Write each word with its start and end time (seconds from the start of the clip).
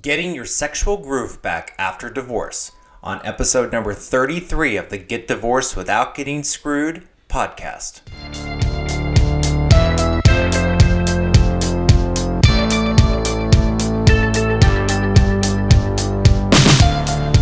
Getting 0.00 0.34
Your 0.34 0.46
Sexual 0.46 0.96
Groove 0.96 1.42
Back 1.42 1.74
After 1.78 2.08
Divorce 2.08 2.72
on 3.02 3.20
episode 3.26 3.70
number 3.70 3.92
33 3.92 4.78
of 4.78 4.88
the 4.88 4.96
Get 4.96 5.28
Divorced 5.28 5.76
Without 5.76 6.14
Getting 6.14 6.42
Screwed 6.44 7.06
podcast. 7.28 8.00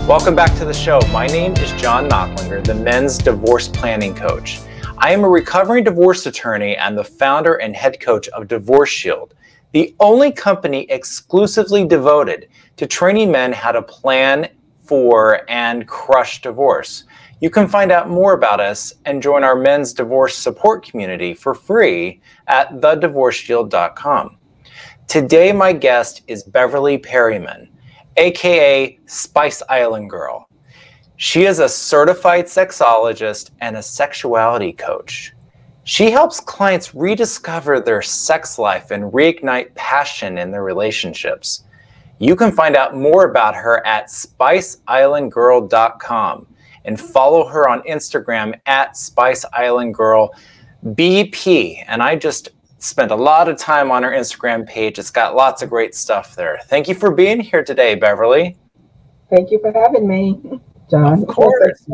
Welcome 0.08 0.34
back 0.34 0.52
to 0.58 0.64
the 0.64 0.74
show. 0.74 0.98
My 1.12 1.28
name 1.28 1.52
is 1.52 1.70
John 1.80 2.08
Nachlinger, 2.08 2.64
the 2.64 2.74
men's 2.74 3.16
divorce 3.16 3.68
planning 3.68 4.12
coach. 4.12 4.58
I 4.98 5.12
am 5.12 5.22
a 5.22 5.28
recovering 5.28 5.84
divorce 5.84 6.26
attorney 6.26 6.76
and 6.76 6.98
the 6.98 7.04
founder 7.04 7.54
and 7.54 7.76
head 7.76 8.00
coach 8.00 8.26
of 8.30 8.48
Divorce 8.48 8.90
Shield 8.90 9.36
the 9.72 9.94
only 10.00 10.32
company 10.32 10.86
exclusively 10.90 11.84
devoted 11.84 12.48
to 12.76 12.86
training 12.86 13.30
men 13.30 13.52
how 13.52 13.72
to 13.72 13.82
plan 13.82 14.48
for 14.82 15.48
and 15.48 15.86
crush 15.86 16.42
divorce. 16.42 17.04
You 17.40 17.48
can 17.48 17.68
find 17.68 17.90
out 17.92 18.10
more 18.10 18.34
about 18.34 18.60
us 18.60 18.92
and 19.04 19.22
join 19.22 19.44
our 19.44 19.56
men's 19.56 19.92
divorce 19.92 20.36
support 20.36 20.84
community 20.84 21.32
for 21.32 21.54
free 21.54 22.20
at 22.48 22.70
thedivorceshield.com. 22.80 24.36
Today, 25.06 25.52
my 25.52 25.72
guest 25.72 26.22
is 26.26 26.42
Beverly 26.42 26.98
Perryman, 26.98 27.68
aka 28.16 28.98
Spice 29.06 29.62
Island 29.68 30.10
Girl. 30.10 30.48
She 31.16 31.44
is 31.44 31.58
a 31.58 31.68
certified 31.68 32.46
sexologist 32.46 33.50
and 33.60 33.76
a 33.76 33.82
sexuality 33.82 34.72
coach. 34.72 35.32
She 35.84 36.10
helps 36.10 36.40
clients 36.40 36.94
rediscover 36.94 37.80
their 37.80 38.02
sex 38.02 38.58
life 38.58 38.90
and 38.90 39.10
reignite 39.12 39.74
passion 39.74 40.36
in 40.38 40.50
their 40.50 40.62
relationships. 40.62 41.64
You 42.18 42.36
can 42.36 42.52
find 42.52 42.76
out 42.76 42.94
more 42.94 43.24
about 43.24 43.54
her 43.54 43.82
at 43.86 44.08
spiceislandgirl.com 44.08 46.46
and 46.84 47.00
follow 47.00 47.46
her 47.46 47.66
on 47.68 47.82
Instagram 47.82 48.58
at 48.66 48.92
spiceislandgirlbp. 48.92 51.84
And 51.86 52.02
I 52.02 52.16
just 52.16 52.50
spent 52.78 53.10
a 53.10 53.16
lot 53.16 53.48
of 53.48 53.58
time 53.58 53.90
on 53.90 54.02
her 54.02 54.10
Instagram 54.10 54.66
page. 54.66 54.98
It's 54.98 55.10
got 55.10 55.34
lots 55.34 55.62
of 55.62 55.70
great 55.70 55.94
stuff 55.94 56.36
there. 56.36 56.60
Thank 56.64 56.88
you 56.88 56.94
for 56.94 57.10
being 57.10 57.40
here 57.40 57.64
today, 57.64 57.94
Beverly. 57.94 58.58
Thank 59.30 59.50
you 59.50 59.60
for 59.60 59.72
having 59.72 60.06
me, 60.08 60.60
John. 60.90 61.22
Of 61.22 61.28
course. 61.28 61.86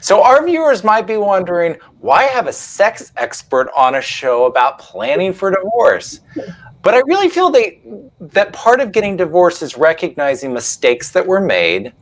So, 0.00 0.22
our 0.22 0.44
viewers 0.44 0.84
might 0.84 1.06
be 1.06 1.16
wondering 1.16 1.76
why 2.00 2.24
have 2.24 2.46
a 2.46 2.52
sex 2.52 3.12
expert 3.16 3.70
on 3.76 3.96
a 3.96 4.00
show 4.00 4.46
about 4.46 4.78
planning 4.78 5.32
for 5.32 5.50
divorce? 5.50 6.20
But 6.82 6.94
I 6.94 6.98
really 7.06 7.28
feel 7.28 7.50
they, 7.50 7.80
that 8.20 8.52
part 8.52 8.80
of 8.80 8.92
getting 8.92 9.16
divorced 9.16 9.62
is 9.62 9.76
recognizing 9.76 10.52
mistakes 10.52 11.10
that 11.12 11.26
were 11.26 11.40
made 11.40 11.92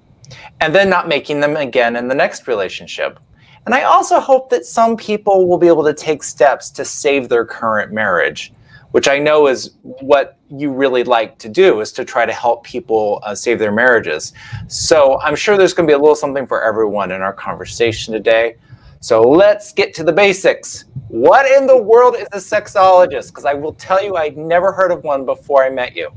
and 0.61 0.75
then 0.75 0.89
not 0.89 1.09
making 1.09 1.41
them 1.41 1.57
again 1.57 1.97
in 1.97 2.09
the 2.09 2.15
next 2.15 2.47
relationship. 2.47 3.19
And 3.67 3.75
I 3.75 3.83
also 3.83 4.21
hope 4.21 4.51
that 4.51 4.65
some 4.65 4.97
people 4.97 5.49
will 5.49 5.59
be 5.59 5.67
able 5.67 5.85
to 5.85 5.95
take 5.95 6.23
steps 6.23 6.71
to 6.71 6.85
save 6.85 7.29
their 7.29 7.45
current 7.45 7.93
marriage 7.93 8.53
which 8.93 9.09
I 9.09 9.19
know 9.19 9.49
is 9.49 9.77
what 9.83 10.39
you 10.49 10.73
really 10.73 11.05
like 11.05 11.39
to 11.39 11.49
do 11.49 11.81
is 11.81 11.93
to 11.93 12.05
try 12.05 12.25
to 12.25 12.33
help 12.33 12.65
people 12.65 13.21
uh, 13.23 13.35
save 13.35 13.59
their 13.59 13.73
marriages. 13.73 14.33
So 14.67 15.21
I'm 15.21 15.37
sure 15.37 15.57
there's 15.57 15.75
going 15.75 15.87
to 15.87 15.91
be 15.91 15.95
a 15.95 15.99
little 15.99 16.15
something 16.15 16.47
for 16.47 16.63
everyone 16.63 17.13
in 17.13 17.21
our 17.21 17.33
conversation 17.33 18.15
today. 18.15 18.57
So 19.01 19.21
let's 19.21 19.73
get 19.73 19.95
to 19.95 20.05
the 20.05 20.13
basics. 20.13 20.87
What 21.09 21.51
in 21.51 21.67
the 21.67 21.77
world 21.77 22.17
is 22.17 22.29
a 22.33 22.39
sexologist? 22.39 23.29
Because 23.29 23.45
I 23.45 23.55
will 23.55 23.75
tell 23.75 24.03
you, 24.03 24.17
I'd 24.17 24.37
never 24.37 24.73
heard 24.73 24.91
of 24.91 25.05
one 25.05 25.25
before 25.25 25.65
I 25.65 25.71
met 25.71 25.95
you. 25.95 26.11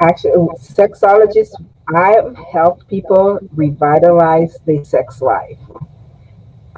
Actually, 0.00 0.48
sexologist, 0.58 1.52
I've 1.94 2.36
helped 2.52 2.88
people 2.88 3.38
revitalize 3.52 4.58
their 4.66 4.84
sex 4.84 5.22
life, 5.22 5.58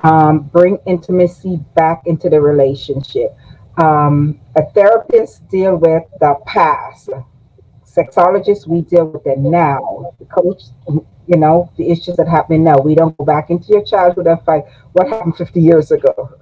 um, 0.02 0.40
bring 0.40 0.78
intimacy 0.86 1.60
back 1.74 2.02
into 2.06 2.28
the 2.28 2.40
relationship 2.40 3.36
um, 3.78 4.40
a 4.56 4.62
therapist 4.72 5.48
deal 5.48 5.76
with 5.76 6.02
the 6.20 6.34
past. 6.46 7.10
Sexologists, 7.84 8.66
we 8.66 8.82
deal 8.82 9.06
with 9.06 9.26
it 9.26 9.38
now. 9.38 10.14
The 10.18 10.24
coach, 10.26 10.64
you 11.26 11.36
know, 11.36 11.70
the 11.76 11.90
issues 11.90 12.16
that 12.16 12.28
happen 12.28 12.64
now. 12.64 12.78
We 12.78 12.94
don't 12.94 13.16
go 13.16 13.24
back 13.24 13.50
into 13.50 13.68
your 13.68 13.84
childhood 13.84 14.26
and 14.26 14.40
fight 14.42 14.64
what 14.92 15.08
happened 15.08 15.36
50 15.36 15.60
years 15.60 15.90
ago. 15.90 16.34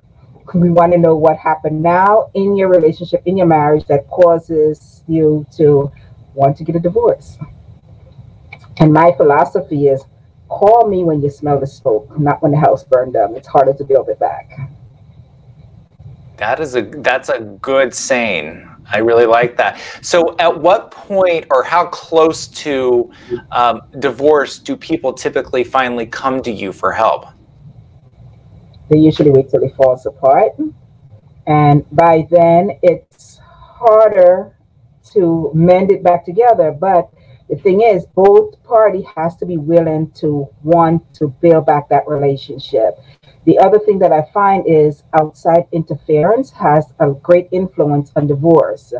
We 0.54 0.70
want 0.70 0.92
to 0.92 0.98
know 0.98 1.16
what 1.16 1.36
happened 1.38 1.82
now 1.82 2.30
in 2.34 2.56
your 2.56 2.68
relationship, 2.68 3.22
in 3.26 3.36
your 3.36 3.46
marriage 3.46 3.86
that 3.86 4.08
causes 4.08 5.02
you 5.06 5.46
to 5.56 5.90
want 6.34 6.56
to 6.58 6.64
get 6.64 6.76
a 6.76 6.80
divorce. 6.80 7.36
And 8.78 8.92
my 8.92 9.12
philosophy 9.16 9.88
is 9.88 10.04
call 10.48 10.88
me 10.88 11.02
when 11.04 11.20
you 11.20 11.30
smell 11.30 11.58
the 11.58 11.66
smoke, 11.66 12.18
not 12.18 12.42
when 12.42 12.52
the 12.52 12.58
house 12.58 12.84
burned 12.84 13.14
down. 13.14 13.34
It's 13.34 13.48
harder 13.48 13.72
to 13.74 13.84
build 13.84 14.08
it 14.08 14.20
back. 14.20 14.52
That 16.36 16.60
is 16.60 16.76
a 16.76 16.82
that's 16.82 17.28
a 17.28 17.40
good 17.40 17.94
saying. 17.94 18.68
I 18.88 18.98
really 18.98 19.26
like 19.26 19.56
that. 19.56 19.80
So, 20.00 20.36
at 20.38 20.60
what 20.60 20.90
point 20.90 21.46
or 21.50 21.64
how 21.64 21.86
close 21.86 22.46
to 22.48 23.10
um, 23.50 23.80
divorce 23.98 24.58
do 24.58 24.76
people 24.76 25.12
typically 25.12 25.64
finally 25.64 26.06
come 26.06 26.42
to 26.42 26.52
you 26.52 26.72
for 26.72 26.92
help? 26.92 27.26
They 28.88 28.98
usually 28.98 29.30
wait 29.30 29.50
till 29.50 29.64
it 29.64 29.74
falls 29.74 30.06
apart, 30.06 30.52
and 31.46 31.84
by 31.90 32.26
then 32.30 32.78
it's 32.82 33.40
harder 33.42 34.56
to 35.12 35.50
mend 35.54 35.90
it 35.90 36.02
back 36.02 36.24
together. 36.24 36.70
But 36.70 37.10
the 37.48 37.56
thing 37.56 37.80
is, 37.80 38.06
both 38.14 38.62
party 38.62 39.06
has 39.16 39.36
to 39.36 39.46
be 39.46 39.56
willing 39.56 40.10
to 40.12 40.48
want 40.62 41.14
to 41.14 41.28
build 41.28 41.66
back 41.66 41.88
that 41.88 42.06
relationship. 42.06 42.98
The 43.46 43.58
other 43.60 43.78
thing 43.78 44.00
that 44.00 44.12
I 44.12 44.28
find 44.34 44.64
is 44.66 45.04
outside 45.18 45.66
interference 45.70 46.50
has 46.50 46.92
a 46.98 47.12
great 47.12 47.48
influence 47.52 48.10
on 48.16 48.26
divorce. 48.26 48.92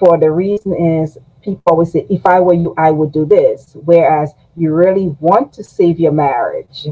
For 0.00 0.18
the 0.18 0.32
reason 0.32 0.74
is 0.74 1.16
people 1.42 1.62
always 1.66 1.92
say, 1.92 2.04
if 2.10 2.26
I 2.26 2.40
were 2.40 2.54
you, 2.54 2.74
I 2.76 2.90
would 2.90 3.12
do 3.12 3.24
this. 3.24 3.76
Whereas 3.84 4.32
you 4.56 4.74
really 4.74 5.16
want 5.20 5.52
to 5.54 5.64
save 5.64 6.00
your 6.00 6.10
marriage, 6.10 6.88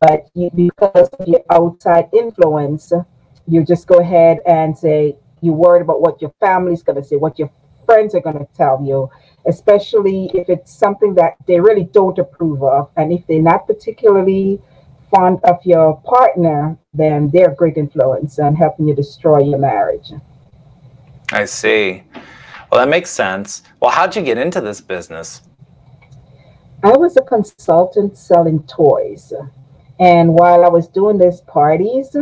but 0.00 0.28
you, 0.34 0.48
because 0.54 1.08
of 1.08 1.26
your 1.26 1.42
outside 1.50 2.08
influence, 2.12 2.92
you 3.48 3.64
just 3.64 3.88
go 3.88 3.98
ahead 3.98 4.38
and 4.46 4.78
say, 4.78 5.16
you're 5.40 5.54
worried 5.54 5.82
about 5.82 6.00
what 6.00 6.22
your 6.22 6.32
family's 6.38 6.84
going 6.84 7.02
to 7.02 7.04
say, 7.04 7.16
what 7.16 7.38
your 7.38 7.50
friends 7.84 8.14
are 8.14 8.20
going 8.20 8.38
to 8.38 8.46
tell 8.56 8.80
you, 8.84 9.10
especially 9.46 10.30
if 10.34 10.48
it's 10.48 10.72
something 10.72 11.14
that 11.14 11.34
they 11.48 11.58
really 11.58 11.84
don't 11.84 12.18
approve 12.18 12.62
of. 12.62 12.90
And 12.96 13.12
if 13.12 13.26
they're 13.26 13.42
not 13.42 13.66
particularly 13.66 14.60
fond 15.10 15.40
of 15.44 15.56
your 15.64 16.00
partner, 16.02 16.78
then 16.92 17.30
they're 17.32 17.50
a 17.50 17.54
great 17.54 17.76
influence 17.76 18.38
on 18.38 18.54
helping 18.54 18.88
you 18.88 18.94
destroy 18.94 19.40
your 19.40 19.58
marriage. 19.58 20.10
I 21.32 21.44
see. 21.44 22.04
Well, 22.70 22.80
that 22.80 22.88
makes 22.88 23.10
sense. 23.10 23.62
Well, 23.80 23.90
how'd 23.90 24.16
you 24.16 24.22
get 24.22 24.38
into 24.38 24.60
this 24.60 24.80
business? 24.80 25.42
I 26.82 26.96
was 26.96 27.16
a 27.16 27.22
consultant 27.22 28.16
selling 28.16 28.62
toys. 28.64 29.32
And 29.98 30.34
while 30.34 30.64
I 30.64 30.68
was 30.68 30.86
doing 30.86 31.18
these 31.18 31.40
parties, 31.40 32.14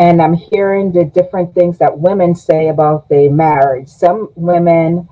and 0.00 0.22
I'm 0.22 0.32
hearing 0.32 0.92
the 0.92 1.04
different 1.04 1.54
things 1.54 1.76
that 1.78 1.98
women 1.98 2.34
say 2.34 2.68
about 2.68 3.10
their 3.10 3.30
marriage. 3.30 3.88
Some 3.88 4.30
women, 4.34 5.06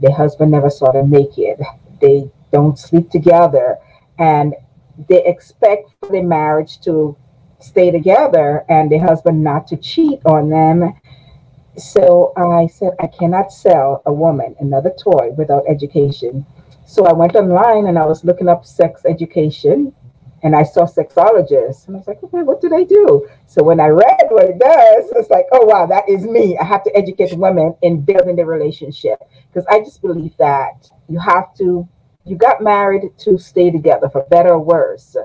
their 0.00 0.12
husband 0.12 0.50
never 0.50 0.70
saw 0.70 0.90
them 0.90 1.08
naked. 1.08 1.60
They 2.00 2.28
don't 2.52 2.76
sleep 2.76 3.10
together. 3.10 3.78
And 4.18 4.54
they 5.08 5.24
expect 5.24 5.94
the 6.10 6.22
marriage 6.22 6.80
to 6.80 7.16
stay 7.60 7.90
together 7.90 8.64
and 8.68 8.90
the 8.90 8.98
husband 8.98 9.42
not 9.42 9.66
to 9.68 9.76
cheat 9.76 10.20
on 10.26 10.50
them. 10.50 10.94
So 11.76 12.32
I 12.36 12.66
said, 12.66 12.92
I 13.00 13.06
cannot 13.06 13.52
sell 13.52 14.02
a 14.06 14.12
woman 14.12 14.54
another 14.60 14.92
toy 15.02 15.30
without 15.36 15.64
education. 15.68 16.46
So 16.86 17.06
I 17.06 17.12
went 17.12 17.34
online 17.34 17.86
and 17.86 17.98
I 17.98 18.06
was 18.06 18.24
looking 18.24 18.48
up 18.48 18.64
sex 18.64 19.02
education 19.06 19.92
and 20.42 20.54
I 20.54 20.62
saw 20.62 20.86
sexologists 20.86 21.86
and 21.86 21.96
I 21.96 21.98
was 21.98 22.06
like, 22.06 22.22
okay, 22.22 22.42
what 22.42 22.60
do 22.60 22.68
they 22.68 22.84
do? 22.84 23.26
So 23.46 23.64
when 23.64 23.80
I 23.80 23.86
read 23.88 24.26
what 24.28 24.44
it 24.44 24.58
does, 24.58 25.10
it's 25.16 25.30
like, 25.30 25.46
oh 25.52 25.64
wow, 25.64 25.86
that 25.86 26.06
is 26.08 26.24
me. 26.24 26.56
I 26.58 26.64
have 26.64 26.84
to 26.84 26.94
educate 26.94 27.32
women 27.32 27.74
in 27.80 28.02
building 28.02 28.36
the 28.36 28.44
relationship 28.44 29.18
because 29.48 29.66
I 29.66 29.78
just 29.78 30.02
believe 30.02 30.36
that 30.36 30.90
you 31.08 31.18
have 31.18 31.54
to 31.56 31.88
you 32.24 32.36
got 32.36 32.62
married 32.62 33.02
to 33.18 33.38
stay 33.38 33.70
together 33.70 34.08
for 34.08 34.22
better 34.24 34.50
or 34.50 34.60
worse. 34.60 35.16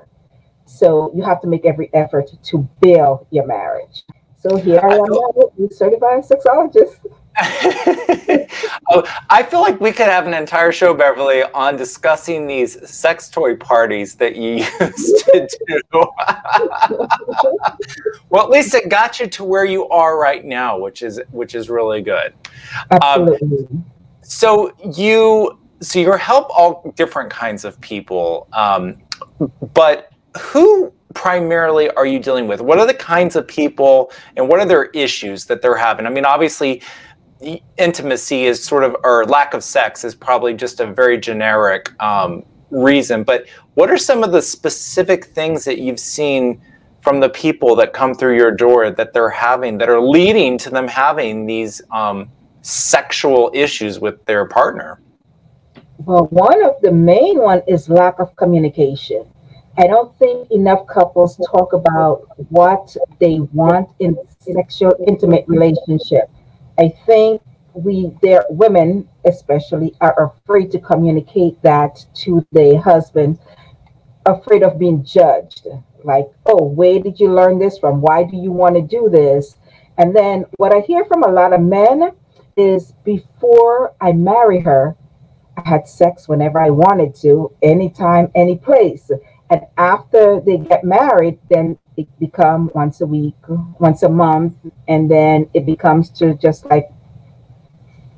So 0.65 1.11
you 1.15 1.23
have 1.23 1.41
to 1.41 1.47
make 1.47 1.65
every 1.65 1.89
effort 1.93 2.29
to 2.43 2.69
build 2.81 3.25
your 3.31 3.47
marriage. 3.47 4.03
So 4.37 4.55
here 4.55 4.79
I, 4.81 4.95
am, 4.95 5.69
certified 5.71 6.23
sexologist. 6.23 7.05
oh, 8.89 9.03
I 9.29 9.43
feel 9.43 9.61
like 9.61 9.79
we 9.79 9.91
could 9.91 10.07
have 10.07 10.27
an 10.27 10.33
entire 10.33 10.71
show, 10.71 10.93
Beverly, 10.93 11.43
on 11.53 11.75
discussing 11.77 12.47
these 12.47 12.89
sex 12.89 13.29
toy 13.29 13.55
parties 13.55 14.15
that 14.15 14.35
you 14.35 14.65
used 14.81 15.25
to 15.25 15.49
do. 15.59 16.03
well, 18.29 18.43
at 18.43 18.49
least 18.49 18.73
it 18.75 18.89
got 18.89 19.19
you 19.19 19.27
to 19.27 19.43
where 19.43 19.65
you 19.65 19.87
are 19.89 20.17
right 20.17 20.45
now, 20.45 20.77
which 20.77 21.01
is 21.01 21.21
which 21.31 21.55
is 21.55 21.69
really 21.69 22.01
good. 22.01 22.33
Absolutely. 22.91 23.67
Um, 23.67 23.85
So 24.21 24.71
you 24.97 25.57
so 25.81 25.99
you 25.99 26.11
help 26.13 26.49
all 26.49 26.93
different 26.95 27.29
kinds 27.29 27.65
of 27.65 27.79
people, 27.81 28.47
um, 28.53 28.97
but 29.73 30.11
who 30.37 30.93
primarily 31.13 31.89
are 31.91 32.05
you 32.05 32.19
dealing 32.19 32.47
with? 32.47 32.61
What 32.61 32.79
are 32.79 32.85
the 32.85 32.93
kinds 32.93 33.35
of 33.35 33.47
people 33.47 34.11
and 34.37 34.47
what 34.47 34.59
are 34.59 34.65
their 34.65 34.85
issues 34.85 35.45
that 35.45 35.61
they're 35.61 35.77
having? 35.77 36.05
I 36.05 36.09
mean, 36.09 36.25
obviously, 36.25 36.81
intimacy 37.77 38.45
is 38.45 38.63
sort 38.63 38.83
of, 38.83 38.95
or 39.03 39.25
lack 39.25 39.53
of 39.53 39.63
sex 39.63 40.03
is 40.03 40.13
probably 40.13 40.53
just 40.53 40.79
a 40.79 40.85
very 40.85 41.17
generic 41.17 41.91
um, 42.01 42.43
reason. 42.69 43.23
But 43.23 43.47
what 43.75 43.89
are 43.89 43.97
some 43.97 44.23
of 44.23 44.31
the 44.31 44.41
specific 44.41 45.25
things 45.25 45.63
that 45.65 45.79
you've 45.79 45.99
seen 45.99 46.61
from 47.01 47.21
the 47.21 47.29
people 47.29 47.75
that 47.77 47.93
come 47.93 48.13
through 48.13 48.35
your 48.35 48.51
door 48.51 48.91
that 48.91 49.13
they're 49.13 49.29
having 49.29 49.77
that 49.77 49.89
are 49.89 50.01
leading 50.01 50.57
to 50.59 50.69
them 50.69 50.87
having 50.87 51.45
these 51.45 51.81
um, 51.91 52.29
sexual 52.61 53.49
issues 53.53 53.99
with 53.99 54.23
their 54.25 54.45
partner? 54.45 54.99
Well, 56.05 56.27
one 56.31 56.63
of 56.63 56.79
the 56.81 56.93
main 56.93 57.39
one 57.39 57.61
is 57.67 57.89
lack 57.89 58.19
of 58.19 58.35
communication. 58.37 59.25
I 59.77 59.85
don't 59.87 60.17
think 60.17 60.49
enough 60.49 60.87
couples 60.87 61.35
talk 61.51 61.73
about 61.73 62.25
what 62.49 62.95
they 63.19 63.39
want 63.53 63.89
in 63.99 64.17
sexual 64.39 64.93
intimate 65.07 65.45
relationship. 65.47 66.29
I 66.79 66.93
think 67.05 67.41
we 67.73 68.15
their 68.21 68.45
women 68.49 69.09
especially 69.25 69.93
are 69.99 70.23
afraid 70.23 70.71
to 70.71 70.79
communicate 70.79 71.61
that 71.63 72.05
to 72.23 72.45
their 72.53 72.79
husband, 72.79 73.37
afraid 74.25 74.63
of 74.63 74.79
being 74.79 75.03
judged. 75.03 75.67
Like, 76.03 76.27
oh, 76.45 76.63
where 76.63 77.01
did 77.01 77.19
you 77.19 77.33
learn 77.33 77.59
this 77.59 77.77
from? 77.77 78.01
Why 78.01 78.23
do 78.23 78.37
you 78.37 78.51
want 78.51 78.75
to 78.75 78.81
do 78.81 79.09
this? 79.09 79.57
And 79.97 80.15
then 80.15 80.45
what 80.55 80.73
I 80.73 80.79
hear 80.79 81.03
from 81.03 81.23
a 81.23 81.31
lot 81.31 81.51
of 81.51 81.59
men 81.59 82.11
is 82.55 82.93
before 83.03 83.93
I 83.99 84.13
marry 84.13 84.61
her, 84.61 84.95
had 85.65 85.87
sex 85.87 86.27
whenever 86.27 86.59
I 86.59 86.69
wanted 86.69 87.15
to, 87.21 87.51
anytime, 87.61 88.31
any 88.35 88.57
place. 88.57 89.11
And 89.49 89.61
after 89.77 90.39
they 90.39 90.57
get 90.57 90.83
married 90.83 91.39
then 91.49 91.77
it 91.97 92.07
become 92.19 92.71
once 92.75 93.01
a 93.01 93.05
week 93.05 93.35
once 93.79 94.03
a 94.03 94.09
month 94.09 94.55
and 94.87 95.09
then 95.09 95.49
it 95.53 95.65
becomes 95.65 96.09
to 96.11 96.35
just 96.35 96.65
like 96.67 96.89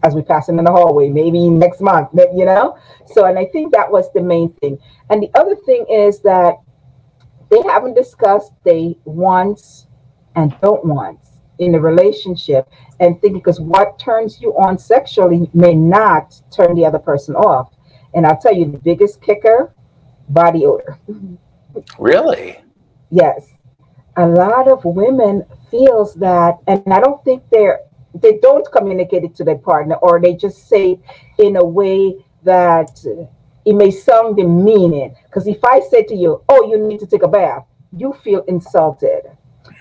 as 0.03 0.13
we 0.13 0.21
pass 0.21 0.47
them 0.47 0.59
in 0.59 0.65
the 0.65 0.71
hallway 0.71 1.07
maybe 1.09 1.49
next 1.49 1.79
month 1.79 2.09
you 2.35 2.45
know? 2.45 2.77
So 3.07 3.25
and 3.25 3.39
i 3.39 3.45
think 3.45 3.71
that 3.73 3.89
was 3.89 4.11
the 4.13 4.21
main 4.21 4.51
thing. 4.55 4.77
And 5.09 5.23
the 5.23 5.31
other 5.35 5.55
thing 5.55 5.85
is 5.89 6.19
that 6.21 6.55
they 7.49 7.61
haven't 7.63 7.93
discussed 7.93 8.51
they 8.63 8.97
wants 9.05 9.88
and 10.35 10.53
don't 10.61 10.83
want 10.85 11.19
in 11.61 11.75
a 11.75 11.79
relationship 11.79 12.69
and 12.99 13.19
think 13.21 13.33
because 13.33 13.59
what 13.59 13.97
turns 13.97 14.41
you 14.41 14.51
on 14.57 14.77
sexually 14.77 15.49
may 15.53 15.73
not 15.73 16.41
turn 16.51 16.75
the 16.75 16.85
other 16.85 16.99
person 16.99 17.35
off 17.35 17.73
and 18.13 18.25
i'll 18.25 18.37
tell 18.37 18.53
you 18.53 18.65
the 18.65 18.77
biggest 18.79 19.21
kicker 19.21 19.73
body 20.31 20.65
odor. 20.65 20.97
Really? 21.99 22.59
Yes. 23.09 23.49
A 24.17 24.25
lot 24.25 24.67
of 24.67 24.83
women 24.83 25.45
feels 25.69 26.15
that, 26.15 26.57
and 26.67 26.81
I 26.87 26.99
don't 26.99 27.23
think 27.23 27.43
they're 27.51 27.79
they 28.13 28.39
don't 28.39 28.69
communicate 28.73 29.23
it 29.23 29.33
to 29.35 29.45
their 29.45 29.57
partner, 29.57 29.95
or 29.95 30.19
they 30.19 30.33
just 30.33 30.67
say 30.67 30.99
in 31.37 31.55
a 31.55 31.63
way 31.63 32.25
that 32.43 32.89
it 33.63 33.73
may 33.73 33.89
sound 33.89 34.35
demeaning. 34.35 35.15
Because 35.25 35.47
if 35.47 35.63
I 35.63 35.79
say 35.79 36.03
to 36.03 36.15
you, 36.15 36.41
"Oh, 36.49 36.69
you 36.69 36.77
need 36.77 36.99
to 36.99 37.07
take 37.07 37.23
a 37.23 37.27
bath," 37.27 37.65
you 37.95 38.11
feel 38.11 38.43
insulted. 38.49 39.31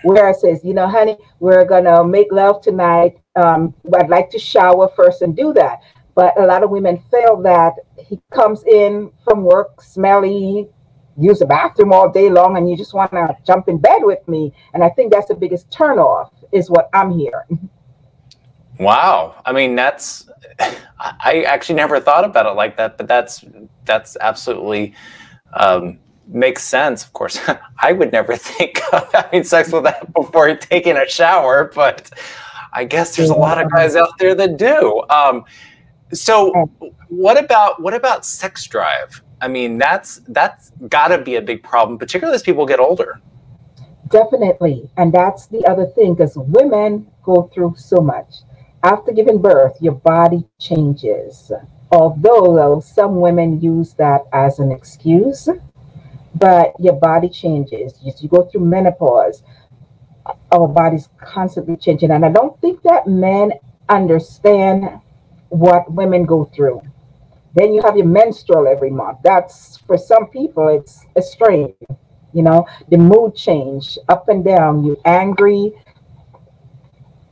Whereas 0.02 0.40
says, 0.40 0.64
you 0.64 0.74
know, 0.74 0.88
honey, 0.88 1.16
we're 1.40 1.64
gonna 1.64 2.04
make 2.04 2.32
love 2.32 2.60
tonight. 2.60 3.18
Um, 3.36 3.74
I'd 3.94 4.08
like 4.08 4.30
to 4.30 4.38
shower 4.38 4.88
first 4.96 5.22
and 5.22 5.36
do 5.36 5.52
that. 5.54 5.80
But 6.14 6.38
a 6.38 6.44
lot 6.44 6.62
of 6.62 6.70
women 6.70 7.02
feel 7.10 7.40
that 7.42 7.74
he 7.96 8.20
comes 8.32 8.64
in 8.64 9.10
from 9.24 9.44
work 9.44 9.80
smelly, 9.80 10.68
use 11.16 11.38
the 11.38 11.46
bathroom 11.46 11.92
all 11.92 12.10
day 12.10 12.30
long, 12.30 12.56
and 12.56 12.68
you 12.68 12.76
just 12.76 12.94
want 12.94 13.12
to 13.12 13.36
jump 13.46 13.68
in 13.68 13.78
bed 13.78 14.00
with 14.02 14.26
me. 14.26 14.52
And 14.74 14.82
I 14.82 14.88
think 14.90 15.12
that's 15.12 15.28
the 15.28 15.34
biggest 15.34 15.70
turnoff, 15.70 16.30
is 16.52 16.70
what 16.70 16.88
I'm 16.92 17.10
hearing. 17.10 17.70
Wow. 18.78 19.40
I 19.44 19.52
mean, 19.52 19.76
that's 19.76 20.28
I 20.98 21.42
actually 21.46 21.76
never 21.76 22.00
thought 22.00 22.24
about 22.24 22.46
it 22.46 22.54
like 22.54 22.76
that, 22.76 22.96
but 22.96 23.06
that's 23.06 23.44
that's 23.84 24.16
absolutely 24.20 24.94
um, 25.52 25.98
makes 26.32 26.64
sense. 26.64 27.04
Of 27.04 27.12
course, 27.12 27.38
I 27.82 27.92
would 27.92 28.12
never 28.12 28.36
think 28.48 28.80
of 28.92 29.12
having 29.12 29.44
sex 29.44 29.72
with 29.72 29.84
that 29.84 30.12
before 30.12 30.54
taking 30.56 30.96
a 30.96 31.06
shower, 31.08 31.70
but 31.74 32.10
I 32.72 32.84
guess 32.84 33.16
there's 33.16 33.30
a 33.30 33.34
lot 33.34 33.62
of 33.62 33.70
guys 33.70 33.96
out 33.96 34.18
there 34.18 34.34
that 34.34 34.56
do. 34.56 35.02
Um, 35.10 35.44
so 36.12 36.52
what 37.08 37.42
about 37.42 37.80
what 37.80 37.94
about 37.94 38.24
sex 38.24 38.66
drive? 38.66 39.22
I 39.40 39.48
mean, 39.48 39.78
that's 39.78 40.20
that's 40.28 40.70
got 40.88 41.08
to 41.08 41.18
be 41.18 41.36
a 41.36 41.42
big 41.42 41.62
problem, 41.62 41.98
particularly 41.98 42.34
as 42.34 42.42
people 42.42 42.66
get 42.66 42.80
older. 42.80 43.20
Definitely, 44.08 44.90
and 44.96 45.12
that's 45.12 45.46
the 45.46 45.64
other 45.66 45.86
thing 45.86 46.14
because 46.14 46.36
women 46.36 47.06
go 47.22 47.50
through 47.54 47.74
so 47.76 48.00
much. 48.00 48.34
After 48.82 49.12
giving 49.12 49.40
birth, 49.40 49.76
your 49.80 49.94
body 49.94 50.44
changes. 50.58 51.52
Although, 51.92 52.54
though, 52.54 52.80
some 52.80 53.20
women 53.20 53.60
use 53.60 53.94
that 53.94 54.22
as 54.32 54.58
an 54.58 54.70
excuse, 54.72 55.48
but 56.34 56.72
your 56.78 56.94
body 56.94 57.28
changes. 57.28 57.94
You, 58.02 58.12
you 58.18 58.28
go 58.28 58.44
through 58.44 58.62
menopause. 58.62 59.42
Our 60.52 60.68
body's 60.68 61.08
constantly 61.20 61.76
changing, 61.76 62.10
and 62.10 62.24
I 62.24 62.30
don't 62.30 62.58
think 62.60 62.82
that 62.82 63.06
men 63.06 63.52
understand 63.88 65.00
what 65.48 65.90
women 65.92 66.24
go 66.24 66.44
through. 66.44 66.82
Then 67.54 67.74
you 67.74 67.82
have 67.82 67.96
your 67.96 68.06
menstrual 68.06 68.68
every 68.68 68.90
month. 68.90 69.18
That's 69.24 69.78
for 69.78 69.98
some 69.98 70.28
people, 70.28 70.68
it's 70.68 71.04
a 71.16 71.22
strain. 71.22 71.74
You 72.32 72.42
know, 72.42 72.66
the 72.90 72.96
mood 72.96 73.34
change 73.34 73.98
up 74.08 74.28
and 74.28 74.44
down. 74.44 74.84
You 74.84 74.96
angry. 75.04 75.72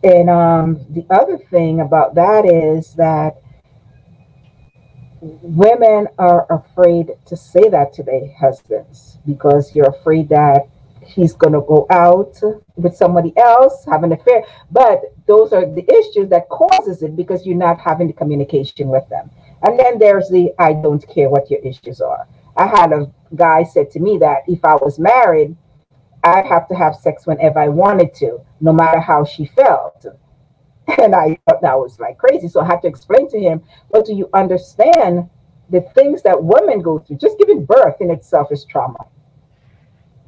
And 0.03 0.29
um, 0.29 0.85
the 0.91 1.07
other 1.11 1.39
thing 1.39 1.81
about 1.81 2.15
that 2.17 2.47
is 2.47 2.95
that 2.95 3.41
women 5.21 6.09
are 6.19 6.47
afraid 6.51 7.13
to 7.27 7.37
say 7.37 7.69
that 7.69 7.93
to 7.95 8.03
their 8.03 8.33
husbands 8.39 9.19
because 9.27 9.75
you're 9.75 9.91
afraid 9.91 10.29
that 10.29 10.69
he's 11.09 11.33
going 11.33 11.55
to 11.55 11.61
go 11.61 11.87
out 11.91 12.41
with 12.77 12.97
somebody 12.97 13.33
else, 13.37 13.85
have 13.87 14.05
an 14.05 14.13
affair. 14.13 14.45
But 14.71 15.01
those 15.27 15.53
are 15.53 15.65
the 15.65 15.85
issues 15.91 16.29
that 16.31 16.49
causes 16.49 17.03
it 17.03 17.17
because 17.17 17.47
you're 17.47 17.57
not 17.57 17.81
having 17.81 18.07
the 18.07 18.13
communication 18.13 18.89
with 18.89 19.09
them. 19.09 19.31
And 19.63 19.79
then 19.79 19.99
there's 19.99 20.29
the 20.29 20.53
I 20.59 20.75
don't 20.75 21.07
care 21.09 21.29
what 21.29 21.51
your 21.51 21.61
issues 21.61 22.01
are. 22.01 22.29
I 22.57 22.67
had 22.67 22.93
a 22.93 23.11
guy 23.35 23.65
said 23.65 23.91
to 23.93 24.01
me 24.01 24.19
that 24.19 24.43
if 24.47 24.65
I 24.65 24.75
was 24.75 24.99
married, 24.99 25.57
I'd 26.23 26.47
have 26.47 26.69
to 26.69 26.75
have 26.75 26.97
sex 26.97 27.27
whenever 27.27 27.59
I 27.59 27.69
wanted 27.69 28.15
to, 28.17 28.41
no 28.61 28.73
matter 28.73 29.01
how 29.01 29.25
she 29.25 29.47
felt. 29.47 30.05
And 30.97 31.15
I 31.15 31.39
thought 31.47 31.61
that 31.61 31.79
was 31.79 32.01
like 32.01 32.17
crazy. 32.19 32.49
So 32.49 32.61
I 32.61 32.67
had 32.67 32.81
to 32.83 32.89
explain 32.89 33.29
to 33.31 33.39
him, 33.39 33.63
well, 33.91 34.03
do 34.03 34.15
you 34.15 34.29
understand 34.33 35.29
the 35.71 35.83
things 35.95 36.23
that 36.23 36.43
women 36.43 36.81
go 36.81 36.99
through? 36.99 37.19
Just 37.19 37.39
giving 37.39 37.65
birth 37.65 38.01
in 38.01 38.11
itself 38.11 38.51
is 38.51 38.65
trauma. 38.65 39.07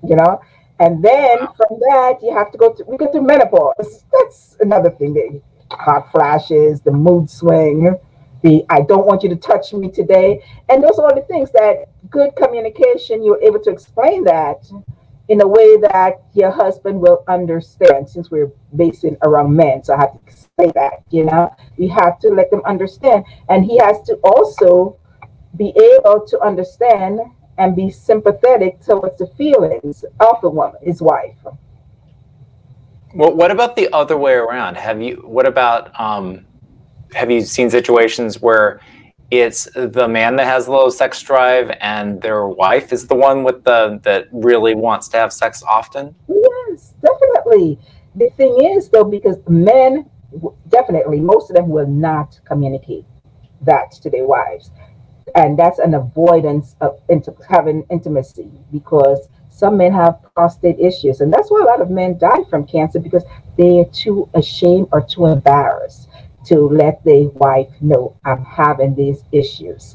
You 0.03 0.17
know, 0.17 0.41
and 0.79 1.05
then 1.05 1.39
from 1.39 1.79
that, 1.91 2.19
you 2.23 2.35
have 2.35 2.51
to 2.53 2.59
go 2.59 2.73
through, 2.73 2.87
we 2.87 2.97
go 2.97 3.11
through 3.13 3.23
menopause. 3.23 4.05
That's 4.13 4.57
another 4.61 4.91
thing. 4.91 5.13
The 5.13 5.43
hot 5.71 6.11
flashes, 6.11 6.81
the 6.81 6.91
mood 6.91 7.29
swing, 7.29 7.95
the 8.43 8.65
I 8.71 8.81
don't 8.81 9.07
want 9.07 9.23
you 9.23 9.29
to 9.29 9.37
touch 9.37 9.75
me 9.75 9.91
today. 9.91 10.43
And 10.71 10.83
those 10.83 10.99
are 10.99 11.07
all 11.07 11.15
the 11.15 11.21
things 11.23 11.51
that 11.53 11.91
good 12.09 12.35
communication, 12.35 13.23
you're 13.23 13.43
able 13.43 13.61
to 13.61 13.71
explain 13.71 14.25
that 14.25 14.67
in 15.31 15.41
a 15.41 15.47
way 15.47 15.77
that 15.77 16.25
your 16.35 16.51
husband 16.51 17.01
will 17.01 17.23
understand 17.29 18.09
since 18.09 18.33
we're 18.33 18.51
basing 18.75 19.17
around 19.23 19.55
men. 19.55 19.81
So 19.85 19.95
I 19.95 20.01
have 20.01 20.13
to 20.27 20.33
say 20.33 20.73
that, 20.75 21.05
you 21.11 21.25
know, 21.25 21.55
we 21.77 21.87
have 21.87 22.19
to 22.19 22.31
let 22.31 22.51
them 22.51 22.63
understand. 22.67 23.25
And 23.49 23.65
he 23.65 23.79
has 23.79 24.03
to 24.03 24.15
also 24.25 24.99
be 25.57 25.73
able 25.95 26.27
to 26.27 26.41
understand 26.41 27.21
and 27.59 27.77
be 27.77 27.91
sympathetic 27.91 28.81
towards 28.83 29.19
the 29.19 29.29
feelings 29.29 30.05
of 30.19 30.41
the 30.43 30.51
woman, 30.51 30.81
his 30.83 31.01
wife. 31.01 31.37
Well, 33.15 33.33
what 33.33 33.53
about 33.53 33.77
the 33.77 33.89
other 33.93 34.17
way 34.17 34.33
around? 34.33 34.77
Have 34.77 35.01
you? 35.01 35.23
What 35.25 35.47
about? 35.47 35.99
Um, 35.99 36.45
have 37.13 37.31
you 37.31 37.41
seen 37.43 37.71
situations 37.71 38.41
where 38.41 38.81
it's 39.31 39.69
the 39.75 40.09
man 40.09 40.37
that 40.37 40.47
has 40.47 40.69
low 40.69 40.91
sex 40.91 41.23
drive 41.23 41.71
and 41.81 42.21
their 42.21 42.47
wife 42.49 42.93
is 42.93 43.07
the 43.07 43.15
one 43.15 43.45
with 43.45 43.63
the 43.65 44.01
that 44.03 44.27
really 44.33 44.75
wants 44.75 45.09
to 45.09 45.17
have 45.17 45.33
sex 45.33 45.63
often? 45.63 46.15
Yes, 46.29 46.95
definitely. 47.01 47.79
The 48.17 48.29
thing 48.37 48.65
is, 48.77 48.89
though, 48.89 49.05
because 49.05 49.37
men 49.49 50.11
definitely 50.69 51.21
most 51.21 51.51
of 51.51 51.57
them 51.57 51.69
will 51.69 51.87
not 51.87 52.39
communicate 52.45 53.05
that 53.63 53.91
to 53.93 54.11
their 54.11 54.25
wives 54.25 54.71
and 55.35 55.59
that's 55.59 55.79
an 55.79 55.95
avoidance 55.95 56.77
of 56.81 57.01
having 57.49 57.85
intimacy 57.91 58.51
because 58.73 59.29
some 59.49 59.77
men 59.77 59.93
have 59.93 60.19
prostate 60.35 60.79
issues 60.79 61.21
and 61.21 61.33
that's 61.33 61.51
why 61.51 61.61
a 61.63 61.65
lot 61.65 61.81
of 61.81 61.91
men 61.91 62.17
die 62.19 62.43
from 62.49 62.67
cancer 62.67 62.99
because 62.99 63.25
they 63.57 63.81
are 63.81 63.85
too 63.87 64.29
ashamed 64.35 64.89
or 64.93 65.01
too 65.01 65.27
embarrassed 65.27 66.09
to 66.47 66.69
let 66.69 67.03
the 67.05 67.31
wife 67.35 67.71
know 67.81 68.17
I'm 68.25 68.45
having 68.45 68.95
these 68.95 69.23
issues. 69.33 69.95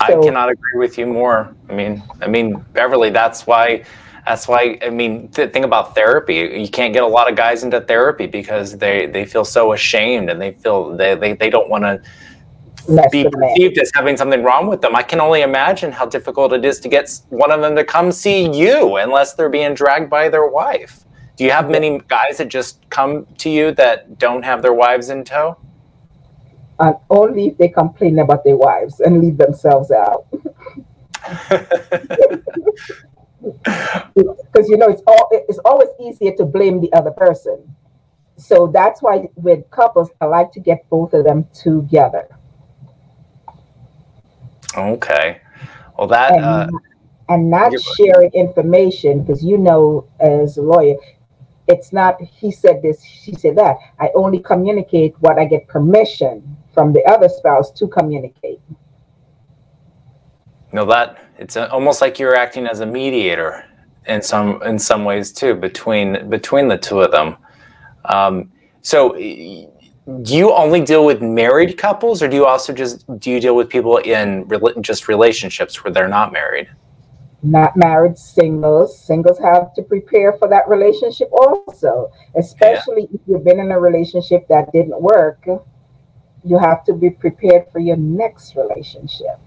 I 0.00 0.12
cannot 0.12 0.50
agree 0.50 0.78
with 0.78 0.96
you 0.96 1.06
more. 1.06 1.54
I 1.68 1.72
mean, 1.74 2.02
I 2.20 2.28
mean, 2.28 2.64
Beverly, 2.72 3.10
that's 3.10 3.46
why 3.46 3.84
that's 4.26 4.46
why 4.46 4.78
I 4.82 4.90
mean, 4.90 5.30
the 5.32 5.48
thing 5.48 5.64
about 5.64 5.94
therapy, 5.94 6.34
you 6.34 6.68
can't 6.68 6.92
get 6.92 7.02
a 7.02 7.06
lot 7.06 7.30
of 7.30 7.36
guys 7.36 7.64
into 7.64 7.80
therapy 7.80 8.26
because 8.26 8.78
they 8.78 9.06
they 9.06 9.24
feel 9.24 9.44
so 9.44 9.72
ashamed 9.72 10.30
and 10.30 10.40
they 10.40 10.52
feel 10.52 10.96
they 10.96 11.14
they, 11.14 11.32
they 11.32 11.50
don't 11.50 11.68
want 11.68 11.84
to 11.84 12.00
be 13.10 13.28
perceived 13.28 13.78
as 13.78 13.90
having 13.94 14.16
something 14.16 14.42
wrong 14.42 14.66
with 14.68 14.80
them. 14.80 14.94
I 14.94 15.02
can 15.02 15.20
only 15.20 15.42
imagine 15.42 15.92
how 15.92 16.06
difficult 16.06 16.52
it 16.52 16.64
is 16.64 16.80
to 16.80 16.88
get 16.88 17.10
one 17.28 17.50
of 17.50 17.60
them 17.60 17.74
to 17.76 17.84
come 17.84 18.12
see 18.12 18.50
you 18.50 18.96
unless 18.96 19.34
they're 19.34 19.48
being 19.48 19.74
dragged 19.74 20.08
by 20.08 20.28
their 20.28 20.46
wife. 20.46 21.04
Do 21.38 21.44
you 21.44 21.52
have 21.52 21.70
many 21.70 22.00
guys 22.08 22.38
that 22.38 22.48
just 22.48 22.80
come 22.90 23.24
to 23.38 23.48
you 23.48 23.70
that 23.72 24.18
don't 24.18 24.44
have 24.44 24.60
their 24.60 24.74
wives 24.74 25.08
in 25.08 25.22
tow? 25.22 25.56
And 26.80 26.96
only 27.10 27.46
if 27.46 27.58
they 27.58 27.68
complain 27.68 28.18
about 28.18 28.42
their 28.42 28.56
wives 28.56 28.98
and 28.98 29.20
leave 29.20 29.38
themselves 29.38 29.92
out. 29.92 30.26
Because 33.40 34.68
you 34.68 34.76
know 34.76 34.88
it's 34.88 35.02
all 35.06 35.28
it's 35.30 35.60
always 35.64 35.88
easier 36.00 36.32
to 36.36 36.44
blame 36.44 36.80
the 36.80 36.92
other 36.92 37.12
person. 37.12 37.72
So 38.36 38.66
that's 38.66 39.00
why 39.00 39.28
with 39.36 39.70
couples, 39.70 40.10
I 40.20 40.26
like 40.26 40.50
to 40.52 40.60
get 40.60 40.88
both 40.90 41.14
of 41.14 41.24
them 41.24 41.46
together. 41.54 42.28
Okay. 44.76 45.40
Well, 45.96 46.08
that 46.08 46.32
and, 46.32 46.44
uh, 46.44 46.68
and 47.28 47.48
not 47.48 47.72
sharing 47.96 48.32
information 48.32 49.22
because 49.22 49.44
you 49.44 49.56
know, 49.56 50.08
as 50.18 50.56
a 50.56 50.62
lawyer, 50.62 50.96
it's 51.68 51.92
not 51.92 52.20
he 52.20 52.50
said 52.50 52.82
this, 52.82 53.02
she 53.04 53.34
said 53.34 53.56
that. 53.56 53.76
I 54.00 54.10
only 54.14 54.40
communicate 54.40 55.14
what 55.20 55.38
I 55.38 55.44
get 55.44 55.68
permission 55.68 56.56
from 56.72 56.92
the 56.92 57.04
other 57.04 57.28
spouse 57.28 57.70
to 57.72 57.86
communicate. 57.86 58.60
No, 60.72 60.84
that 60.86 61.24
it's 61.38 61.56
almost 61.56 62.00
like 62.00 62.18
you're 62.18 62.34
acting 62.34 62.66
as 62.66 62.80
a 62.80 62.86
mediator 62.86 63.64
in 64.06 64.22
some 64.22 64.62
in 64.62 64.78
some 64.78 65.04
ways 65.04 65.32
too 65.32 65.54
between 65.54 66.28
between 66.30 66.68
the 66.68 66.78
two 66.78 67.00
of 67.00 67.12
them. 67.12 67.36
Um, 68.06 68.50
so 68.80 69.12
do 70.22 70.34
you 70.34 70.52
only 70.54 70.80
deal 70.80 71.04
with 71.04 71.20
married 71.20 71.76
couples 71.76 72.22
or 72.22 72.28
do 72.28 72.36
you 72.36 72.46
also 72.46 72.72
just 72.72 73.04
do 73.18 73.30
you 73.30 73.40
deal 73.40 73.54
with 73.54 73.68
people 73.68 73.98
in 73.98 74.48
re- 74.48 74.72
just 74.80 75.06
relationships 75.06 75.84
where 75.84 75.92
they're 75.92 76.08
not 76.08 76.32
married 76.32 76.66
not 77.42 77.76
married 77.76 78.18
singles 78.18 78.98
singles 78.98 79.38
have 79.38 79.72
to 79.74 79.82
prepare 79.82 80.32
for 80.32 80.48
that 80.48 80.68
relationship 80.68 81.28
also 81.32 82.10
especially 82.36 83.02
yeah. 83.02 83.14
if 83.14 83.20
you've 83.26 83.44
been 83.44 83.60
in 83.60 83.70
a 83.70 83.78
relationship 83.78 84.46
that 84.48 84.70
didn't 84.72 85.00
work 85.00 85.46
you 86.44 86.58
have 86.58 86.84
to 86.84 86.92
be 86.92 87.10
prepared 87.10 87.64
for 87.70 87.78
your 87.78 87.96
next 87.96 88.56
relationship 88.56 89.38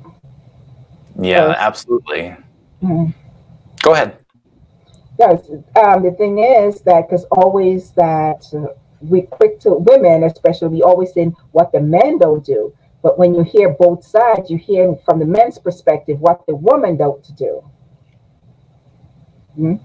yeah 1.20 1.48
so, 1.48 1.52
absolutely 1.58 2.36
mm-hmm. 2.82 3.12
go 3.82 3.94
ahead 3.94 4.18
yes 5.20 5.50
um, 5.84 6.02
the 6.02 6.12
thing 6.18 6.40
is 6.40 6.82
that 6.82 7.10
because 7.10 7.26
always 7.26 7.92
that 7.92 8.42
we 9.02 9.24
quick 9.24 9.60
to 9.62 9.74
women, 9.74 10.24
especially, 10.24 10.70
we 10.70 10.84
always 10.84 11.14
say 11.14 11.26
what 11.52 11.72
the 11.72 11.82
men 11.82 12.18
don't 12.18 12.46
do. 12.46 12.74
But 13.02 13.18
when 13.18 13.34
you 13.34 13.44
hear 13.44 13.70
both 13.70 14.06
sides, 14.06 14.50
you 14.50 14.58
hear 14.58 14.96
from 15.06 15.20
the 15.20 15.26
men's 15.26 15.58
perspective 15.58 16.20
what 16.20 16.46
the 16.46 16.56
woman 16.56 16.98
don't 16.98 17.36
do. 17.36 17.64
Hmm? 19.56 19.76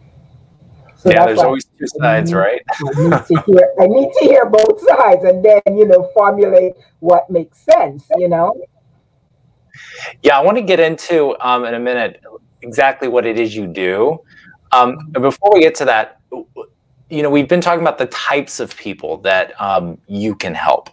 So 0.97 1.11
yeah, 1.11 1.27
there's 1.27 1.39
always 1.39 1.65
two 1.65 1.87
sides, 1.87 2.33
I 2.33 2.39
right? 2.39 2.63
I 2.69 3.03
need, 3.03 3.11
to 3.11 3.43
hear, 3.47 3.73
I 3.81 3.87
need 3.87 4.13
to 4.13 4.25
hear 4.25 4.47
both 4.47 4.81
sides 4.81 5.25
and 5.25 5.45
then, 5.45 5.61
you 5.77 5.87
know, 5.87 6.11
formulate 6.15 6.73
what 7.01 7.29
makes 7.31 7.59
sense, 7.59 8.07
you 8.17 8.29
know? 8.29 8.55
Yeah, 10.23 10.39
I 10.39 10.43
want 10.43 10.57
to 10.57 10.63
get 10.63 10.81
into 10.81 11.37
um, 11.47 11.65
in 11.65 11.75
a 11.75 11.79
minute 11.79 12.23
exactly 12.63 13.09
what 13.09 13.27
it 13.27 13.39
is 13.39 13.55
you 13.55 13.67
do. 13.67 14.21
Um, 14.73 14.97
before 15.13 15.53
we 15.55 15.61
get 15.61 15.75
to 15.77 15.85
that, 15.85 16.21
you 17.09 17.23
know, 17.23 17.31
we've 17.31 17.49
been 17.49 17.61
talking 17.61 17.83
about 17.83 17.99
the 17.99 18.07
types 18.07 18.59
of 18.59 18.77
people 18.77 19.19
that 19.19 19.59
um, 19.61 19.99
you 20.09 20.35
can 20.35 20.55
help. 20.55 20.91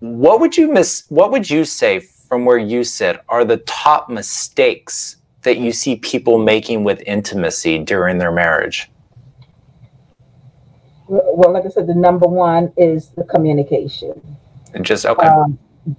What 0.00 0.40
would 0.40 0.56
you 0.56 0.72
miss? 0.72 1.04
What 1.08 1.30
would 1.30 1.48
you 1.48 1.64
say 1.64 2.00
from 2.00 2.44
where 2.44 2.58
you 2.58 2.84
sit 2.84 3.20
are 3.28 3.44
the 3.44 3.58
top 3.58 4.08
mistakes 4.08 5.16
that 5.42 5.58
you 5.58 5.72
see 5.72 5.96
people 5.96 6.38
making 6.38 6.84
with 6.84 7.02
intimacy 7.06 7.78
during 7.78 8.18
their 8.18 8.32
marriage? 8.32 8.90
Well, 11.08 11.52
like 11.52 11.64
I 11.64 11.68
said, 11.68 11.86
the 11.86 11.94
number 11.94 12.26
one 12.26 12.72
is 12.76 13.08
the 13.10 13.24
communication. 13.24 14.36
And 14.74 14.84
just 14.84 15.04
okay. 15.06 15.26
Um, 15.26 15.58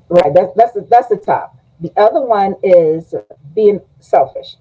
right. 0.10 0.34
That's 0.34 0.54
that's 0.56 0.74
the, 0.74 0.88
that's 0.90 1.10
the 1.10 1.18
top. 1.18 1.58
The 1.82 1.92
other 1.98 2.22
one 2.22 2.56
is 2.64 3.14
being 3.54 3.82
selfish 4.00 4.56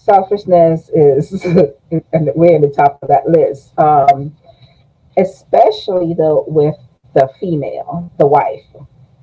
selfishness 0.00 0.90
is 0.94 1.44
and 2.12 2.30
we're 2.34 2.56
in 2.56 2.62
the 2.62 2.72
top 2.74 2.98
of 3.02 3.08
that 3.08 3.28
list 3.28 3.78
um, 3.78 4.34
especially 5.18 6.14
though 6.14 6.44
with 6.48 6.76
the 7.14 7.28
female 7.38 8.10
the 8.18 8.26
wife 8.26 8.64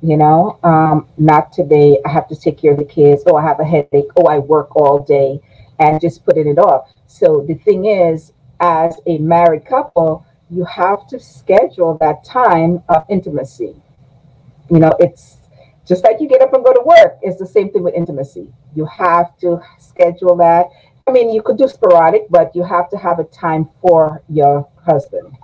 you 0.01 0.17
know 0.17 0.59
um, 0.63 1.07
not 1.17 1.51
today 1.51 1.97
i 2.05 2.09
have 2.09 2.27
to 2.27 2.35
take 2.35 2.57
care 2.57 2.73
of 2.73 2.77
the 2.77 2.85
kids 2.85 3.23
oh 3.27 3.35
i 3.35 3.41
have 3.43 3.59
a 3.59 3.65
headache 3.65 4.09
oh 4.17 4.25
i 4.25 4.37
work 4.37 4.75
all 4.75 4.99
day 4.99 5.39
and 5.79 5.99
just 6.01 6.23
putting 6.25 6.47
it 6.47 6.59
off 6.59 6.89
so 7.07 7.43
the 7.47 7.55
thing 7.55 7.85
is 7.85 8.33
as 8.59 8.99
a 9.05 9.17
married 9.17 9.65
couple 9.65 10.25
you 10.49 10.63
have 10.65 11.07
to 11.07 11.19
schedule 11.19 11.97
that 11.99 12.23
time 12.23 12.81
of 12.89 13.03
intimacy 13.09 13.75
you 14.69 14.79
know 14.79 14.91
it's 14.99 15.37
just 15.87 16.03
like 16.03 16.19
you 16.19 16.27
get 16.27 16.41
up 16.41 16.53
and 16.53 16.65
go 16.65 16.73
to 16.73 16.81
work, 16.83 17.17
it's 17.21 17.39
the 17.39 17.47
same 17.47 17.71
thing 17.71 17.81
with 17.81 17.93
intimacy. 17.93 18.51
You 18.75 18.85
have 18.87 19.37
to 19.37 19.61
schedule 19.79 20.35
that. 20.35 20.67
I 21.07 21.11
mean, 21.11 21.33
you 21.33 21.41
could 21.41 21.57
do 21.57 21.67
sporadic, 21.69 22.27
but 22.29 22.53
you 22.53 22.63
have 22.63 22.89
to 22.89 22.97
have 22.97 23.19
a 23.19 23.23
time 23.23 23.69
for 23.81 24.21
your 24.27 24.67
husband. 24.85 25.37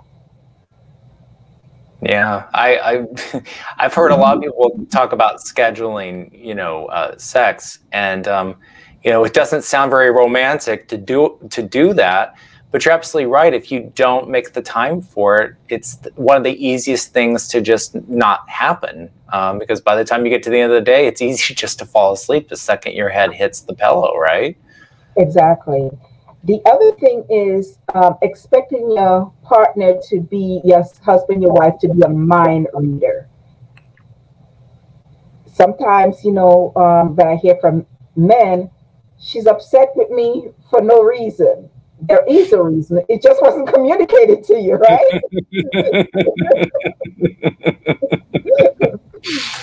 Yeah, 2.02 2.48
I, 2.52 2.76
I 2.76 3.42
I've 3.78 3.94
heard 3.94 4.10
a 4.10 4.16
lot 4.16 4.36
of 4.36 4.42
people 4.42 4.86
talk 4.90 5.12
about 5.12 5.38
scheduling, 5.38 6.30
you 6.32 6.54
know, 6.54 6.86
uh, 6.86 7.16
sex, 7.18 7.78
and 7.92 8.28
um, 8.28 8.56
you 9.02 9.10
know, 9.10 9.24
it 9.24 9.34
doesn't 9.34 9.62
sound 9.62 9.90
very 9.90 10.10
romantic 10.10 10.88
to 10.88 10.96
do 10.96 11.38
to 11.50 11.62
do 11.62 11.94
that. 11.94 12.34
But 12.70 12.84
you're 12.84 12.92
absolutely 12.92 13.30
right. 13.30 13.54
If 13.54 13.70
you 13.70 13.92
don't 13.94 14.28
make 14.28 14.52
the 14.52 14.60
time 14.60 15.00
for 15.00 15.40
it, 15.40 15.54
it's 15.68 15.96
one 16.16 16.36
of 16.36 16.42
the 16.42 16.66
easiest 16.66 17.12
things 17.12 17.46
to 17.48 17.60
just 17.60 17.94
not 18.08 18.48
happen. 18.48 19.10
Um, 19.32 19.60
because 19.60 19.80
by 19.80 19.94
the 19.94 20.04
time 20.04 20.24
you 20.24 20.30
get 20.30 20.42
to 20.42 20.50
the 20.50 20.58
end 20.58 20.72
of 20.72 20.76
the 20.76 20.84
day, 20.84 21.06
it's 21.06 21.22
easy 21.28 21.54
just 21.54 21.78
to 21.78 21.86
fall 21.86 22.12
asleep 22.12 22.48
the 22.48 22.56
second 22.56 22.94
your 22.94 23.10
head 23.10 23.32
hits 23.32 23.60
the 23.60 23.74
pillow, 23.74 24.16
right? 24.18 24.56
Exactly. 25.16 25.88
The 26.44 26.60
other 26.66 26.92
thing 26.92 27.24
is 27.30 27.78
um, 27.94 28.16
expecting 28.22 28.90
your 28.90 29.32
partner 29.42 29.98
to 30.08 30.20
be 30.20 30.60
your 30.64 30.84
husband, 31.02 31.42
your 31.42 31.52
wife 31.52 31.78
to 31.80 31.88
be 31.88 32.02
a 32.02 32.08
mind 32.08 32.68
reader. 32.74 33.28
Sometimes, 35.46 36.24
you 36.24 36.32
know, 36.32 36.72
um, 36.76 37.14
that 37.16 37.26
I 37.26 37.36
hear 37.36 37.56
from 37.60 37.86
men, 38.16 38.70
she's 39.18 39.46
upset 39.46 39.90
with 39.94 40.10
me 40.10 40.48
for 40.68 40.82
no 40.82 41.02
reason 41.02 41.70
there 42.08 42.24
is 42.28 42.52
a 42.52 42.62
reason. 42.62 43.02
It 43.08 43.22
just 43.22 43.40
wasn't 43.40 43.72
communicated 43.72 44.44
to 44.44 44.60
you, 44.60 44.74
right? 44.74 45.22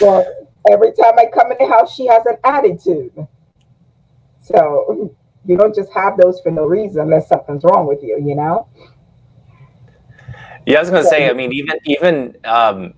well, 0.02 0.26
every 0.70 0.94
time 0.94 1.20
I 1.20 1.26
come 1.34 1.52
in 1.52 1.58
the 1.60 1.68
house, 1.68 1.94
she 1.94 2.08
has 2.08 2.26
an 2.26 2.38
attitude. 2.44 3.12
So 4.42 5.16
you 5.46 5.58
don't 5.58 5.76
just 5.76 5.92
have 5.94 6.18
those 6.18 6.40
for 6.42 6.52
no 6.52 6.66
reason 6.66 7.02
unless 7.02 7.28
something's 7.28 7.64
wrong 7.64 7.88
with 7.88 8.04
you, 8.04 8.18
you 8.24 8.36
know? 8.36 8.68
Yeah, 10.66 10.78
I 10.78 10.82
was 10.82 10.90
going 10.90 11.04
to 11.04 11.10
so, 11.10 11.16
say, 11.16 11.30
I 11.30 11.34
mean, 11.34 11.52
even, 11.54 11.76
even, 11.86 12.38
um, 12.46 12.94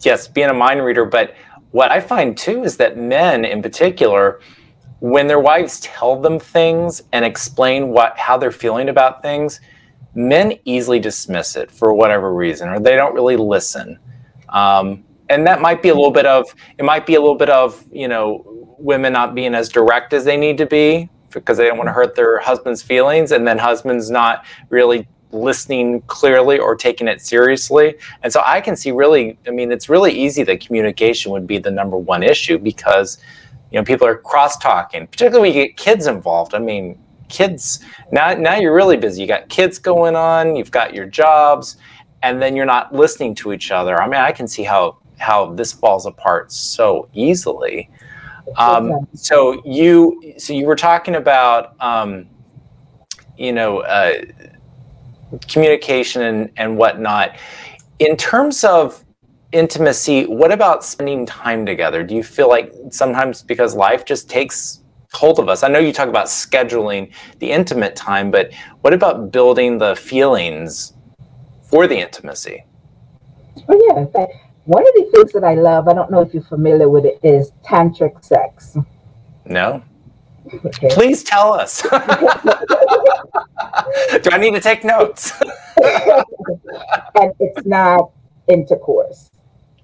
yes, 0.00 0.26
being 0.26 0.48
a 0.48 0.54
mind 0.54 0.84
reader, 0.84 1.04
but 1.04 1.34
what 1.70 1.92
I 1.92 2.00
find 2.00 2.36
too 2.36 2.64
is 2.64 2.76
that 2.78 2.96
men 2.96 3.44
in 3.44 3.62
particular, 3.62 4.40
when 5.00 5.26
their 5.28 5.38
wives 5.38 5.80
tell 5.80 6.20
them 6.20 6.38
things 6.38 7.02
and 7.12 7.24
explain 7.24 7.88
what 7.88 8.18
how 8.18 8.36
they're 8.36 8.50
feeling 8.50 8.88
about 8.88 9.22
things, 9.22 9.60
men 10.14 10.58
easily 10.64 10.98
dismiss 10.98 11.56
it 11.56 11.70
for 11.70 11.92
whatever 11.92 12.34
reason, 12.34 12.68
or 12.68 12.80
they 12.80 12.96
don't 12.96 13.14
really 13.14 13.36
listen. 13.36 13.98
Um, 14.48 15.04
and 15.28 15.46
that 15.46 15.60
might 15.60 15.80
be 15.80 15.88
a 15.90 15.94
little 15.94 16.10
bit 16.10 16.26
of 16.26 16.52
it 16.76 16.84
might 16.84 17.06
be 17.06 17.14
a 17.14 17.20
little 17.20 17.36
bit 17.36 17.50
of 17.50 17.82
you 17.92 18.08
know 18.08 18.44
women 18.78 19.12
not 19.12 19.34
being 19.34 19.54
as 19.54 19.68
direct 19.68 20.12
as 20.12 20.24
they 20.24 20.36
need 20.36 20.58
to 20.58 20.66
be 20.66 21.08
because 21.32 21.56
they 21.58 21.66
don't 21.66 21.78
want 21.78 21.88
to 21.88 21.92
hurt 21.92 22.14
their 22.14 22.38
husband's 22.38 22.82
feelings, 22.82 23.32
and 23.32 23.46
then 23.46 23.58
husbands 23.58 24.10
not 24.10 24.44
really 24.68 25.06
listening 25.32 26.00
clearly 26.02 26.58
or 26.58 26.74
taking 26.74 27.06
it 27.06 27.20
seriously. 27.20 27.94
And 28.22 28.32
so 28.32 28.42
I 28.44 28.60
can 28.60 28.74
see 28.74 28.90
really, 28.90 29.38
I 29.46 29.50
mean, 29.50 29.70
it's 29.70 29.88
really 29.88 30.12
easy 30.12 30.42
that 30.42 30.60
communication 30.60 31.30
would 31.30 31.46
be 31.46 31.58
the 31.58 31.70
number 31.70 31.96
one 31.96 32.22
issue 32.22 32.58
because 32.58 33.18
you 33.70 33.78
know 33.78 33.84
people 33.84 34.04
are 34.04 34.16
cross 34.16 34.56
talking 34.56 35.06
particularly 35.06 35.50
when 35.50 35.56
you 35.56 35.66
get 35.66 35.76
kids 35.76 36.08
involved 36.08 36.56
i 36.56 36.58
mean 36.58 36.98
kids 37.28 37.78
now 38.10 38.34
now 38.34 38.56
you're 38.56 38.74
really 38.74 38.96
busy 38.96 39.22
you 39.22 39.28
got 39.28 39.48
kids 39.48 39.78
going 39.78 40.16
on 40.16 40.56
you've 40.56 40.72
got 40.72 40.92
your 40.92 41.06
jobs 41.06 41.76
and 42.22 42.40
then 42.40 42.54
you're 42.56 42.66
not 42.66 42.94
listening 42.94 43.34
to 43.36 43.52
each 43.52 43.70
other. 43.70 44.00
I 44.00 44.06
mean, 44.06 44.20
I 44.20 44.32
can 44.32 44.46
see 44.46 44.62
how 44.62 44.98
how 45.18 45.52
this 45.52 45.72
falls 45.72 46.06
apart 46.06 46.50
so 46.50 47.08
easily. 47.12 47.90
Um, 48.56 49.08
so 49.14 49.62
you 49.64 50.34
so 50.38 50.52
you 50.52 50.66
were 50.66 50.76
talking 50.76 51.16
about 51.16 51.74
um, 51.80 52.26
you 53.36 53.52
know 53.52 53.80
uh, 53.80 54.22
communication 55.48 56.22
and, 56.22 56.50
and 56.56 56.76
whatnot. 56.76 57.36
In 57.98 58.16
terms 58.16 58.64
of 58.64 59.04
intimacy, 59.52 60.26
what 60.26 60.52
about 60.52 60.84
spending 60.84 61.26
time 61.26 61.66
together? 61.66 62.02
Do 62.02 62.14
you 62.14 62.22
feel 62.22 62.48
like 62.48 62.72
sometimes 62.90 63.42
because 63.42 63.74
life 63.74 64.04
just 64.04 64.28
takes 64.28 64.80
hold 65.12 65.38
of 65.38 65.48
us? 65.48 65.62
I 65.62 65.68
know 65.68 65.78
you 65.78 65.92
talk 65.92 66.08
about 66.08 66.26
scheduling 66.26 67.12
the 67.38 67.50
intimate 67.50 67.96
time, 67.96 68.30
but 68.30 68.52
what 68.80 68.92
about 68.92 69.32
building 69.32 69.78
the 69.78 69.96
feelings 69.96 70.94
for 71.62 71.86
the 71.86 71.96
intimacy? 71.96 72.64
Oh 73.68 74.06
yeah, 74.16 74.26
one 74.70 74.86
of 74.86 74.94
the 74.94 75.10
things 75.12 75.32
that 75.32 75.42
I 75.42 75.54
love, 75.54 75.88
I 75.88 75.94
don't 75.94 76.12
know 76.12 76.20
if 76.20 76.32
you're 76.32 76.44
familiar 76.44 76.88
with 76.88 77.04
it, 77.04 77.18
is 77.24 77.50
tantric 77.64 78.24
sex. 78.24 78.76
No. 79.44 79.82
Okay. 80.64 80.90
Please 80.92 81.24
tell 81.24 81.52
us. 81.52 81.82
Do 81.82 81.90
I 84.30 84.38
need 84.38 84.54
to 84.54 84.60
take 84.60 84.84
notes? 84.84 85.32
and 85.82 87.32
it's 87.40 87.66
not 87.66 88.12
intercourse. 88.46 89.32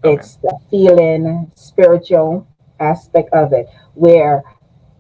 Okay. 0.05 0.21
It's 0.21 0.37
the 0.37 0.57
feeling, 0.71 1.51
spiritual 1.57 2.47
aspect 2.79 3.31
of 3.33 3.53
it, 3.53 3.67
where 3.95 4.45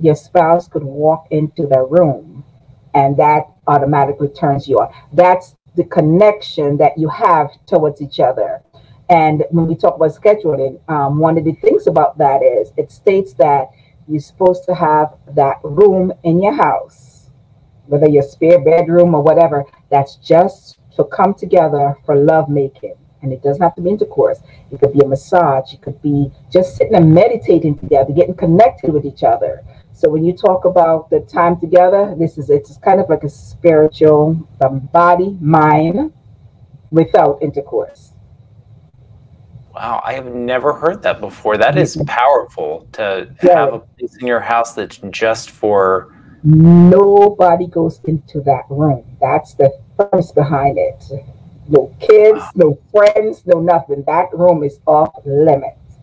your 0.00 0.16
spouse 0.16 0.66
could 0.66 0.83
walk 0.83 1.28
into 1.31 1.64
the 1.69 1.87
room 1.88 2.45
and 2.93 3.16
that 3.19 3.45
automatically 3.69 4.31
turns 4.31 4.66
you 4.66 4.81
on. 4.81 4.93
That's 5.12 5.55
the 5.76 5.85
connection 5.85 6.76
that 6.78 6.99
you 6.99 7.09
have 7.09 7.50
towards 7.66 8.02
each 8.02 8.19
other. 8.19 8.62
And 9.08 9.44
when 9.50 9.66
we 9.66 9.76
talk 9.76 9.96
about 9.96 10.10
scheduling, 10.10 10.80
um, 10.90 11.18
one 11.18 11.38
of 11.38 11.44
the 11.44 11.54
things 11.54 11.86
about 11.86 12.18
that 12.18 12.42
is 12.42 12.72
it 12.76 12.90
states 12.90 13.34
that 13.34 13.68
you're 14.08 14.20
supposed 14.20 14.64
to 14.64 14.75
have 14.75 15.14
that 15.34 15.58
room 15.62 16.12
in 16.25 16.42
your 16.42 16.54
house, 16.54 17.30
whether 17.86 18.08
your 18.08 18.22
spare 18.22 18.62
bedroom 18.62 19.14
or 19.14 19.22
whatever, 19.22 19.64
that's 19.90 20.16
just 20.16 20.78
to 20.96 21.04
come 21.04 21.34
together 21.34 21.96
for 22.04 22.16
love 22.16 22.48
making. 22.48 22.94
And 23.22 23.32
it 23.32 23.42
doesn't 23.42 23.62
have 23.62 23.75
to 23.76 23.82
be 23.82 23.90
intercourse. 23.90 24.40
It 24.70 24.80
could 24.80 24.92
be 24.92 25.00
a 25.00 25.06
massage. 25.06 25.72
It 25.72 25.82
could 25.82 26.00
be 26.02 26.30
just 26.50 26.76
sitting 26.76 26.94
and 26.94 27.12
meditating 27.12 27.78
together, 27.78 28.12
getting 28.12 28.34
connected 28.34 28.92
with 28.92 29.04
each 29.04 29.22
other. 29.22 29.64
So 29.92 30.10
when 30.10 30.25
you 30.25 30.32
talk 30.32 30.64
about 30.64 31.10
the 31.10 31.20
time 31.20 31.58
together, 31.58 32.14
this 32.18 32.38
is 32.38 32.50
it's 32.50 32.76
kind 32.78 33.00
of 33.00 33.08
like 33.08 33.25
a 33.25 33.28
spiritual 33.28 34.46
um, 34.64 34.80
body, 34.92 35.36
mind, 35.40 36.12
without 36.90 37.38
intercourse. 37.42 38.05
Wow, 39.76 40.00
I 40.02 40.14
have 40.14 40.35
never 40.35 40.73
heard 40.73 41.02
that 41.02 41.21
before. 41.21 41.59
That 41.59 41.76
is 41.76 42.02
powerful 42.06 42.88
to 42.92 43.28
yeah. 43.42 43.59
have 43.59 43.75
a 43.75 43.80
place 43.80 44.16
in 44.18 44.26
your 44.26 44.40
house 44.40 44.73
that's 44.73 44.97
just 45.11 45.50
for. 45.50 46.14
Nobody 46.42 47.66
goes 47.66 48.00
into 48.04 48.40
that 48.40 48.62
room. 48.71 49.04
That's 49.21 49.52
the 49.52 49.78
premise 49.99 50.33
behind 50.33 50.78
it. 50.78 51.04
No 51.68 51.95
kids, 52.00 52.38
wow. 52.38 52.50
no 52.54 52.78
friends, 52.90 53.42
no 53.45 53.61
nothing. 53.61 54.02
That 54.06 54.33
room 54.33 54.64
is 54.64 54.80
off 54.87 55.14
limits. 55.26 55.99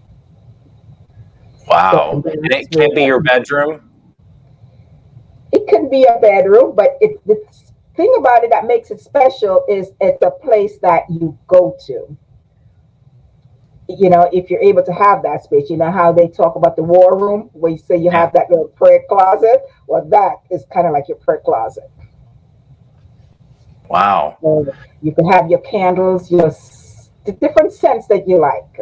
Wow. 1.68 2.22
So 2.24 2.32
it 2.32 2.70
can't 2.70 2.94
be 2.94 3.06
your 3.06 3.22
bedroom? 3.22 3.90
It 5.52 5.68
can 5.68 5.90
be 5.90 6.04
a 6.04 6.20
bedroom, 6.20 6.76
but 6.76 6.96
it's 7.02 7.20
the 7.26 7.44
thing 7.96 8.14
about 8.20 8.44
it 8.44 8.52
that 8.52 8.68
makes 8.68 8.92
it 8.92 9.00
special 9.00 9.66
is 9.68 9.94
it's 10.00 10.22
a 10.22 10.30
place 10.30 10.78
that 10.84 11.06
you 11.10 11.36
go 11.48 11.76
to 11.88 12.16
you 13.90 14.10
know, 14.10 14.30
if 14.32 14.50
you're 14.50 14.62
able 14.62 14.84
to 14.84 14.94
have 14.94 15.24
that 15.24 15.44
space, 15.44 15.70
you 15.70 15.78
know 15.78 15.92
how 15.92 16.12
they 16.12 16.28
talk 16.28 16.56
about 16.56 16.76
the 16.76 16.84
war 16.84 17.18
room 17.18 17.50
where 17.54 17.72
you 17.72 17.78
say 17.78 17.98
you 17.98 18.10
have 18.10 18.32
that 18.34 18.50
little 18.50 18.68
prayer 18.70 19.02
closet? 19.10 19.62
Well, 19.88 20.06
that 20.10 20.36
is 20.50 20.66
kind 20.74 20.88
of 20.88 20.94
like 20.94 21.08
your 21.08 21.18
prayer 21.18 21.42
closet. 21.44 21.92
Wow. 23.90 24.38
You 25.02 25.14
can 25.14 25.28
have 25.30 25.50
your 25.50 25.60
candles, 25.60 26.32
your 26.32 26.52
the 27.26 27.32
different 27.34 27.72
scents 27.72 28.08
that 28.08 28.28
you 28.28 28.40
like 28.40 28.80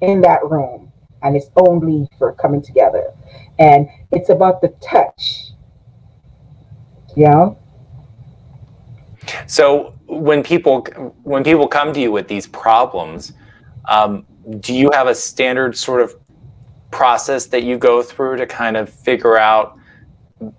in 0.00 0.20
that 0.22 0.44
room. 0.48 0.92
And 1.22 1.36
it's 1.36 1.50
only 1.56 2.08
for 2.18 2.32
coming 2.32 2.62
together. 2.62 3.12
And 3.58 3.88
it's 4.12 4.28
about 4.28 4.60
the 4.60 4.68
touch. 4.80 5.52
Yeah. 7.16 7.50
So 9.46 9.94
when 10.06 10.42
people 10.42 10.86
when 11.22 11.44
people 11.44 11.66
come 11.66 11.92
to 11.92 12.00
you 12.00 12.12
with 12.12 12.28
these 12.28 12.46
problems, 12.46 13.32
um, 13.88 14.26
do 14.60 14.74
you 14.74 14.90
have 14.92 15.06
a 15.06 15.14
standard 15.14 15.76
sort 15.76 16.00
of 16.02 16.14
process 16.90 17.46
that 17.46 17.62
you 17.62 17.78
go 17.78 18.02
through 18.02 18.36
to 18.36 18.46
kind 18.46 18.76
of 18.76 18.88
figure 18.88 19.38
out 19.38 19.78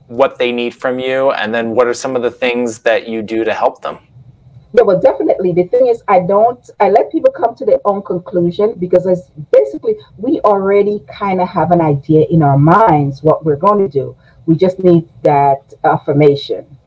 what 0.08 0.38
they 0.38 0.52
need 0.52 0.74
from 0.74 1.00
you? 1.00 1.32
And 1.32 1.54
then 1.54 1.72
what 1.72 1.88
are 1.88 1.94
some 1.94 2.16
of 2.16 2.22
the 2.22 2.32
things 2.32 2.80
that 2.80 3.08
you 3.08 3.22
do 3.22 3.44
to 3.44 3.54
help 3.54 3.82
them? 3.82 4.00
Yeah 4.74 4.84
well 4.84 5.00
definitely 5.00 5.54
the 5.54 5.64
thing 5.64 5.88
is 5.88 6.04
i 6.10 6.20
don't 6.20 6.70
i 6.82 6.90
let 6.90 7.10
people 7.10 7.32
come 7.32 7.56
to 7.56 7.64
their 7.64 7.80
own 7.86 8.02
conclusion 8.02 8.76
because 8.78 9.06
it's 9.06 9.32
basically 9.50 9.96
we 10.18 10.42
already 10.42 11.02
kind 11.08 11.40
of 11.40 11.48
have 11.48 11.72
an 11.72 11.80
idea 11.80 12.26
in 12.30 12.44
our 12.44 12.58
minds 12.58 13.24
what 13.24 13.46
we're 13.46 13.56
going 13.56 13.80
to 13.80 13.88
do. 13.88 14.18
We 14.48 14.56
just 14.56 14.80
need 14.80 15.08
that 15.24 15.74
affirmation. 15.86 16.78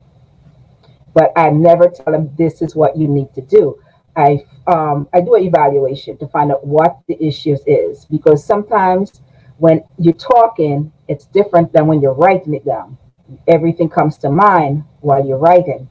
But 1.15 1.33
i 1.35 1.49
never 1.49 1.89
tell 1.89 2.13
them 2.13 2.31
this 2.37 2.61
is 2.61 2.77
what 2.77 2.95
you 2.95 3.09
need 3.09 3.33
to 3.35 3.41
do 3.41 3.81
I 4.19 4.45
um, 4.67 5.09
I 5.15 5.21
do 5.21 5.37
an 5.37 5.45
evaluation 5.45 6.19
to 6.19 6.27
find 6.27 6.51
out 6.51 6.67
what 6.67 6.99
the 7.07 7.17
issues 7.25 7.61
is 7.67 8.05
because 8.05 8.45
sometimes 8.45 9.23
when 9.59 9.85
you're 9.97 10.13
talking, 10.13 10.93
it's 11.07 11.27
different 11.27 11.73
than 11.73 11.87
when 11.87 12.03
you're 12.03 12.15
writing 12.15 12.53
it 12.55 12.65
down. 12.65 12.99
Everything 13.47 13.89
comes 13.89 14.19
to 14.19 14.31
mind 14.31 14.85
while 15.01 15.25
you're 15.25 15.39
writing. 15.39 15.89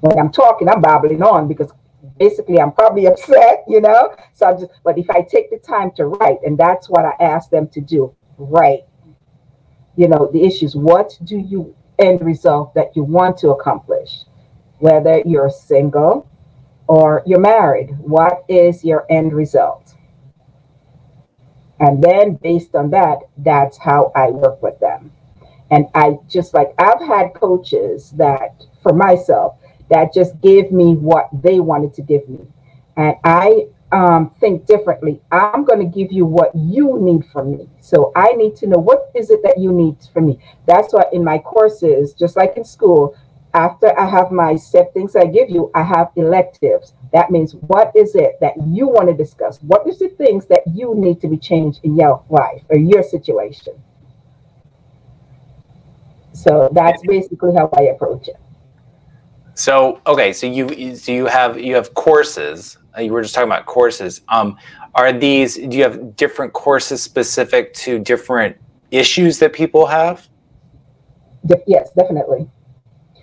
When 0.00 0.18
I'm 0.18 0.32
talking, 0.32 0.68
I'm 0.68 0.80
babbling 0.80 1.22
on 1.22 1.48
because 1.48 1.70
basically 2.18 2.58
I'm 2.58 2.72
probably 2.72 3.06
upset, 3.12 3.64
you 3.68 3.82
know. 3.82 4.16
So 4.32 4.46
I'm 4.46 4.58
just, 4.58 4.72
but 4.82 4.96
if 4.96 5.10
I 5.10 5.20
take 5.20 5.50
the 5.50 5.58
time 5.58 5.90
to 5.96 6.06
write, 6.06 6.38
and 6.44 6.56
that's 6.56 6.88
what 6.88 7.04
I 7.04 7.12
ask 7.22 7.50
them 7.50 7.68
to 7.68 7.80
do, 7.82 8.14
write. 8.38 8.84
You 9.96 10.08
know, 10.08 10.30
the 10.32 10.42
issues. 10.42 10.74
What 10.74 11.18
do 11.24 11.36
you 11.36 11.76
end 11.98 12.22
result 12.22 12.72
that 12.74 12.96
you 12.96 13.04
want 13.04 13.36
to 13.38 13.50
accomplish? 13.50 14.24
Whether 14.78 15.22
you're 15.26 15.50
single, 15.50 16.26
or 16.86 17.22
you're 17.26 17.40
married. 17.40 17.96
What 17.98 18.44
is 18.48 18.84
your 18.84 19.06
end 19.10 19.32
result? 19.32 19.94
And 21.80 22.02
then 22.02 22.34
based 22.34 22.74
on 22.74 22.90
that, 22.90 23.18
that's 23.38 23.76
how 23.78 24.12
I 24.14 24.30
work 24.30 24.62
with 24.62 24.78
them. 24.78 25.10
And 25.70 25.86
I 25.94 26.18
just 26.28 26.54
like, 26.54 26.74
I've 26.78 27.00
had 27.00 27.34
coaches 27.34 28.12
that, 28.12 28.62
for 28.82 28.92
myself, 28.92 29.56
that 29.90 30.12
just 30.12 30.40
gave 30.40 30.70
me 30.70 30.94
what 30.94 31.28
they 31.32 31.60
wanted 31.60 31.94
to 31.94 32.02
give 32.02 32.28
me. 32.28 32.46
And 32.96 33.16
I 33.24 33.66
um, 33.92 34.34
think 34.40 34.66
differently. 34.66 35.20
I'm 35.30 35.64
going 35.64 35.78
to 35.78 35.98
give 35.98 36.12
you 36.12 36.24
what 36.24 36.50
you 36.54 36.98
need 37.00 37.24
from 37.26 37.52
me. 37.52 37.68
So 37.80 38.12
I 38.16 38.32
need 38.32 38.56
to 38.56 38.66
know 38.66 38.78
what 38.78 39.10
is 39.14 39.30
it 39.30 39.40
that 39.44 39.58
you 39.58 39.72
need 39.72 39.96
from 40.12 40.26
me. 40.26 40.38
That's 40.66 40.92
why 40.92 41.04
in 41.12 41.22
my 41.22 41.38
courses, 41.38 42.14
just 42.14 42.36
like 42.36 42.56
in 42.56 42.64
school, 42.64 43.16
after 43.54 43.98
I 43.98 44.08
have 44.08 44.32
my 44.32 44.56
set 44.56 44.94
things 44.94 45.14
I 45.14 45.26
give 45.26 45.50
you, 45.50 45.70
I 45.74 45.82
have 45.82 46.10
electives. 46.16 46.94
That 47.12 47.30
means 47.30 47.54
what 47.54 47.94
is 47.94 48.14
it 48.14 48.38
that 48.40 48.54
you 48.66 48.88
want 48.88 49.08
to 49.08 49.14
discuss? 49.14 49.58
What 49.62 49.86
is 49.86 49.98
the 49.98 50.08
things 50.08 50.46
that 50.46 50.62
you 50.72 50.94
need 50.94 51.20
to 51.20 51.28
be 51.28 51.36
changed 51.36 51.80
in 51.82 51.96
your 51.96 52.22
life 52.30 52.62
or 52.70 52.78
your 52.78 53.02
situation? 53.02 53.74
So 56.32 56.70
that's 56.72 57.02
basically 57.06 57.54
how 57.54 57.68
I 57.76 57.82
approach 57.84 58.28
it. 58.28 58.36
So 59.54 60.00
okay, 60.06 60.32
so 60.32 60.46
you 60.46 60.96
so 60.96 61.12
you 61.12 61.26
have 61.26 61.60
you 61.60 61.74
have 61.74 61.92
courses. 61.92 62.78
Uh, 62.96 63.02
you 63.02 63.12
were 63.12 63.22
just 63.22 63.34
talking 63.34 63.50
about 63.50 63.66
courses. 63.66 64.22
Um, 64.28 64.56
are 64.94 65.12
these? 65.12 65.56
Do 65.56 65.76
you 65.76 65.82
have 65.82 66.16
different 66.16 66.54
courses 66.54 67.02
specific 67.02 67.74
to 67.74 67.98
different 67.98 68.56
issues 68.90 69.38
that 69.40 69.52
people 69.52 69.86
have? 69.86 70.26
yes, 71.66 71.90
definitely 71.92 72.48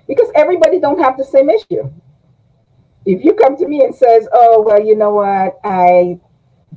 because 0.10 0.30
everybody 0.36 0.80
don't 0.80 1.00
have 1.00 1.18
the 1.18 1.24
same 1.24 1.50
issue. 1.50 1.90
If 3.06 3.24
you 3.24 3.34
come 3.36 3.56
to 3.58 3.68
me 3.68 3.84
and 3.84 3.96
says, 3.96 4.28
"Oh, 4.34 4.62
well, 4.62 4.84
you 4.84 4.96
know 4.96 5.14
what? 5.14 5.60
I 5.64 6.20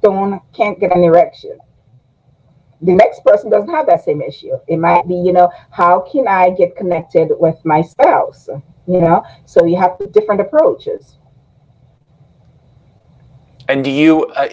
don't 0.01 0.41
can't 0.53 0.79
get 0.79 0.95
an 0.95 1.03
erection." 1.03 1.59
The 2.83 2.93
next 2.93 3.25
person 3.25 3.51
doesn't 3.51 3.71
have 3.71 3.87
that 3.87 4.05
same 4.05 4.21
issue. 4.21 4.59
It 4.69 4.77
might 4.77 5.09
be, 5.09 5.15
you 5.15 5.33
know, 5.33 5.51
how 5.71 6.01
can 6.01 6.29
I 6.29 6.51
get 6.51 6.77
connected 6.77 7.31
with 7.39 7.65
my 7.65 7.81
spouse? 7.81 8.49
You 8.87 9.01
know, 9.01 9.25
so 9.47 9.65
you 9.65 9.77
have 9.77 9.97
different 10.13 10.41
approaches. 10.41 11.17
And 13.69 13.85
do 13.85 13.91
you, 13.91 14.25
uh, 14.27 14.49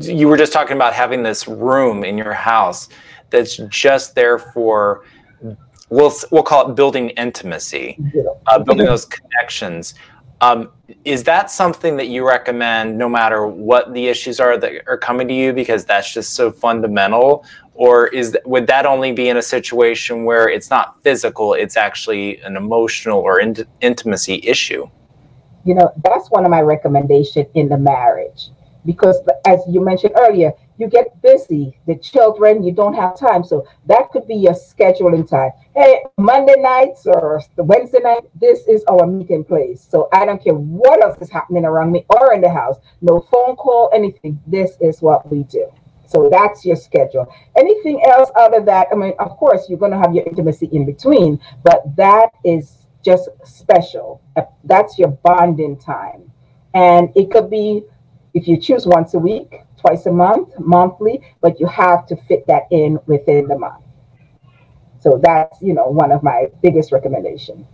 you 0.00 0.26
were 0.28 0.38
just 0.38 0.54
talking 0.54 0.76
about 0.76 0.94
having 0.94 1.22
this 1.22 1.46
room 1.46 2.02
in 2.04 2.16
your 2.16 2.32
house 2.32 2.88
that's 3.28 3.58
just 3.68 4.14
there 4.14 4.38
for 4.38 5.04
we'll 5.90 6.12
we'll 6.30 6.42
call 6.42 6.70
it 6.70 6.74
building 6.74 7.10
intimacy, 7.10 7.98
uh, 8.46 8.58
building 8.58 8.86
those 8.86 9.04
connections. 9.04 9.94
Um, 10.40 10.70
is 11.04 11.22
that 11.24 11.52
something 11.52 11.96
that 11.98 12.08
you 12.08 12.26
recommend 12.26 12.98
no 12.98 13.08
matter 13.08 13.46
what 13.46 13.94
the 13.94 14.08
issues 14.08 14.40
are 14.40 14.58
that 14.58 14.72
are 14.88 14.98
coming 14.98 15.28
to 15.28 15.34
you 15.34 15.52
because 15.52 15.84
that's 15.84 16.12
just 16.12 16.34
so 16.34 16.50
fundamental? 16.50 17.44
Or 17.74 18.08
is 18.08 18.36
would 18.44 18.66
that 18.66 18.84
only 18.84 19.12
be 19.12 19.28
in 19.28 19.36
a 19.36 19.42
situation 19.42 20.24
where 20.24 20.48
it's 20.48 20.68
not 20.68 21.00
physical, 21.02 21.54
it's 21.54 21.76
actually 21.76 22.38
an 22.40 22.56
emotional 22.56 23.20
or 23.20 23.40
in, 23.40 23.56
intimacy 23.80 24.40
issue? 24.42 24.88
You 25.64 25.76
know, 25.76 25.92
that's 26.02 26.28
one 26.30 26.44
of 26.44 26.50
my 26.50 26.60
recommendations 26.60 27.46
in 27.54 27.68
the 27.68 27.78
marriage 27.78 28.48
because 28.84 29.20
as 29.46 29.60
you 29.68 29.80
mentioned 29.80 30.14
earlier, 30.18 30.52
you 30.78 30.88
get 30.88 31.20
busy, 31.22 31.78
the 31.86 31.96
children, 31.96 32.62
you 32.62 32.72
don't 32.72 32.94
have 32.94 33.18
time. 33.18 33.44
So 33.44 33.66
that 33.86 34.10
could 34.10 34.26
be 34.26 34.34
your 34.34 34.54
scheduling 34.54 35.28
time. 35.28 35.50
Hey, 35.74 36.02
Monday 36.18 36.56
nights 36.58 37.06
or 37.06 37.42
the 37.56 37.62
Wednesday 37.62 38.00
night, 38.00 38.22
this 38.40 38.66
is 38.66 38.84
our 38.84 39.06
meeting 39.06 39.44
place. 39.44 39.86
So 39.88 40.08
I 40.12 40.24
don't 40.24 40.42
care 40.42 40.54
what 40.54 41.02
else 41.02 41.18
is 41.20 41.30
happening 41.30 41.64
around 41.64 41.92
me 41.92 42.04
or 42.08 42.32
in 42.32 42.40
the 42.40 42.50
house. 42.50 42.76
No 43.00 43.20
phone 43.30 43.56
call, 43.56 43.90
anything. 43.92 44.40
This 44.46 44.76
is 44.80 45.00
what 45.02 45.30
we 45.30 45.44
do. 45.44 45.70
So 46.06 46.28
that's 46.30 46.64
your 46.66 46.76
schedule. 46.76 47.32
Anything 47.56 48.02
else 48.04 48.30
of 48.36 48.66
that, 48.66 48.88
I 48.92 48.94
mean, 48.94 49.14
of 49.18 49.30
course, 49.30 49.66
you're 49.68 49.78
going 49.78 49.92
to 49.92 49.98
have 49.98 50.14
your 50.14 50.24
intimacy 50.24 50.68
in 50.72 50.84
between, 50.84 51.40
but 51.62 51.96
that 51.96 52.30
is 52.44 52.86
just 53.02 53.30
special. 53.44 54.20
That's 54.64 54.98
your 54.98 55.08
bonding 55.08 55.78
time. 55.78 56.30
And 56.74 57.10
it 57.16 57.30
could 57.30 57.48
be 57.48 57.84
if 58.34 58.46
you 58.46 58.58
choose 58.58 58.86
once 58.86 59.14
a 59.14 59.18
week, 59.18 59.60
twice 59.82 60.06
a 60.06 60.12
month, 60.12 60.48
monthly, 60.58 61.20
but 61.40 61.60
you 61.60 61.66
have 61.66 62.06
to 62.06 62.16
fit 62.16 62.46
that 62.46 62.62
in 62.70 62.98
within 63.06 63.48
the 63.48 63.58
month. 63.58 63.84
So 65.00 65.20
that's, 65.22 65.60
you 65.60 65.74
know, 65.74 65.88
one 65.88 66.12
of 66.12 66.22
my 66.22 66.46
biggest 66.62 66.92
recommendations. 66.92 67.66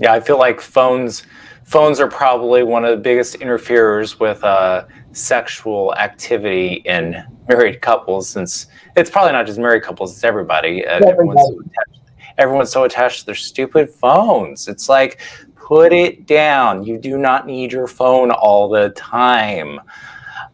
Yeah, 0.00 0.14
I 0.14 0.20
feel 0.20 0.38
like 0.38 0.60
phones 0.60 1.24
phones 1.64 2.00
are 2.00 2.08
probably 2.08 2.62
one 2.62 2.84
of 2.84 2.90
the 2.90 2.96
biggest 2.96 3.36
interferers 3.36 4.18
with 4.18 4.42
uh, 4.42 4.84
sexual 5.12 5.94
activity 5.94 6.82
in 6.84 7.22
married 7.48 7.80
couples 7.80 8.28
since 8.28 8.66
it's 8.96 9.10
probably 9.10 9.32
not 9.32 9.46
just 9.46 9.58
married 9.58 9.82
couples, 9.82 10.12
it's 10.12 10.24
everybody. 10.24 10.84
Uh, 10.86 10.96
everybody. 10.96 11.12
Everyone's, 11.12 11.40
so 11.40 11.60
attached, 11.60 12.00
everyone's 12.38 12.72
so 12.72 12.84
attached 12.84 13.20
to 13.20 13.26
their 13.26 13.34
stupid 13.34 13.90
phones. 13.90 14.68
It's 14.68 14.88
like 14.88 15.20
put 15.54 15.92
it 15.92 16.26
down. 16.26 16.84
You 16.84 16.98
do 16.98 17.18
not 17.18 17.46
need 17.46 17.70
your 17.70 17.86
phone 17.86 18.30
all 18.30 18.68
the 18.68 18.90
time. 18.90 19.78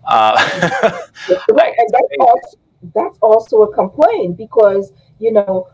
Uh, 0.06 0.34
right, 1.50 1.74
and 1.76 1.88
that's 1.90 2.12
also, 2.20 2.58
that's 2.94 3.18
also 3.20 3.62
a 3.62 3.74
complaint 3.74 4.36
because 4.36 4.92
you 5.18 5.32
know 5.32 5.68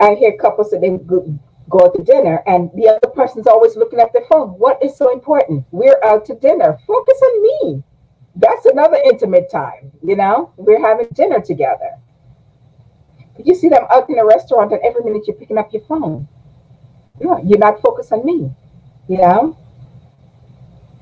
I 0.00 0.14
hear 0.14 0.36
couples 0.36 0.70
that 0.70 0.80
they 0.80 0.90
go, 0.90 1.38
go 1.68 1.90
to 1.90 2.02
dinner 2.02 2.42
and 2.46 2.70
the 2.74 2.88
other 2.88 3.12
person's 3.14 3.46
always 3.46 3.76
looking 3.76 4.00
at 4.00 4.12
their 4.12 4.24
phone. 4.30 4.50
What 4.50 4.82
is 4.82 4.96
so 4.96 5.12
important? 5.12 5.64
We're 5.70 5.98
out 6.04 6.24
to 6.26 6.34
dinner. 6.34 6.78
Focus 6.86 7.20
on 7.22 7.42
me. 7.42 7.82
That's 8.36 8.66
another 8.66 8.98
intimate 9.04 9.50
time. 9.50 9.92
You 10.02 10.16
know, 10.16 10.52
we're 10.56 10.80
having 10.80 11.08
dinner 11.14 11.40
together. 11.40 11.90
But 13.36 13.46
you 13.46 13.54
see 13.54 13.68
them 13.68 13.84
out 13.90 14.08
in 14.10 14.18
a 14.18 14.24
restaurant 14.26 14.72
and 14.72 14.80
every 14.84 15.02
minute 15.02 15.26
you're 15.26 15.36
picking 15.36 15.58
up 15.58 15.72
your 15.72 15.82
phone. 15.82 16.28
Yeah, 17.20 17.38
you're 17.42 17.58
not 17.58 17.80
focused 17.80 18.12
on 18.12 18.24
me. 18.24 18.50
You 19.08 19.18
know? 19.18 19.58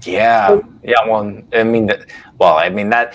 Yeah. 0.07 0.61
Yeah. 0.83 0.97
Well, 1.07 1.43
I 1.53 1.63
mean, 1.63 1.91
well, 2.39 2.57
I 2.57 2.69
mean 2.69 2.91
that 2.91 3.15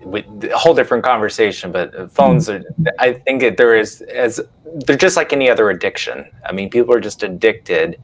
with 0.00 0.26
a 0.44 0.56
whole 0.56 0.74
different 0.74 1.02
conversation, 1.02 1.72
but 1.72 2.12
phones 2.12 2.48
are, 2.48 2.62
I 2.98 3.14
think 3.14 3.42
it, 3.42 3.56
there 3.56 3.74
is 3.74 4.02
as 4.02 4.40
they're 4.86 4.96
just 4.96 5.16
like 5.16 5.32
any 5.32 5.48
other 5.48 5.70
addiction. 5.70 6.30
I 6.44 6.52
mean, 6.52 6.68
people 6.68 6.94
are 6.94 7.00
just 7.00 7.22
addicted. 7.22 8.00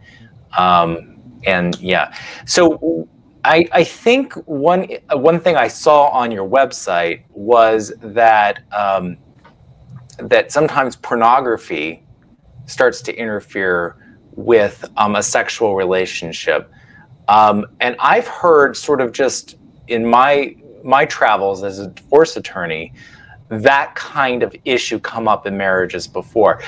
Um, 0.57 1.21
and 1.45 1.79
yeah, 1.81 2.15
so 2.47 3.09
I, 3.45 3.69
I 3.73 3.85
think 3.85 4.35
one, 4.47 4.89
one 5.13 5.41
thing 5.41 5.57
I 5.57 5.69
saw 5.69 6.09
on 6.09 6.31
your 6.31 6.49
website 6.49 7.23
was 7.31 7.93
that, 8.01 8.61
um, 8.73 9.17
that 10.19 10.53
sometimes 10.53 10.97
pornography 10.97 12.03
starts 12.67 13.01
to 13.03 13.15
interfere 13.15 13.97
with 14.37 14.85
um, 14.97 15.17
a 15.17 15.23
sexual 15.23 15.75
relationship. 15.77 16.71
Um, 17.31 17.67
and 17.79 17.95
I've 18.01 18.27
heard 18.27 18.77
sort 18.77 19.01
of 19.01 19.13
just 19.13 19.57
in 19.87 20.05
my 20.05 20.57
my 20.83 21.05
travels 21.05 21.63
as 21.63 21.79
a 21.79 21.87
divorce 21.89 22.37
attorney, 22.37 22.93
that 23.49 23.95
kind 23.95 24.43
of 24.43 24.55
issue 24.65 24.99
come 24.99 25.29
up 25.29 25.47
in 25.47 25.57
marriages 25.57 26.09
before. 26.09 26.61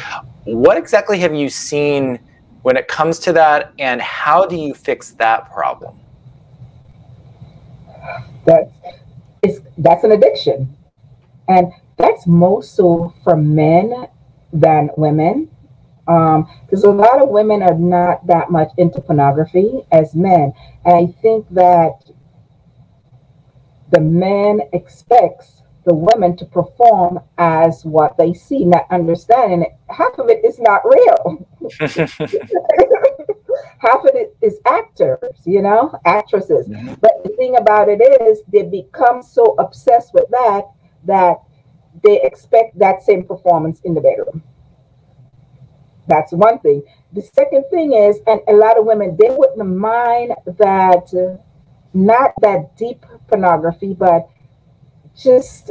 What 0.44 0.76
exactly 0.76 1.18
have 1.18 1.34
you 1.34 1.48
seen 1.48 2.20
when 2.62 2.76
it 2.76 2.86
comes 2.86 3.18
to 3.20 3.32
that, 3.32 3.72
and 3.80 4.00
how 4.00 4.46
do 4.46 4.54
you 4.54 4.72
fix 4.72 5.10
that 5.12 5.50
problem? 5.50 5.98
That's 8.44 8.72
it's, 9.42 9.60
that's 9.78 10.04
an 10.04 10.12
addiction, 10.12 10.76
and 11.48 11.72
that's 11.96 12.24
more 12.28 12.62
so 12.62 13.12
for 13.24 13.36
men 13.36 14.06
than 14.52 14.90
women 14.96 15.50
because 16.06 16.84
um, 16.84 16.90
a 16.90 17.02
lot 17.02 17.22
of 17.22 17.28
women 17.28 17.62
are 17.62 17.78
not 17.78 18.26
that 18.26 18.50
much 18.50 18.70
into 18.76 19.00
pornography 19.00 19.86
as 19.92 20.14
men. 20.14 20.52
And 20.84 21.08
I 21.08 21.12
think 21.20 21.48
that 21.50 22.10
the 23.90 24.00
man 24.00 24.62
expects 24.72 25.62
the 25.84 25.94
women 25.94 26.36
to 26.36 26.44
perform 26.44 27.20
as 27.38 27.84
what 27.84 28.16
they 28.16 28.32
see, 28.32 28.64
not 28.64 28.86
understanding 28.90 29.62
it. 29.62 29.72
Half 29.88 30.18
of 30.18 30.28
it 30.28 30.44
is 30.44 30.58
not 30.58 30.82
real. 30.84 31.46
Half 33.78 34.04
of 34.04 34.14
it 34.14 34.36
is 34.40 34.58
actors, 34.64 35.42
you 35.44 35.60
know, 35.60 35.98
actresses. 36.04 36.68
But 37.00 37.22
the 37.24 37.30
thing 37.36 37.56
about 37.56 37.88
it 37.88 38.00
is, 38.22 38.42
they 38.52 38.62
become 38.62 39.22
so 39.22 39.56
obsessed 39.58 40.14
with 40.14 40.28
that 40.30 40.62
that 41.04 41.38
they 42.04 42.22
expect 42.22 42.78
that 42.78 43.02
same 43.02 43.24
performance 43.24 43.80
in 43.84 43.94
the 43.94 44.00
bedroom. 44.00 44.42
That's 46.06 46.32
one 46.32 46.58
thing. 46.58 46.82
The 47.12 47.22
second 47.22 47.64
thing 47.70 47.92
is, 47.92 48.20
and 48.26 48.40
a 48.48 48.52
lot 48.52 48.78
of 48.78 48.84
women, 48.84 49.16
they 49.20 49.30
wouldn't 49.30 49.68
mind 49.68 50.32
that, 50.46 51.12
uh, 51.14 51.40
not 51.94 52.32
that 52.40 52.76
deep 52.76 53.04
pornography, 53.28 53.94
but 53.94 54.28
just 55.16 55.70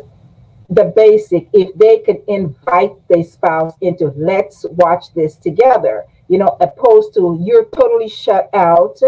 the 0.70 0.86
basic. 0.96 1.50
If 1.52 1.76
they 1.78 2.00
could 2.00 2.22
invite 2.28 2.94
their 3.10 3.24
spouse 3.24 3.74
into, 3.82 4.14
let's 4.16 4.66
watch 4.72 5.14
this 5.14 5.36
together, 5.36 6.06
you 6.28 6.38
know, 6.38 6.58
opposed 6.62 7.14
to 7.16 7.38
you're 7.42 7.66
totally 7.66 8.08
shut 8.08 8.50
out. 8.54 9.00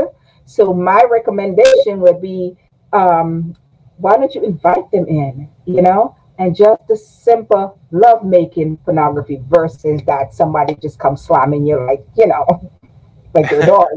So 0.45 0.73
my 0.73 1.03
recommendation 1.09 2.01
would 2.01 2.21
be, 2.21 2.57
um, 2.91 3.55
why 3.97 4.17
don't 4.17 4.35
you 4.35 4.43
invite 4.43 4.91
them 4.91 5.07
in? 5.07 5.49
You 5.65 5.81
know, 5.81 6.17
and 6.39 6.55
just 6.55 6.87
the 6.87 6.97
simple 6.97 7.79
love 7.91 8.23
making 8.25 8.77
pornography 8.77 9.41
versus 9.47 10.01
that 10.05 10.33
somebody 10.33 10.75
just 10.81 10.97
comes 10.99 11.21
slamming 11.21 11.65
you 11.65 11.79
like 11.85 12.05
you 12.17 12.27
know 12.27 12.71
like 13.33 13.49
your 13.51 13.61
dog 13.63 13.87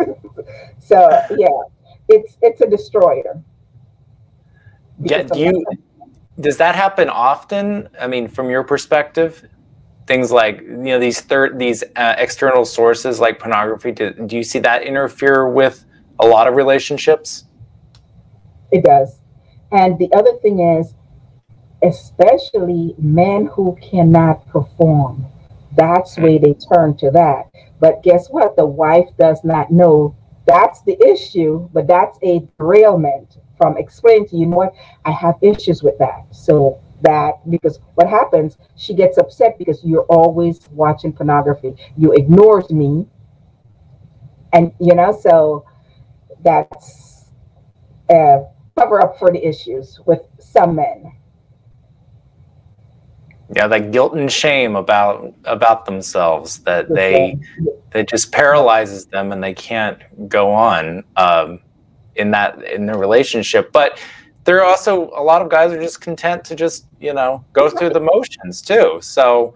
so 0.78 1.08
yeah 1.36 1.48
it's 2.08 2.36
it's 2.42 2.60
a 2.60 2.68
destroyer. 2.68 3.42
Yeah 5.00 5.22
do 5.22 5.38
you 5.38 5.64
does 6.40 6.56
that 6.56 6.74
happen 6.74 7.08
often? 7.08 7.88
I 8.00 8.06
mean 8.06 8.28
from 8.28 8.50
your 8.50 8.64
perspective 8.64 9.48
things 10.06 10.32
like 10.32 10.60
you 10.60 10.76
know 10.76 10.98
these 10.98 11.20
third 11.20 11.58
these 11.58 11.84
uh, 11.96 12.14
external 12.18 12.64
sources 12.64 13.20
like 13.20 13.38
pornography 13.38 13.92
do, 13.92 14.12
do 14.12 14.36
you 14.36 14.42
see 14.42 14.58
that 14.58 14.82
interfere 14.82 15.48
with 15.48 15.84
a 16.18 16.26
lot 16.26 16.46
of 16.46 16.54
relationships? 16.54 17.44
It 18.70 18.84
does. 18.84 19.20
And 19.70 19.98
the 19.98 20.12
other 20.12 20.34
thing 20.42 20.60
is 20.60 20.94
especially 21.82 22.94
men 22.98 23.46
who 23.46 23.76
cannot 23.82 24.46
perform. 24.48 25.26
That's 25.76 26.16
where 26.16 26.38
they 26.38 26.54
turn 26.54 26.96
to 26.98 27.10
that. 27.12 27.50
But 27.80 28.02
guess 28.02 28.28
what? 28.28 28.56
The 28.56 28.66
wife 28.66 29.08
does 29.18 29.42
not 29.42 29.70
know 29.70 30.16
that's 30.46 30.82
the 30.82 31.00
issue, 31.04 31.68
but 31.72 31.86
that's 31.86 32.18
a 32.22 32.46
derailment 32.58 33.38
from 33.56 33.76
explaining 33.76 34.28
to 34.28 34.36
you, 34.36 34.40
you 34.42 34.46
know 34.46 34.56
what, 34.56 34.74
I 35.04 35.12
have 35.12 35.36
issues 35.40 35.82
with 35.82 35.98
that. 35.98 36.26
So 36.30 36.80
that 37.02 37.48
because 37.50 37.80
what 37.94 38.08
happens, 38.08 38.58
she 38.76 38.94
gets 38.94 39.18
upset 39.18 39.58
because 39.58 39.84
you're 39.84 40.04
always 40.04 40.68
watching 40.70 41.12
pornography. 41.12 41.74
You 41.96 42.12
ignored 42.12 42.70
me. 42.70 43.06
And 44.52 44.72
you 44.78 44.94
know, 44.94 45.16
so 45.18 45.64
that's 46.44 47.26
a 48.10 48.44
cover 48.76 49.00
up 49.00 49.18
for 49.18 49.30
the 49.30 49.44
issues 49.44 50.00
with 50.06 50.20
some 50.38 50.76
men 50.76 51.12
yeah 53.54 53.66
that 53.66 53.90
guilt 53.90 54.14
and 54.14 54.30
shame 54.30 54.76
about 54.76 55.34
about 55.44 55.84
themselves 55.84 56.58
that 56.60 56.88
they 56.88 57.38
that 57.90 58.08
just 58.08 58.32
paralyzes 58.32 59.06
them 59.06 59.32
and 59.32 59.42
they 59.42 59.54
can't 59.54 60.00
go 60.28 60.52
on 60.52 61.04
um, 61.16 61.60
in 62.16 62.30
that 62.30 62.62
in 62.64 62.86
the 62.86 62.94
relationship. 62.94 63.72
But 63.72 64.00
there 64.44 64.60
are 64.60 64.64
also 64.64 65.10
a 65.10 65.22
lot 65.22 65.42
of 65.42 65.48
guys 65.48 65.72
are 65.72 65.80
just 65.80 66.00
content 66.00 66.44
to 66.46 66.54
just 66.54 66.86
you 67.00 67.12
know 67.12 67.44
go 67.52 67.68
through 67.68 67.90
the 67.90 68.00
motions 68.00 68.62
too. 68.62 68.98
So 69.02 69.54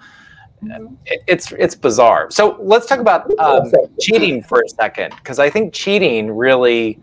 it, 1.07 1.23
it's 1.27 1.53
it's 1.53 1.75
bizarre. 1.75 2.31
So 2.31 2.57
let's 2.61 2.87
talk 2.87 2.99
about 3.01 3.31
um, 3.39 3.73
cheating 4.01 4.43
for 4.43 4.61
a 4.61 4.69
second, 4.69 5.15
because 5.17 5.39
I 5.39 5.51
think 5.51 5.73
cheating 5.73 6.31
really 6.31 7.01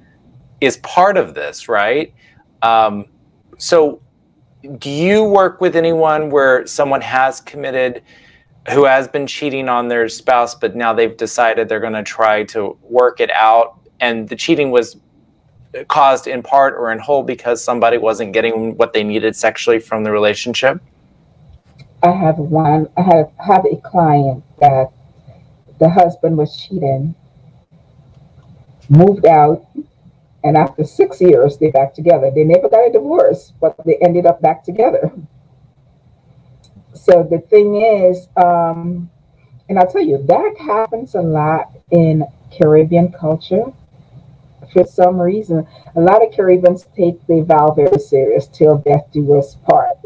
is 0.61 0.77
part 0.77 1.17
of 1.17 1.33
this, 1.33 1.67
right? 1.67 2.13
Um, 2.61 3.05
so, 3.57 4.01
do 4.77 4.89
you 4.89 5.23
work 5.23 5.59
with 5.61 5.75
anyone 5.75 6.29
where 6.29 6.65
someone 6.65 7.01
has 7.01 7.41
committed, 7.41 8.01
who 8.69 8.85
has 8.85 9.07
been 9.07 9.27
cheating 9.27 9.67
on 9.67 9.87
their 9.87 10.07
spouse, 10.07 10.55
but 10.55 10.75
now 10.75 10.93
they've 10.93 11.17
decided 11.17 11.67
they're 11.67 11.79
going 11.79 11.93
to 11.93 12.03
try 12.03 12.43
to 12.45 12.77
work 12.81 13.19
it 13.19 13.31
out, 13.31 13.79
and 13.99 14.29
the 14.29 14.35
cheating 14.35 14.71
was 14.71 14.97
caused 15.87 16.27
in 16.27 16.43
part 16.43 16.75
or 16.75 16.91
in 16.91 16.99
whole 16.99 17.23
because 17.23 17.63
somebody 17.63 17.97
wasn't 17.97 18.31
getting 18.31 18.77
what 18.77 18.93
they 18.93 19.03
needed 19.03 19.35
sexually 19.35 19.79
from 19.79 20.03
the 20.03 20.11
relationship? 20.11 20.81
I 22.03 22.11
have 22.11 22.37
one. 22.37 22.87
I 22.97 23.01
have 23.01 23.31
have 23.37 23.65
a 23.65 23.77
client 23.77 24.43
that 24.59 24.91
the 25.79 25.89
husband 25.89 26.37
was 26.37 26.55
cheating, 26.57 27.15
moved 28.89 29.25
out, 29.25 29.65
and 30.43 30.57
after 30.57 30.83
six 30.83 31.21
years 31.21 31.57
they 31.57 31.71
back 31.71 31.93
together. 31.93 32.31
They 32.33 32.43
never 32.43 32.69
got 32.69 32.87
a 32.87 32.91
divorce, 32.91 33.53
but 33.61 33.75
they 33.85 33.97
ended 33.97 34.25
up 34.25 34.41
back 34.41 34.63
together. 34.63 35.11
So 36.93 37.23
the 37.23 37.39
thing 37.39 37.75
is, 37.75 38.27
um, 38.37 39.09
and 39.67 39.79
I'll 39.79 39.91
tell 39.91 40.01
you 40.01 40.23
that 40.27 40.55
happens 40.59 41.15
a 41.15 41.21
lot 41.21 41.71
in 41.91 42.23
Caribbean 42.51 43.11
culture 43.11 43.73
for 44.73 44.85
some 44.85 45.21
reason, 45.21 45.67
a 45.95 46.01
lot 46.01 46.25
of 46.25 46.33
Caribbeans 46.33 46.87
take 46.95 47.25
the 47.27 47.41
vow 47.43 47.71
very 47.71 47.99
serious 47.99 48.47
till 48.47 48.77
death 48.77 49.07
do 49.11 49.37
us 49.37 49.55
part. 49.69 49.97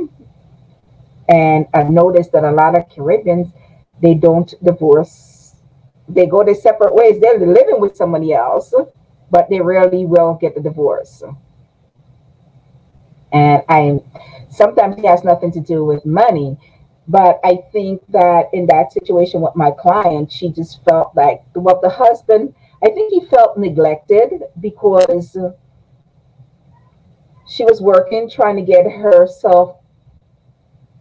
And 1.29 1.67
I've 1.73 1.89
noticed 1.89 2.31
that 2.33 2.43
a 2.43 2.51
lot 2.51 2.77
of 2.77 2.89
Caribbeans, 2.89 3.47
they 4.01 4.13
don't 4.13 4.53
divorce. 4.63 5.55
They 6.07 6.25
go 6.25 6.43
their 6.43 6.55
separate 6.55 6.93
ways. 6.93 7.19
They're 7.19 7.39
living 7.39 7.79
with 7.79 7.97
somebody 7.97 8.33
else, 8.33 8.73
but 9.29 9.49
they 9.49 9.59
rarely 9.59 10.05
will 10.05 10.37
get 10.39 10.55
the 10.55 10.61
divorce. 10.61 11.23
And 13.31 13.63
I 13.69 13.99
sometimes 14.49 14.97
it 14.97 15.05
has 15.05 15.23
nothing 15.23 15.51
to 15.51 15.59
do 15.59 15.83
with 15.85 16.05
money. 16.05 16.57
But 17.09 17.39
I 17.43 17.59
think 17.71 18.01
that 18.09 18.49
in 18.51 18.65
that 18.67 18.91
situation 18.91 19.39
with 19.39 19.55
my 19.55 19.71
client, 19.71 20.31
she 20.31 20.49
just 20.49 20.83
felt 20.83 21.15
like 21.15 21.43
well, 21.55 21.79
the 21.81 21.89
husband 21.89 22.53
I 22.83 22.89
think 22.89 23.11
he 23.11 23.25
felt 23.25 23.57
neglected 23.57 24.43
because 24.59 25.35
she 27.47 27.63
was 27.63 27.81
working, 27.81 28.29
trying 28.29 28.55
to 28.57 28.61
get 28.61 28.91
herself 28.91 29.77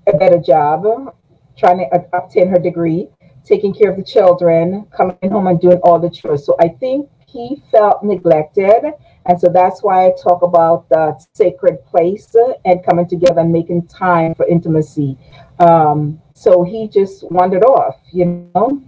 a 0.06 0.16
better 0.16 0.38
job, 0.38 1.14
trying 1.56 1.78
to 1.78 2.06
obtain 2.14 2.48
her 2.48 2.58
degree, 2.58 3.08
taking 3.44 3.74
care 3.74 3.90
of 3.90 3.96
the 3.96 4.04
children, 4.04 4.86
coming 4.96 5.18
home 5.24 5.48
and 5.48 5.60
doing 5.60 5.78
all 5.78 5.98
the 5.98 6.08
chores. 6.08 6.46
So 6.46 6.56
I 6.60 6.68
think 6.68 7.10
he 7.26 7.62
felt 7.70 8.02
neglected. 8.02 8.92
And 9.26 9.40
so 9.40 9.48
that's 9.48 9.82
why 9.82 10.06
I 10.06 10.12
talk 10.22 10.42
about 10.42 10.88
the 10.88 11.20
sacred 11.34 11.84
place 11.84 12.34
and 12.64 12.84
coming 12.84 13.08
together 13.08 13.40
and 13.40 13.52
making 13.52 13.88
time 13.88 14.34
for 14.34 14.46
intimacy. 14.46 15.18
Um, 15.58 16.22
so 16.34 16.62
he 16.62 16.88
just 16.88 17.30
wandered 17.30 17.64
off, 17.64 17.96
you 18.12 18.50
know? 18.54 18.82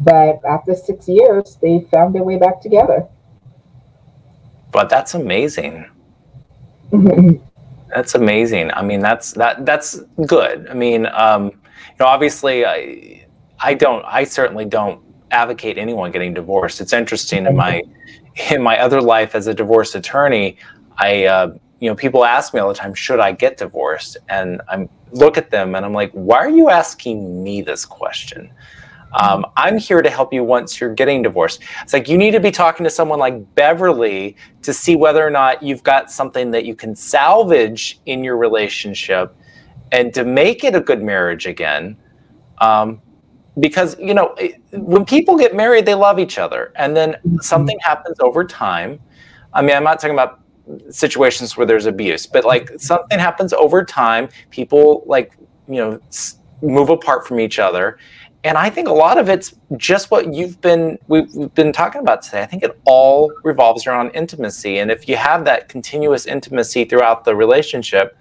But 0.00 0.40
after 0.48 0.74
six 0.74 1.08
years, 1.08 1.58
they 1.60 1.86
found 1.92 2.14
their 2.14 2.24
way 2.24 2.38
back 2.38 2.60
together. 2.60 3.06
But 4.72 4.88
that's 4.88 5.14
amazing. 5.14 5.86
that's 7.88 8.14
amazing. 8.14 8.72
I 8.72 8.82
mean, 8.82 9.00
that's 9.00 9.32
that 9.34 9.64
that's 9.64 10.00
good. 10.26 10.66
I 10.68 10.74
mean, 10.74 11.06
um, 11.06 11.44
you 11.44 11.96
know, 12.00 12.06
obviously, 12.06 12.64
I 12.64 13.26
I 13.60 13.74
don't. 13.74 14.04
I 14.06 14.24
certainly 14.24 14.64
don't 14.64 15.00
advocate 15.32 15.78
anyone 15.78 16.10
getting 16.10 16.34
divorced. 16.34 16.80
It's 16.80 16.92
interesting 16.92 17.46
in 17.46 17.56
my 17.56 17.82
in 18.50 18.62
my 18.62 18.78
other 18.78 19.00
life 19.00 19.34
as 19.34 19.46
a 19.46 19.54
divorce 19.54 19.94
attorney. 19.94 20.56
I 20.98 21.24
uh, 21.24 21.54
you 21.80 21.88
know 21.88 21.94
people 21.94 22.24
ask 22.24 22.54
me 22.54 22.60
all 22.60 22.68
the 22.68 22.74
time, 22.74 22.94
should 22.94 23.20
I 23.20 23.32
get 23.32 23.56
divorced? 23.56 24.16
And 24.28 24.62
I'm 24.68 24.88
look 25.12 25.36
at 25.36 25.50
them 25.50 25.74
and 25.74 25.84
I'm 25.84 25.92
like, 25.92 26.10
why 26.12 26.38
are 26.38 26.50
you 26.50 26.70
asking 26.70 27.42
me 27.42 27.62
this 27.62 27.84
question? 27.84 28.52
Um, 29.14 29.44
I'm 29.56 29.76
here 29.76 30.00
to 30.00 30.08
help 30.08 30.32
you 30.32 30.42
once 30.42 30.80
you're 30.80 30.94
getting 30.94 31.22
divorced. 31.22 31.62
It's 31.82 31.92
like 31.92 32.08
you 32.08 32.16
need 32.16 32.30
to 32.30 32.40
be 32.40 32.50
talking 32.50 32.84
to 32.84 32.90
someone 32.90 33.18
like 33.18 33.54
Beverly 33.54 34.36
to 34.62 34.72
see 34.72 34.96
whether 34.96 35.26
or 35.26 35.30
not 35.30 35.62
you've 35.62 35.82
got 35.82 36.10
something 36.10 36.50
that 36.52 36.64
you 36.64 36.74
can 36.74 36.96
salvage 36.96 38.00
in 38.06 38.24
your 38.24 38.38
relationship 38.38 39.36
and 39.92 40.14
to 40.14 40.24
make 40.24 40.64
it 40.64 40.74
a 40.74 40.80
good 40.80 41.02
marriage 41.02 41.46
again. 41.46 41.96
Um, 42.58 43.02
because, 43.58 43.98
you 43.98 44.14
know, 44.14 44.34
when 44.72 45.04
people 45.04 45.36
get 45.36 45.54
married, 45.54 45.86
they 45.86 45.94
love 45.94 46.18
each 46.18 46.38
other. 46.38 46.72
And 46.76 46.96
then 46.96 47.12
mm-hmm. 47.12 47.36
something 47.40 47.78
happens 47.80 48.18
over 48.20 48.44
time. 48.44 48.98
I 49.52 49.62
mean, 49.62 49.76
I'm 49.76 49.84
not 49.84 50.00
talking 50.00 50.14
about 50.14 50.40
situations 50.90 51.56
where 51.56 51.66
there's 51.66 51.86
abuse, 51.86 52.26
but 52.26 52.44
like 52.44 52.64
mm-hmm. 52.64 52.78
something 52.78 53.18
happens 53.18 53.52
over 53.52 53.84
time. 53.84 54.28
People 54.50 55.04
like, 55.06 55.36
you 55.68 55.76
know, 55.76 56.00
move 56.62 56.88
apart 56.88 57.26
from 57.26 57.40
each 57.40 57.58
other 57.58 57.98
and 58.44 58.58
I 58.58 58.70
think 58.70 58.88
a 58.88 58.92
lot 58.92 59.18
of 59.18 59.28
it's 59.28 59.54
just 59.76 60.10
what 60.10 60.34
you've 60.34 60.60
been 60.60 60.98
we've, 61.06 61.32
we've, 61.34 61.54
been 61.54 61.72
talking 61.72 62.00
about 62.00 62.22
today. 62.22 62.42
I 62.42 62.46
think 62.46 62.64
it 62.64 62.78
all 62.84 63.32
revolves 63.44 63.86
around 63.86 64.10
intimacy, 64.10 64.78
and 64.78 64.90
if 64.90 65.08
you 65.08 65.16
have 65.16 65.44
that 65.44 65.68
continuous 65.68 66.26
intimacy 66.26 66.84
throughout 66.84 67.24
the 67.24 67.36
relationship, 67.36 68.16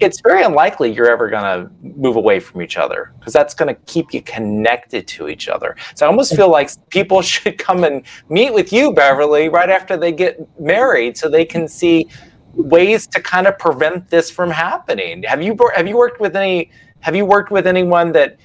it's 0.00 0.20
very 0.20 0.42
unlikely 0.42 0.92
you're 0.92 1.10
ever 1.10 1.28
going 1.28 1.42
to 1.42 1.70
move 1.82 2.16
away 2.16 2.40
from 2.40 2.62
each 2.62 2.76
other 2.76 3.12
because 3.18 3.32
that's 3.32 3.54
going 3.54 3.72
to 3.72 3.80
keep 3.82 4.12
you 4.12 4.20
connected 4.22 5.06
to 5.06 5.28
each 5.28 5.48
other. 5.48 5.76
So 5.94 6.04
I 6.04 6.08
almost 6.08 6.34
feel 6.34 6.50
like 6.50 6.70
people 6.90 7.22
should 7.32 7.58
come 7.58 7.84
and 7.84 8.02
meet 8.28 8.52
with 8.52 8.72
you, 8.72 8.92
Beverly, 8.92 9.48
right 9.48 9.70
after 9.70 9.96
they 9.96 10.12
get 10.12 10.40
married, 10.60 11.16
so 11.16 11.28
they 11.28 11.44
can 11.44 11.68
see 11.68 12.08
ways 12.54 13.06
to 13.06 13.20
kind 13.20 13.46
of 13.46 13.58
prevent 13.58 14.08
this 14.08 14.30
from 14.30 14.50
happening. 14.50 15.22
Have 15.22 15.42
you 15.42 15.56
have 15.74 15.86
you 15.86 15.96
worked 15.96 16.20
with 16.20 16.36
any? 16.36 16.70
Have 17.00 17.16
you 17.16 17.24
worked 17.24 17.50
with 17.50 17.66
anyone 17.66 18.12
that? 18.12 18.38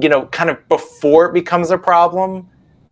you 0.00 0.08
know, 0.08 0.26
kind 0.26 0.50
of 0.50 0.68
before 0.68 1.26
it 1.26 1.32
becomes 1.32 1.70
a 1.70 1.78
problem? 1.78 2.48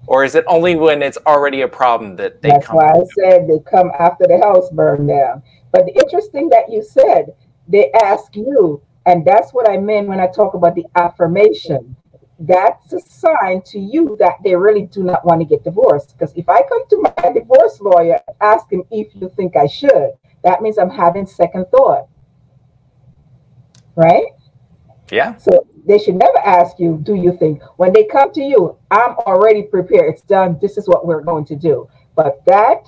Or 0.06 0.24
is 0.24 0.34
it 0.34 0.44
only 0.46 0.76
when 0.76 1.02
it's 1.02 1.18
already 1.26 1.62
a 1.62 1.68
problem 1.68 2.16
that 2.16 2.42
they 2.42 2.50
That's 2.50 2.66
come? 2.66 2.76
why 2.76 2.90
I 2.90 3.02
said 3.18 3.48
they 3.48 3.58
come 3.60 3.90
after 3.98 4.26
the 4.26 4.38
house 4.38 4.68
burned 4.70 5.08
down. 5.08 5.42
But 5.72 5.86
the 5.86 5.92
interesting 5.92 6.48
that 6.50 6.70
you 6.70 6.82
said, 6.82 7.34
they 7.68 7.90
ask 7.92 8.35
you, 8.37 8.83
and 9.07 9.24
that's 9.24 9.53
what 9.53 9.68
I 9.68 9.77
meant 9.77 10.09
when 10.09 10.20
I 10.20 10.27
talk 10.27 10.55
about 10.55 10.74
the 10.74 10.87
affirmation. 10.96 11.96
That's 12.38 12.92
a 12.92 13.00
sign 13.00 13.62
to 13.66 13.79
you 13.79 14.16
that 14.18 14.37
they 14.42 14.57
really 14.57 14.87
do 14.87 15.03
not 15.03 15.24
want 15.24 15.40
to 15.40 15.46
get 15.46 15.64
divorced. 15.64 16.16
Because 16.16 16.35
if 16.35 16.48
I 16.48 16.62
come 16.62 16.87
to 16.88 17.03
my 17.03 17.33
divorce 17.33 17.81
lawyer, 17.81 18.20
ask 18.40 18.70
him 18.70 18.83
if 18.90 19.14
you 19.14 19.31
think 19.37 19.57
I 19.57 19.66
should, 19.66 20.11
that 20.42 20.61
means 20.61 20.79
I'm 20.79 20.90
having 20.90 21.27
second 21.27 21.66
thought. 21.66 22.09
Right? 23.94 24.27
Yeah. 25.11 25.37
So 25.37 25.66
they 25.87 25.98
should 25.98 26.16
never 26.16 26.38
ask 26.38 26.79
you, 26.79 26.98
do 27.03 27.14
you 27.14 27.37
think? 27.37 27.62
When 27.77 27.92
they 27.92 28.05
come 28.05 28.33
to 28.33 28.42
you, 28.42 28.77
I'm 28.90 29.16
already 29.18 29.62
prepared. 29.62 30.12
It's 30.12 30.22
done. 30.22 30.59
This 30.61 30.77
is 30.77 30.88
what 30.88 31.07
we're 31.07 31.22
going 31.22 31.44
to 31.46 31.57
do. 31.57 31.88
But 32.16 32.44
that, 32.46 32.87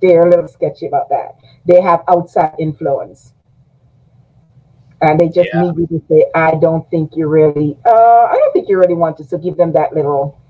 they're 0.00 0.26
a 0.26 0.30
little 0.30 0.48
sketchy 0.48 0.86
about 0.86 1.08
that. 1.10 1.36
They 1.66 1.80
have 1.80 2.02
outside 2.08 2.54
influence. 2.58 3.34
And 5.00 5.18
they 5.20 5.28
just 5.28 5.48
yeah. 5.54 5.62
need 5.62 5.76
you 5.78 5.86
to 5.86 6.02
say, 6.08 6.26
I 6.34 6.56
don't 6.56 6.88
think 6.90 7.12
you 7.14 7.28
really, 7.28 7.78
uh, 7.86 7.90
I 7.90 8.34
don't 8.34 8.52
think 8.52 8.68
you 8.68 8.78
really 8.78 8.94
want 8.94 9.16
to. 9.18 9.24
So 9.24 9.38
give 9.38 9.56
them 9.56 9.72
that 9.72 9.94
little 9.94 10.40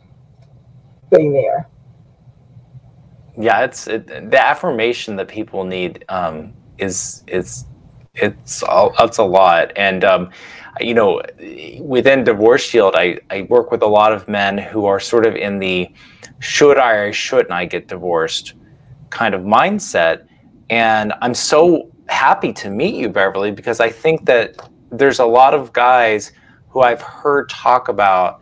thing 1.10 1.32
there. 1.32 1.68
Yeah, 3.38 3.62
it's 3.62 3.86
it, 3.86 4.06
the 4.06 4.44
affirmation 4.44 5.16
that 5.16 5.28
people 5.28 5.64
need 5.64 6.04
um, 6.08 6.54
is 6.78 7.22
is 7.28 7.66
it's 8.14 8.64
all, 8.64 8.92
it's 8.98 9.18
a 9.18 9.22
lot, 9.22 9.70
and 9.76 10.02
um, 10.02 10.30
you 10.80 10.94
know, 10.94 11.22
within 11.80 12.24
Divorce 12.24 12.62
Shield, 12.62 12.94
I, 12.96 13.18
I 13.30 13.42
work 13.42 13.70
with 13.70 13.82
a 13.82 13.86
lot 13.86 14.12
of 14.12 14.28
men 14.28 14.58
who 14.58 14.86
are 14.86 15.00
sort 15.00 15.26
of 15.26 15.36
in 15.36 15.58
the 15.58 15.88
should 16.40 16.78
I 16.78 16.92
or 16.92 17.12
shouldn't 17.12 17.52
I 17.52 17.64
get 17.64 17.88
divorced 17.88 18.54
kind 19.10 19.34
of 19.34 19.42
mindset. 19.42 20.26
And 20.70 21.12
I'm 21.22 21.34
so 21.34 21.90
happy 22.08 22.52
to 22.54 22.70
meet 22.70 22.94
you, 22.94 23.08
Beverly, 23.08 23.50
because 23.50 23.80
I 23.80 23.90
think 23.90 24.26
that 24.26 24.56
there's 24.90 25.18
a 25.18 25.26
lot 25.26 25.54
of 25.54 25.72
guys 25.72 26.32
who 26.68 26.80
I've 26.80 27.02
heard 27.02 27.48
talk 27.48 27.88
about, 27.88 28.40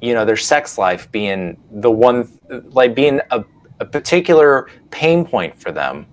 you 0.00 0.14
know, 0.14 0.24
their 0.24 0.36
sex 0.36 0.78
life 0.78 1.10
being 1.10 1.56
the 1.70 1.90
one, 1.90 2.28
like 2.48 2.94
being 2.94 3.20
a, 3.30 3.44
a 3.80 3.84
particular 3.84 4.68
pain 4.90 5.24
point 5.24 5.56
for 5.56 5.72
them 5.72 6.06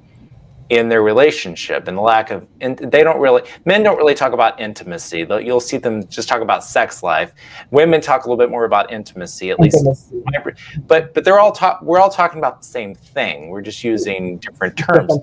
in 0.70 0.90
their 0.90 1.02
relationship 1.02 1.88
and 1.88 1.98
the 1.98 2.02
lack 2.02 2.30
of 2.30 2.46
and 2.60 2.78
they 2.78 3.02
don't 3.02 3.22
really 3.22 3.42
men 3.64 3.84
don't 3.84 3.96
really 3.96 4.14
talk 4.14 4.34
about 4.34 4.60
intimacy. 4.60 5.26
You'll 5.42 5.62
see 5.62 5.78
them 5.78 6.06
just 6.08 6.28
talk 6.28 6.42
about 6.42 6.62
sex 6.62 7.02
life. 7.02 7.32
Women 7.72 8.02
talk 8.02 8.26
a 8.26 8.30
little 8.30 8.44
bit 8.44 8.52
more 8.52 8.66
about 8.66 8.92
intimacy 8.92 9.52
at 9.52 9.60
intimacy. 9.62 10.16
least 10.16 10.60
but 10.86 11.14
but 11.14 11.24
they're 11.24 11.40
all 11.40 11.54
talk 11.54 11.82
we're 11.82 12.00
all 12.00 12.10
talking 12.10 12.38
about 12.38 12.62
the 12.62 12.68
same 12.68 12.94
thing. 12.94 13.50
We're 13.50 13.62
just 13.62 13.82
using 13.82 14.40
different 14.40 14.78
terms. 14.78 15.18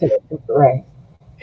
Right 0.49 0.83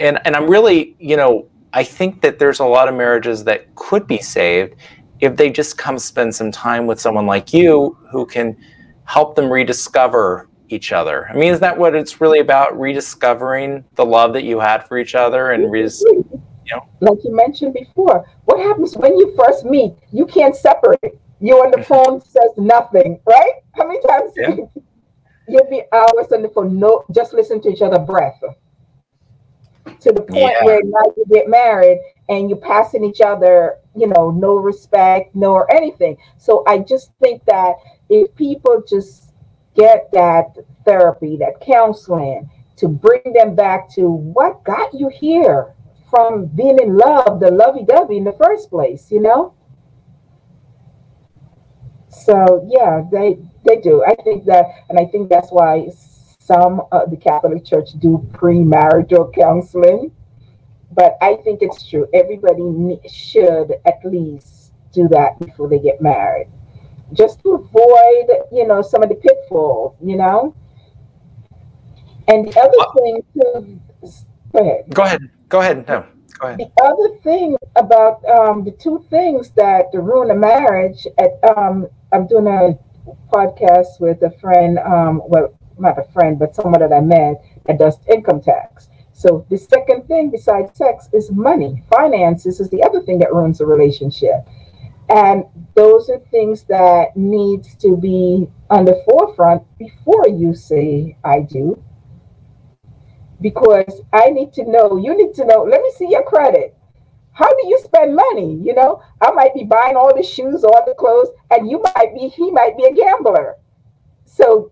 and 0.01 0.19
and 0.25 0.35
i'm 0.35 0.49
really 0.49 0.95
you 0.99 1.15
know 1.15 1.47
I 1.73 1.83
think 1.83 2.21
that 2.21 2.37
there's 2.37 2.59
a 2.59 2.65
lot 2.65 2.87
of 2.89 2.95
marriages 2.95 3.43
that 3.45 3.73
could 3.75 4.05
be 4.05 4.17
saved 4.17 4.75
if 5.19 5.35
they 5.35 5.49
just 5.49 5.77
come 5.77 5.97
spend 5.99 6.35
some 6.35 6.51
time 6.51 6.85
with 6.85 6.99
someone 6.99 7.25
like 7.25 7.53
you 7.53 7.97
who 8.11 8.25
can 8.25 8.57
help 9.05 9.35
them 9.35 9.49
rediscover 9.49 10.49
each 10.69 10.91
other. 10.91 11.29
I 11.29 11.33
mean, 11.33 11.53
is 11.53 11.59
that 11.59 11.77
what 11.77 11.95
it's 11.95 12.19
really 12.19 12.39
about? 12.39 12.77
Rediscovering 12.79 13.85
the 13.95 14.05
love 14.05 14.33
that 14.33 14.43
you 14.43 14.59
had 14.59 14.87
for 14.87 14.97
each 14.97 15.15
other 15.15 15.51
and 15.51 15.65
redis- 15.65 16.01
you 16.01 16.41
know? 16.71 16.85
like 16.99 17.19
you 17.23 17.35
mentioned 17.35 17.73
before, 17.73 18.25
what 18.45 18.59
happens 18.59 18.95
when 18.97 19.17
you 19.17 19.33
first 19.35 19.65
meet? 19.65 19.93
You 20.11 20.25
can't 20.25 20.55
separate. 20.55 21.19
You 21.39 21.55
on 21.57 21.71
the 21.71 21.77
mm-hmm. 21.77 21.93
phone 21.93 22.21
says 22.21 22.51
nothing, 22.57 23.19
right? 23.25 23.53
How 23.75 23.87
many 23.87 23.99
times 24.07 24.31
yeah. 24.35 24.55
you'll 25.47 25.69
be 25.69 25.83
hours 25.93 26.31
on 26.33 26.41
the 26.41 26.49
phone, 26.49 26.79
no, 26.79 27.03
just 27.13 27.33
listen 27.33 27.61
to 27.61 27.69
each 27.69 27.81
other 27.81 27.99
breath. 27.99 28.39
To 29.85 30.11
the 30.11 30.21
point 30.21 30.53
yeah. 30.59 30.63
where 30.63 30.81
now 30.83 31.13
you 31.17 31.25
get 31.29 31.49
married 31.49 31.99
and 32.29 32.49
you're 32.49 32.59
passing 32.59 33.03
each 33.03 33.21
other, 33.21 33.77
you 33.95 34.07
know, 34.07 34.31
no 34.31 34.55
respect, 34.55 35.35
no 35.35 35.51
or 35.51 35.71
anything. 35.73 36.17
So 36.37 36.63
I 36.67 36.79
just 36.79 37.11
think 37.19 37.43
that 37.45 37.75
if 38.09 38.33
people 38.35 38.83
just 38.87 39.33
get 39.75 40.11
that 40.11 40.55
therapy, 40.85 41.37
that 41.37 41.61
counseling, 41.61 42.49
to 42.77 42.87
bring 42.87 43.21
them 43.33 43.55
back 43.55 43.89
to 43.95 44.09
what 44.09 44.63
got 44.63 44.93
you 44.93 45.09
here 45.09 45.73
from 46.09 46.45
being 46.47 46.79
in 46.79 46.97
love, 46.97 47.39
the 47.39 47.51
lovey 47.51 47.85
dovey 47.85 48.17
in 48.17 48.23
the 48.23 48.33
first 48.33 48.69
place, 48.69 49.11
you 49.11 49.21
know? 49.21 49.53
So 52.09 52.67
yeah, 52.69 53.03
they 53.11 53.37
they 53.65 53.77
do. 53.77 54.03
I 54.03 54.15
think 54.15 54.45
that, 54.45 54.65
and 54.89 54.99
I 54.99 55.05
think 55.05 55.29
that's 55.29 55.49
why 55.49 55.89
some 56.41 56.81
of 56.91 57.11
the 57.11 57.17
Catholic 57.17 57.63
Church 57.63 57.89
do 57.99 58.17
premarital 58.31 59.33
counseling. 59.33 60.11
But 60.91 61.17
I 61.21 61.35
think 61.35 61.61
it's 61.61 61.87
true. 61.87 62.07
Everybody 62.13 62.99
should 63.07 63.73
at 63.85 64.03
least 64.03 64.73
do 64.91 65.07
that 65.09 65.39
before 65.39 65.69
they 65.69 65.79
get 65.79 66.01
married, 66.01 66.49
just 67.13 67.41
to 67.43 67.53
avoid, 67.53 68.27
you 68.51 68.67
know, 68.67 68.81
some 68.81 69.03
of 69.03 69.09
the 69.09 69.15
pitfalls. 69.15 69.95
You 70.03 70.17
know. 70.17 70.55
And 72.27 72.47
the 72.47 72.59
other 72.59 72.79
uh, 72.79 72.93
thing 72.93 73.23
too. 73.33 73.79
Go 74.51 74.59
ahead. 74.59 74.85
Go 74.93 75.03
ahead. 75.03 75.29
Go 75.47 75.59
ahead. 75.61 75.87
No. 75.87 76.05
Go 76.39 76.47
ahead. 76.47 76.59
The 76.59 76.83
other 76.83 77.15
thing 77.23 77.55
about 77.75 78.25
um, 78.25 78.65
the 78.65 78.71
two 78.71 79.05
things 79.09 79.51
that 79.51 79.85
ruin 79.93 80.31
a 80.31 80.35
marriage 80.35 81.07
at 81.17 81.39
um, 81.55 81.87
I'm 82.11 82.27
doing 82.27 82.47
a 82.47 82.77
podcast 83.31 83.99
with 83.99 84.21
a 84.23 84.31
friend, 84.41 84.77
um, 84.79 85.21
well, 85.25 85.53
not 85.77 85.99
a 85.99 86.11
friend, 86.11 86.37
but 86.37 86.55
someone 86.55 86.81
that 86.81 86.93
I 86.93 87.01
met 87.01 87.43
that 87.65 87.79
does 87.79 87.97
income 88.09 88.41
tax. 88.41 88.89
So 89.13 89.45
the 89.49 89.57
second 89.57 90.07
thing 90.07 90.31
besides 90.31 90.77
sex 90.77 91.09
is 91.13 91.31
money. 91.31 91.83
Finances 91.95 92.59
is 92.59 92.69
the 92.69 92.83
other 92.83 93.01
thing 93.01 93.19
that 93.19 93.33
ruins 93.33 93.61
a 93.61 93.65
relationship. 93.65 94.47
And 95.09 95.43
those 95.75 96.09
are 96.09 96.19
things 96.31 96.63
that 96.63 97.15
needs 97.15 97.75
to 97.75 97.97
be 97.97 98.47
on 98.69 98.85
the 98.85 99.03
forefront 99.05 99.63
before 99.77 100.27
you 100.29 100.53
say 100.53 101.17
I 101.23 101.41
do. 101.41 101.83
Because 103.41 104.01
I 104.13 104.29
need 104.29 104.53
to 104.53 104.63
know, 104.63 104.97
you 104.97 105.17
need 105.17 105.33
to 105.35 105.45
know, 105.45 105.63
let 105.63 105.81
me 105.81 105.91
see 105.97 106.09
your 106.09 106.23
credit 106.23 106.77
how 107.33 107.49
do 107.49 107.67
you 107.67 107.79
spend 107.83 108.15
money? 108.15 108.59
You 108.61 108.75
know, 108.75 109.01
I 109.21 109.31
might 109.31 109.53
be 109.53 109.63
buying 109.63 109.95
all 109.95 110.15
the 110.15 110.23
shoes, 110.23 110.63
all 110.63 110.83
the 110.85 110.93
clothes, 110.93 111.29
and 111.49 111.69
you 111.69 111.81
might 111.95 112.13
be, 112.13 112.27
he 112.27 112.51
might 112.51 112.77
be 112.77 112.85
a 112.85 112.93
gambler. 112.93 113.55
So 114.25 114.71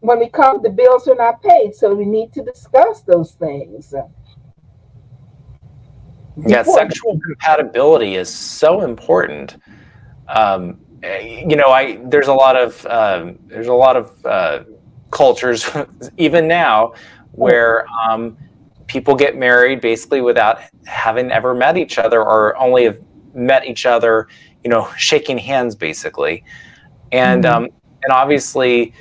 when 0.00 0.18
we 0.18 0.28
come, 0.28 0.62
the 0.62 0.70
bills 0.70 1.06
are 1.08 1.14
not 1.14 1.42
paid. 1.42 1.74
So 1.74 1.94
we 1.94 2.04
need 2.04 2.32
to 2.32 2.42
discuss 2.42 3.02
those 3.02 3.32
things. 3.32 3.94
Yeah, 6.46 6.62
sexual 6.62 7.20
compatibility 7.20 8.16
is 8.16 8.32
so 8.32 8.82
important. 8.82 9.56
Um, 10.28 10.80
you 11.02 11.56
know, 11.56 11.70
I 11.70 11.96
there's 12.04 12.28
a 12.28 12.34
lot 12.34 12.56
of 12.56 12.86
um, 12.86 13.38
there's 13.46 13.66
a 13.66 13.74
lot 13.74 13.96
of 13.96 14.26
uh, 14.26 14.64
cultures 15.10 15.68
even 16.16 16.48
now 16.48 16.94
where 17.32 17.86
um, 18.08 18.36
people 18.86 19.14
get 19.14 19.36
married 19.36 19.80
basically 19.80 20.20
without 20.20 20.60
having 20.86 21.30
ever 21.30 21.54
met 21.54 21.76
each 21.76 21.98
other 21.98 22.20
or 22.20 22.56
only 22.56 22.84
have 22.84 23.00
met 23.34 23.66
each 23.66 23.86
other, 23.86 24.28
you 24.64 24.70
know, 24.70 24.90
shaking 24.96 25.38
hands 25.38 25.74
basically. 25.74 26.44
And 27.12 27.44
mm-hmm. 27.44 27.64
um, 27.64 27.68
and 28.02 28.12
obviously 28.12 28.94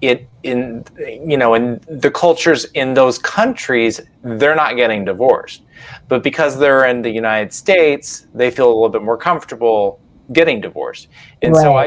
it 0.00 0.28
in 0.42 0.84
you 0.98 1.36
know 1.36 1.54
in 1.54 1.80
the 1.88 2.10
cultures 2.10 2.64
in 2.72 2.94
those 2.94 3.18
countries 3.18 4.00
they're 4.24 4.56
not 4.56 4.76
getting 4.76 5.04
divorced 5.04 5.62
but 6.08 6.22
because 6.22 6.58
they're 6.58 6.86
in 6.86 7.02
the 7.02 7.10
united 7.10 7.52
states 7.52 8.26
they 8.34 8.50
feel 8.50 8.66
a 8.66 8.72
little 8.72 8.88
bit 8.88 9.02
more 9.02 9.18
comfortable 9.18 10.00
getting 10.32 10.60
divorced 10.60 11.08
and 11.42 11.54
right. 11.54 11.62
so 11.62 11.76
i 11.76 11.86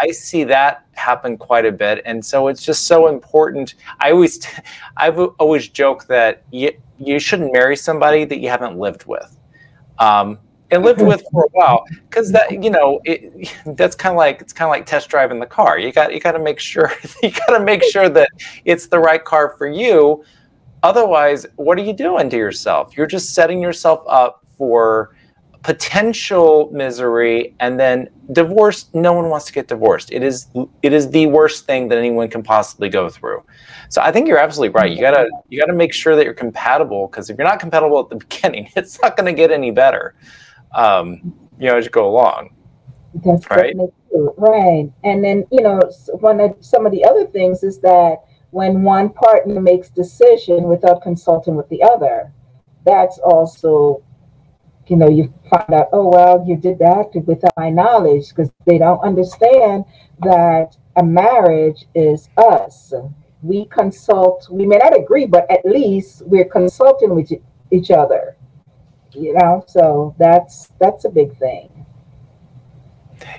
I 0.00 0.10
see 0.10 0.44
that 0.44 0.86
happen 0.92 1.36
quite 1.36 1.66
a 1.66 1.72
bit, 1.72 2.02
and 2.04 2.24
so 2.24 2.48
it's 2.48 2.62
just 2.62 2.86
so 2.86 3.08
important. 3.08 3.74
I 4.00 4.12
always, 4.12 4.44
I've 4.96 5.18
always 5.18 5.68
joked 5.68 6.08
that 6.08 6.44
you 6.50 6.72
you 6.98 7.18
shouldn't 7.18 7.52
marry 7.52 7.76
somebody 7.76 8.24
that 8.24 8.38
you 8.38 8.48
haven't 8.48 8.78
lived 8.78 9.06
with, 9.06 9.36
um, 9.98 10.38
and 10.72 10.82
lived 10.82 11.02
with 11.02 11.22
for 11.32 11.44
a 11.44 11.48
while, 11.52 11.84
because 12.08 12.32
that 12.32 12.62
you 12.62 12.70
know 12.70 13.00
it, 13.04 13.52
that's 13.76 13.94
kind 13.94 14.12
of 14.12 14.18
like 14.18 14.40
it's 14.40 14.52
kind 14.52 14.66
of 14.66 14.70
like 14.70 14.86
test 14.86 15.08
driving 15.08 15.38
the 15.38 15.46
car. 15.46 15.78
You 15.78 15.92
got 15.92 16.12
you 16.12 16.20
got 16.20 16.32
to 16.32 16.40
make 16.40 16.58
sure 16.58 16.92
you 17.22 17.30
got 17.30 17.56
to 17.56 17.60
make 17.60 17.84
sure 17.84 18.08
that 18.08 18.28
it's 18.64 18.86
the 18.86 18.98
right 18.98 19.24
car 19.24 19.54
for 19.56 19.68
you. 19.68 20.24
Otherwise, 20.82 21.46
what 21.56 21.78
are 21.78 21.82
you 21.82 21.92
doing 21.92 22.28
to 22.30 22.36
yourself? 22.36 22.96
You're 22.96 23.06
just 23.06 23.34
setting 23.34 23.62
yourself 23.62 24.02
up 24.08 24.44
for 24.58 25.14
potential 25.62 26.68
misery 26.72 27.54
and 27.60 27.78
then 27.78 28.08
divorce 28.32 28.86
no 28.94 29.12
one 29.12 29.28
wants 29.28 29.46
to 29.46 29.52
get 29.52 29.68
divorced 29.68 30.10
it 30.10 30.22
is 30.22 30.48
it 30.82 30.92
is 30.92 31.08
the 31.10 31.26
worst 31.26 31.66
thing 31.66 31.88
that 31.88 31.98
anyone 31.98 32.28
can 32.28 32.42
possibly 32.42 32.88
go 32.88 33.08
through 33.08 33.40
so 33.88 34.02
i 34.02 34.10
think 34.10 34.26
you're 34.26 34.38
absolutely 34.38 34.74
right 34.74 34.90
you 34.90 35.00
gotta 35.00 35.28
you 35.50 35.60
gotta 35.60 35.72
make 35.72 35.94
sure 35.94 36.16
that 36.16 36.24
you're 36.24 36.34
compatible 36.34 37.06
because 37.06 37.30
if 37.30 37.38
you're 37.38 37.46
not 37.46 37.60
compatible 37.60 38.00
at 38.00 38.08
the 38.08 38.16
beginning 38.16 38.68
it's 38.74 39.00
not 39.02 39.16
going 39.16 39.26
to 39.26 39.32
get 39.32 39.52
any 39.52 39.70
better 39.70 40.14
um, 40.74 41.34
you 41.58 41.68
know 41.68 41.76
as 41.76 41.84
you 41.84 41.90
go 41.90 42.08
along 42.08 42.54
that's 43.24 43.48
right 43.50 43.74
right 44.36 44.90
and 45.04 45.22
then 45.24 45.44
you 45.50 45.62
know 45.62 45.80
one 46.20 46.40
of 46.40 46.56
some 46.60 46.86
of 46.86 46.92
the 46.92 47.04
other 47.04 47.26
things 47.26 47.62
is 47.62 47.78
that 47.78 48.16
when 48.50 48.82
one 48.82 49.08
partner 49.10 49.60
makes 49.60 49.88
decision 49.88 50.64
without 50.64 51.02
consulting 51.02 51.54
with 51.54 51.68
the 51.68 51.82
other 51.82 52.32
that's 52.84 53.18
also 53.18 54.02
you 54.88 54.96
know, 54.96 55.08
you 55.08 55.32
find 55.48 55.72
out, 55.72 55.88
oh, 55.92 56.08
well, 56.08 56.44
you 56.46 56.56
did 56.56 56.78
that 56.80 57.10
without 57.26 57.52
my 57.56 57.70
knowledge 57.70 58.28
because 58.28 58.50
they 58.66 58.78
don't 58.78 59.00
understand 59.00 59.84
that 60.20 60.76
a 60.96 61.02
marriage 61.02 61.86
is 61.94 62.28
us. 62.36 62.92
We 63.42 63.66
consult, 63.66 64.48
we 64.50 64.66
may 64.66 64.76
not 64.76 64.96
agree, 64.96 65.26
but 65.26 65.50
at 65.50 65.64
least 65.64 66.22
we're 66.26 66.44
consulting 66.44 67.14
with 67.14 67.32
each 67.70 67.90
other. 67.90 68.36
You 69.14 69.34
know, 69.34 69.64
so 69.68 70.14
that's 70.18 70.70
that's 70.80 71.04
a 71.04 71.10
big 71.10 71.36
thing. 71.36 71.86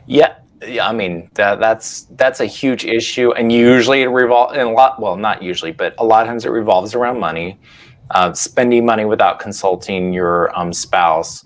Yeah, 0.05 0.36
yeah, 0.65 0.88
I 0.88 0.93
mean 0.93 1.29
that 1.33 1.59
that's 1.59 2.03
that's 2.12 2.39
a 2.39 2.45
huge 2.45 2.86
issue, 2.86 3.31
and 3.31 3.51
usually 3.51 4.01
it 4.01 4.07
revolves 4.07 4.55
in 4.55 4.62
a 4.62 4.71
lot. 4.71 5.01
Well, 5.01 5.17
not 5.17 5.41
usually, 5.41 5.71
but 5.71 5.95
a 5.97 6.05
lot 6.05 6.21
of 6.21 6.27
times 6.27 6.45
it 6.45 6.49
revolves 6.49 6.93
around 6.95 7.19
money 7.19 7.59
uh, 8.12 8.33
spending 8.33 8.86
money 8.86 9.05
without 9.05 9.39
consulting 9.39 10.13
your 10.13 10.57
um, 10.57 10.71
spouse. 10.73 11.45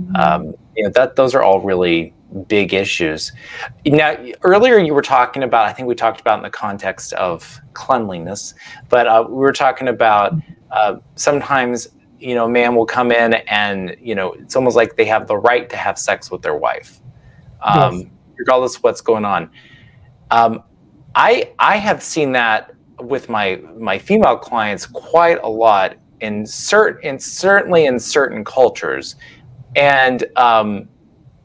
Mm-hmm. 0.00 0.16
Um, 0.16 0.54
you 0.76 0.84
know, 0.84 0.90
that 0.90 1.16
those 1.16 1.34
are 1.34 1.42
all 1.42 1.60
really 1.60 2.14
big 2.46 2.74
issues. 2.74 3.32
Now, 3.86 4.16
earlier 4.42 4.78
you 4.78 4.94
were 4.94 5.02
talking 5.02 5.42
about, 5.42 5.66
I 5.66 5.72
think 5.72 5.88
we 5.88 5.94
talked 5.94 6.20
about 6.20 6.38
in 6.38 6.42
the 6.42 6.50
context 6.50 7.12
of 7.14 7.60
cleanliness, 7.72 8.54
but 8.88 9.06
uh, 9.06 9.24
we 9.28 9.36
were 9.36 9.52
talking 9.52 9.88
about 9.88 10.34
uh, 10.70 10.96
sometimes, 11.14 11.88
you 12.18 12.34
know, 12.34 12.48
man 12.48 12.74
will 12.74 12.86
come 12.86 13.12
in 13.12 13.34
and, 13.34 13.96
you 14.00 14.14
know, 14.14 14.32
it's 14.32 14.56
almost 14.56 14.76
like 14.76 14.96
they 14.96 15.04
have 15.04 15.26
the 15.26 15.36
right 15.36 15.68
to 15.70 15.76
have 15.76 15.98
sex 15.98 16.30
with 16.30 16.42
their 16.42 16.56
wife, 16.56 17.00
um, 17.62 18.00
yes. 18.00 18.06
regardless 18.36 18.76
of 18.76 18.82
what's 18.82 19.00
going 19.00 19.24
on. 19.24 19.50
Um, 20.30 20.62
I, 21.14 21.52
I 21.58 21.76
have 21.76 22.02
seen 22.02 22.32
that 22.32 22.74
with 23.00 23.28
my, 23.28 23.62
my 23.78 23.98
female 23.98 24.36
clients 24.36 24.86
quite 24.86 25.40
a 25.42 25.48
lot 25.48 25.96
in 26.20 26.44
certain, 26.44 27.08
in 27.08 27.18
certainly 27.18 27.86
in 27.86 28.00
certain 28.00 28.44
cultures, 28.44 29.16
and 29.76 30.24
um, 30.36 30.88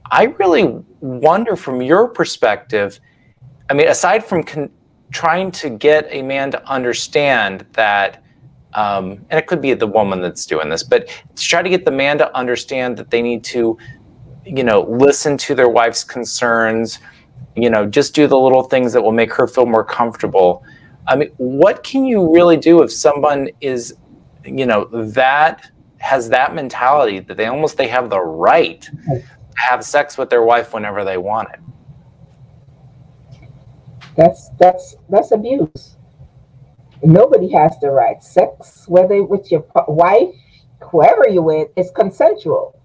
I 0.10 0.24
really 0.39 0.84
wonder, 1.00 1.56
from 1.56 1.82
your 1.82 2.08
perspective, 2.08 3.00
I 3.70 3.74
mean, 3.74 3.88
aside 3.88 4.26
from 4.26 4.43
con- 4.43 4.72
trying 5.12 5.52
to 5.52 5.70
get 5.70 6.08
a 6.10 6.22
man 6.24 6.50
to 6.52 6.68
understand 6.68 7.66
that, 7.74 8.22
um, 8.76 9.26
and 9.30 9.39
it 9.39 9.47
could 9.47 9.61
be 9.61 9.74
the 9.74 9.88
woman 9.88 10.21
that's 10.21 10.45
doing 10.45 10.69
this, 10.69 10.84
but 10.84 11.07
to 11.07 11.43
try 11.43 11.61
to 11.61 11.69
get 11.69 11.86
the 11.86 11.91
man 11.91 12.17
to 12.17 12.36
understand 12.36 12.97
that 12.97 13.09
they 13.09 13.21
need 13.21 13.43
to, 13.45 13.78
you 14.45 14.63
know, 14.63 14.82
listen 14.89 15.38
to 15.38 15.55
their 15.55 15.69
wife's 15.69 16.03
concerns, 16.03 16.99
you 17.55 17.69
know, 17.69 17.86
just 17.86 18.15
do 18.15 18.28
the 18.28 18.38
little 18.38 18.63
things 18.63 18.93
that 18.93 19.01
will 19.01 19.11
make 19.11 19.32
her 19.34 19.47
feel 19.47 19.65
more 19.65 19.84
comfortable. 19.84 20.63
I 21.07 21.15
mean, 21.15 21.30
what 21.38 21.84
can 21.84 22.05
you 22.05 22.34
really 22.34 22.57
do 22.57 22.82
if 22.82 22.91
someone 22.91 23.49
is, 23.61 23.95
you 24.43 24.65
know, 24.65 24.86
that 24.86 25.69
has 26.03 26.28
that 26.30 26.53
mentality 26.53 27.19
that 27.19 27.38
they 27.38 27.45
almost 27.45 27.78
they 27.78 27.88
have 27.88 28.09
the 28.09 28.19
right 28.19 28.82
to 28.82 29.24
have 29.55 29.86
sex 29.86 30.17
with 30.17 30.30
their 30.30 30.43
wife 30.43 30.74
whenever 30.74 31.05
they 31.05 31.17
want 31.17 31.47
it. 31.53 31.59
That's 34.17 34.49
that's 34.59 34.95
that's 35.09 35.32
abuse. 35.32 35.95
Nobody 37.04 37.51
has 37.51 37.78
the 37.80 37.91
right. 37.91 38.24
Sex, 38.24 38.86
whether 38.88 39.24
with 39.24 39.51
your 39.51 39.66
wife, 39.88 40.34
whoever 40.82 41.28
you're 41.30 41.43
with, 41.43 41.70
is 41.76 41.91
consensual. 41.91 42.80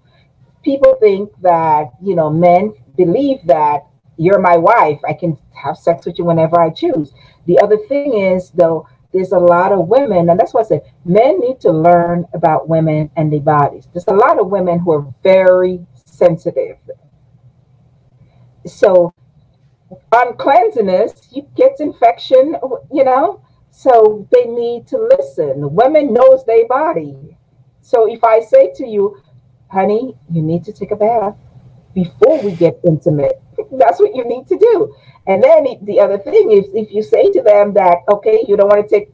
People 0.63 0.95
think 0.99 1.31
that 1.41 1.91
you 2.01 2.15
know 2.15 2.29
men 2.29 2.73
believe 2.97 3.39
that 3.45 3.85
you're 4.17 4.39
my 4.39 4.57
wife. 4.57 4.99
I 5.07 5.13
can 5.13 5.37
have 5.55 5.77
sex 5.77 6.05
with 6.05 6.19
you 6.19 6.25
whenever 6.25 6.59
I 6.59 6.69
choose. 6.69 7.13
The 7.45 7.59
other 7.59 7.77
thing 7.87 8.13
is 8.13 8.51
though 8.51 8.87
there's 9.13 9.31
a 9.31 9.39
lot 9.39 9.71
of 9.71 9.87
women, 9.87 10.29
and 10.29 10.39
that's 10.39 10.53
why 10.53 10.61
I 10.61 10.65
said 10.65 10.81
men 11.05 11.39
need 11.39 11.59
to 11.61 11.71
learn 11.71 12.25
about 12.33 12.67
women 12.67 13.09
and 13.15 13.31
their 13.31 13.39
bodies. 13.39 13.87
There's 13.93 14.07
a 14.07 14.13
lot 14.13 14.39
of 14.39 14.47
women 14.47 14.79
who 14.79 14.91
are 14.91 15.07
very 15.23 15.79
sensitive. 16.05 16.77
So 18.67 19.13
uncleanliness, 20.11 21.29
you 21.31 21.47
get 21.55 21.79
infection, 21.79 22.55
you 22.91 23.03
know. 23.05 23.41
So 23.79 24.27
they 24.29 24.43
need 24.43 24.87
to 24.87 24.97
listen. 24.97 25.73
Women 25.73 26.11
knows 26.11 26.43
their 26.43 26.67
body. 26.67 27.37
So 27.79 28.11
if 28.11 28.25
I 28.25 28.41
say 28.41 28.73
to 28.75 28.85
you, 28.85 29.21
honey, 29.71 30.17
you 30.29 30.41
need 30.41 30.65
to 30.65 30.73
take 30.73 30.91
a 30.91 30.97
bath 30.97 31.37
before 31.95 32.43
we 32.43 32.51
get 32.51 32.77
intimate, 32.85 33.41
that's 33.71 34.01
what 34.01 34.13
you 34.13 34.25
need 34.25 34.47
to 34.47 34.57
do. 34.57 34.93
And 35.27 35.41
then 35.41 35.65
the 35.83 36.01
other 36.01 36.17
thing 36.17 36.51
is, 36.51 36.65
if 36.73 36.91
you 36.91 37.01
say 37.01 37.31
to 37.31 37.41
them 37.41 37.73
that, 37.75 37.99
okay, 38.11 38.43
you 38.49 38.57
don't 38.57 38.67
want 38.67 38.85
to 38.85 38.99
take 38.99 39.13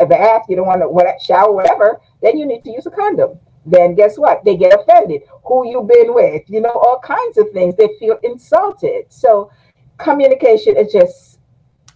a 0.00 0.06
bath, 0.06 0.42
you 0.48 0.56
don't 0.56 0.66
want 0.66 0.80
to 0.80 0.88
what 0.88 1.06
shower, 1.22 1.52
whatever, 1.52 2.00
then 2.20 2.36
you 2.36 2.46
need 2.46 2.64
to 2.64 2.72
use 2.72 2.86
a 2.86 2.90
condom. 2.90 3.38
Then 3.64 3.94
guess 3.94 4.18
what? 4.18 4.44
They 4.44 4.56
get 4.56 4.74
offended. 4.74 5.22
Who 5.44 5.68
you 5.68 5.82
been 5.82 6.14
with? 6.14 6.42
You 6.48 6.62
know, 6.62 6.72
all 6.72 6.98
kinds 6.98 7.38
of 7.38 7.52
things. 7.52 7.76
They 7.76 7.90
feel 8.00 8.18
insulted. 8.24 9.04
So 9.10 9.52
communication 9.98 10.76
is 10.76 10.92
just 10.92 11.38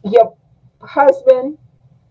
your 0.04 0.36
husband, 0.80 1.58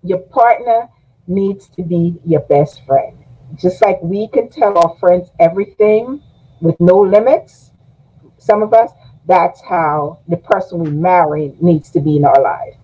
your 0.03 0.19
partner 0.19 0.89
needs 1.27 1.67
to 1.69 1.83
be 1.83 2.15
your 2.25 2.41
best 2.41 2.85
friend. 2.85 3.17
Just 3.55 3.81
like 3.81 4.01
we 4.01 4.27
can 4.27 4.49
tell 4.49 4.77
our 4.77 4.97
friends 4.97 5.29
everything 5.39 6.21
with 6.61 6.75
no 6.79 6.99
limits, 6.99 7.71
some 8.37 8.61
of 8.63 8.73
us, 8.73 8.91
that's 9.25 9.61
how 9.61 10.19
the 10.27 10.37
person 10.37 10.79
we 10.79 10.91
marry 10.91 11.53
needs 11.61 11.89
to 11.91 12.01
be 12.01 12.17
in 12.17 12.25
our 12.25 12.41
life. 12.41 12.75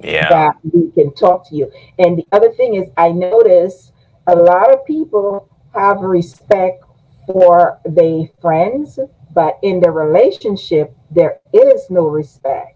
Yeah. 0.00 0.28
That 0.28 0.56
we 0.62 0.90
can 0.92 1.14
talk 1.14 1.48
to 1.48 1.56
you. 1.56 1.70
And 1.98 2.18
the 2.18 2.26
other 2.32 2.50
thing 2.50 2.74
is, 2.74 2.88
I 2.96 3.10
notice 3.10 3.92
a 4.26 4.34
lot 4.34 4.72
of 4.72 4.84
people 4.86 5.48
have 5.74 6.00
respect 6.00 6.84
for 7.26 7.80
their 7.84 8.28
friends, 8.40 8.98
but 9.34 9.58
in 9.62 9.80
the 9.80 9.90
relationship, 9.90 10.94
there 11.10 11.40
is 11.52 11.90
no 11.90 12.06
respect. 12.06 12.73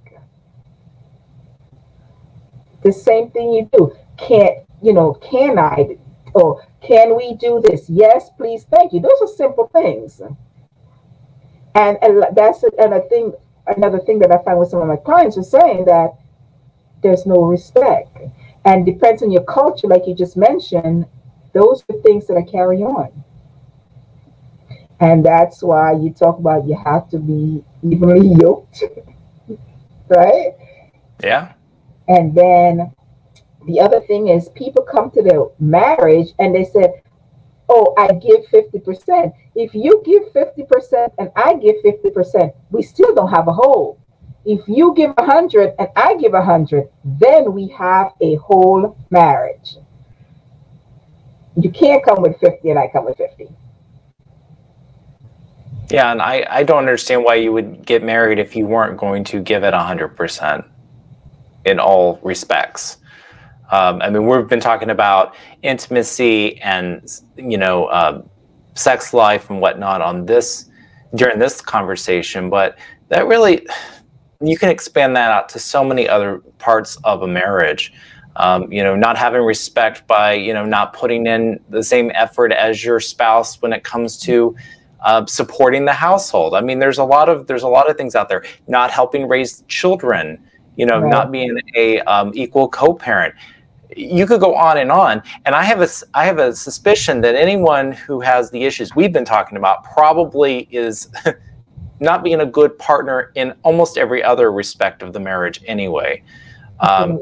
The 2.83 2.93
same 2.93 3.31
thing 3.31 3.53
you 3.53 3.69
do. 3.73 3.97
Can't, 4.17 4.59
you 4.83 4.93
know, 4.93 5.15
can 5.15 5.59
I 5.59 5.97
or 6.35 6.67
can 6.81 7.17
we 7.17 7.35
do 7.35 7.61
this? 7.65 7.89
Yes, 7.89 8.31
please, 8.37 8.65
thank 8.65 8.93
you. 8.93 9.01
Those 9.01 9.21
are 9.23 9.29
simple 9.29 9.67
things. 9.69 10.21
And, 11.75 11.99
and 12.03 12.25
that's 12.37 12.63
and 12.63 12.95
I 12.95 13.01
think 13.01 13.35
another 13.67 13.99
thing 13.99 14.19
that 14.21 14.33
I 14.33 14.43
find 14.43 14.59
with 14.59 14.71
some 14.71 14.81
of 14.81 14.89
my 14.89 14.97
clients 14.97 15.37
is 15.37 15.51
saying 15.51 15.85
that 15.87 16.11
there's 17.03 17.27
no 17.27 17.45
respect. 17.45 18.17
And 18.65 18.85
depends 18.85 19.23
on 19.23 19.31
your 19.31 19.45
culture, 19.45 19.87
like 19.87 20.07
you 20.07 20.15
just 20.15 20.37
mentioned, 20.37 21.07
those 21.53 21.85
are 21.89 22.01
things 22.03 22.27
that 22.27 22.37
I 22.37 22.43
carry 22.43 22.83
on. 22.83 23.25
And 25.01 25.25
that's 25.25 25.63
why 25.63 25.93
you 25.93 26.11
talk 26.11 26.39
about 26.39 26.67
you 26.67 26.77
have 26.85 27.09
to 27.11 27.19
be 27.19 27.65
evenly 27.83 28.35
yoked, 28.41 28.83
right? 30.09 30.53
Yeah. 31.23 31.53
And 32.09 32.35
then 32.35 32.93
the 33.67 33.81
other 33.81 34.01
thing 34.01 34.29
is 34.29 34.49
people 34.51 34.83
come 34.83 35.11
to 35.11 35.23
their 35.23 35.45
marriage 35.59 36.33
and 36.39 36.55
they 36.55 36.65
say, 36.65 37.03
oh, 37.69 37.95
I 37.99 38.09
give 38.13 38.47
50%. 38.47 39.33
If 39.55 39.75
you 39.75 40.03
give 40.05 40.33
50% 40.33 41.13
and 41.19 41.31
I 41.37 41.55
give 41.55 41.77
50%, 41.85 42.53
we 42.71 42.83
still 42.83 43.15
don't 43.15 43.31
have 43.31 43.47
a 43.47 43.53
whole. 43.53 44.01
If 44.47 44.67
you 44.67 44.95
give 44.97 45.11
100 45.17 45.75
and 45.79 45.89
I 45.95 46.17
give 46.17 46.33
100, 46.33 46.89
then 47.05 47.53
we 47.53 47.69
have 47.69 48.13
a 48.23 48.37
whole 48.37 48.97
marriage. 49.11 49.77
You 51.57 51.71
can't 51.71 52.03
come 52.03 52.23
with 52.23 52.39
50 52.41 52.71
and 52.71 52.79
I 52.79 52.89
come 52.89 53.05
with 53.05 53.19
50. 53.19 53.49
Yeah, 55.91 56.13
and 56.13 56.23
I, 56.23 56.47
I 56.49 56.63
don't 56.63 56.79
understand 56.79 57.25
why 57.25 57.35
you 57.37 57.53
would 57.53 57.85
get 57.85 58.03
married 58.03 58.39
if 58.39 58.57
you 58.57 58.67
weren't 58.67 58.97
going 58.97 59.25
to 59.25 59.43
give 59.43 59.65
it 59.65 59.75
100% 59.75 60.65
in 61.69 61.79
all 61.79 62.19
respects. 62.23 62.99
Um, 63.71 64.01
I 64.01 64.11
mean, 64.11 64.27
we've 64.27 64.49
been 64.49 64.61
talking 64.61 64.91
about 64.91 65.35
intimacy 65.63 66.59
and 66.61 67.07
you 67.37 67.59
know 67.59 67.87
uh, 67.87 68.23
sex 68.75 69.13
life 69.13 69.51
and 69.51 69.61
whatnot 69.61 70.01
on 70.01 70.27
this 70.27 70.71
during 71.15 71.39
this 71.39 71.61
conversation, 71.61 72.51
but 72.51 72.79
that 73.09 73.27
really 73.27 73.67
you 74.41 74.57
can 74.57 74.71
expand 74.71 75.17
that 75.17 75.31
out 75.31 75.49
to 75.51 75.59
so 75.59 75.85
many 75.85 76.09
other 76.09 76.39
parts 76.59 76.97
of 77.05 77.23
a 77.23 77.27
marriage. 77.27 77.93
Um, 78.37 78.73
you 78.73 78.85
know, 78.85 78.95
not 78.95 79.19
having 79.19 79.43
respect 79.43 80.07
by 80.07 80.35
you 80.35 80.55
know 80.55 80.65
not 80.65 80.93
putting 80.93 81.27
in 81.27 81.61
the 81.69 81.83
same 81.83 82.11
effort 82.15 82.53
as 82.53 82.85
your 82.85 83.01
spouse 83.01 83.61
when 83.61 83.73
it 83.73 83.85
comes 83.85 84.17
to 84.21 84.57
uh, 85.01 85.27
supporting 85.27 85.85
the 85.85 85.93
household. 85.93 86.55
I 86.55 86.61
mean, 86.61 86.79
there's 86.79 86.99
a 86.99 87.05
lot 87.05 87.29
of 87.29 87.47
there's 87.47 87.63
a 87.63 87.69
lot 87.69 87.91
of 87.91 87.97
things 87.97 88.15
out 88.15 88.29
there. 88.29 88.45
Not 88.67 88.91
helping 88.91 89.29
raise 89.29 89.63
children. 89.69 90.43
You 90.79 90.87
know, 90.87 91.01
right. 91.01 91.11
not 91.11 91.31
being 91.33 91.59
a 91.75 92.01
um, 92.03 92.31
equal 92.35 92.69
co-parent. 92.69 93.35
You 93.97 94.27
could 94.27 94.41
go 94.41 94.55
on 94.55 94.79
and 94.79 94.93
on 94.93 95.23
and 95.47 95.55
i 95.55 95.63
have 95.63 95.81
a 95.81 95.89
i 96.13 96.27
have 96.27 96.39
a 96.39 96.55
suspicion 96.55 97.23
that 97.23 97.35
anyone 97.35 97.91
who 97.91 98.21
has 98.21 98.51
the 98.51 98.65
issues 98.65 98.95
we've 98.95 99.15
been 99.15 99.25
talking 99.25 99.57
about 99.57 99.83
probably 99.83 100.69
is 100.71 101.09
not 102.01 102.23
being 102.23 102.41
a 102.41 102.47
good 102.47 102.79
partner 102.79 103.33
in 103.35 103.55
almost 103.63 103.97
every 103.97 104.23
other 104.23 104.53
respect 104.53 105.03
of 105.03 105.13
the 105.13 105.19
marriage 105.19 105.65
anyway. 105.67 106.23
Um, 106.81 107.19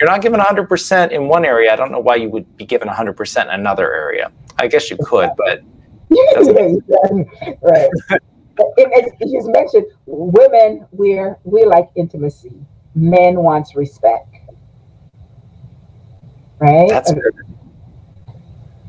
you're 0.00 0.08
not 0.08 0.20
given 0.20 0.40
100% 0.40 1.12
in 1.12 1.28
one 1.28 1.44
area 1.44 1.72
i 1.72 1.76
don't 1.76 1.92
know 1.92 2.00
why 2.00 2.16
you 2.16 2.28
would 2.30 2.56
be 2.56 2.64
given 2.64 2.88
100% 2.88 3.42
in 3.44 3.50
another 3.50 3.94
area. 3.94 4.32
I 4.58 4.66
guess 4.66 4.90
you 4.90 4.96
could 5.04 5.30
but 5.36 5.62
right. 7.62 7.90
as 8.98 9.12
you 9.20 9.52
mentioned 9.52 9.86
women 10.06 10.86
we're 10.90 11.38
we 11.44 11.64
like 11.66 11.90
intimacy 11.94 12.52
men 12.96 13.36
wants 13.36 13.76
respect 13.76 14.36
right? 16.58 16.88
That's 16.88 17.12
good. 17.12 17.22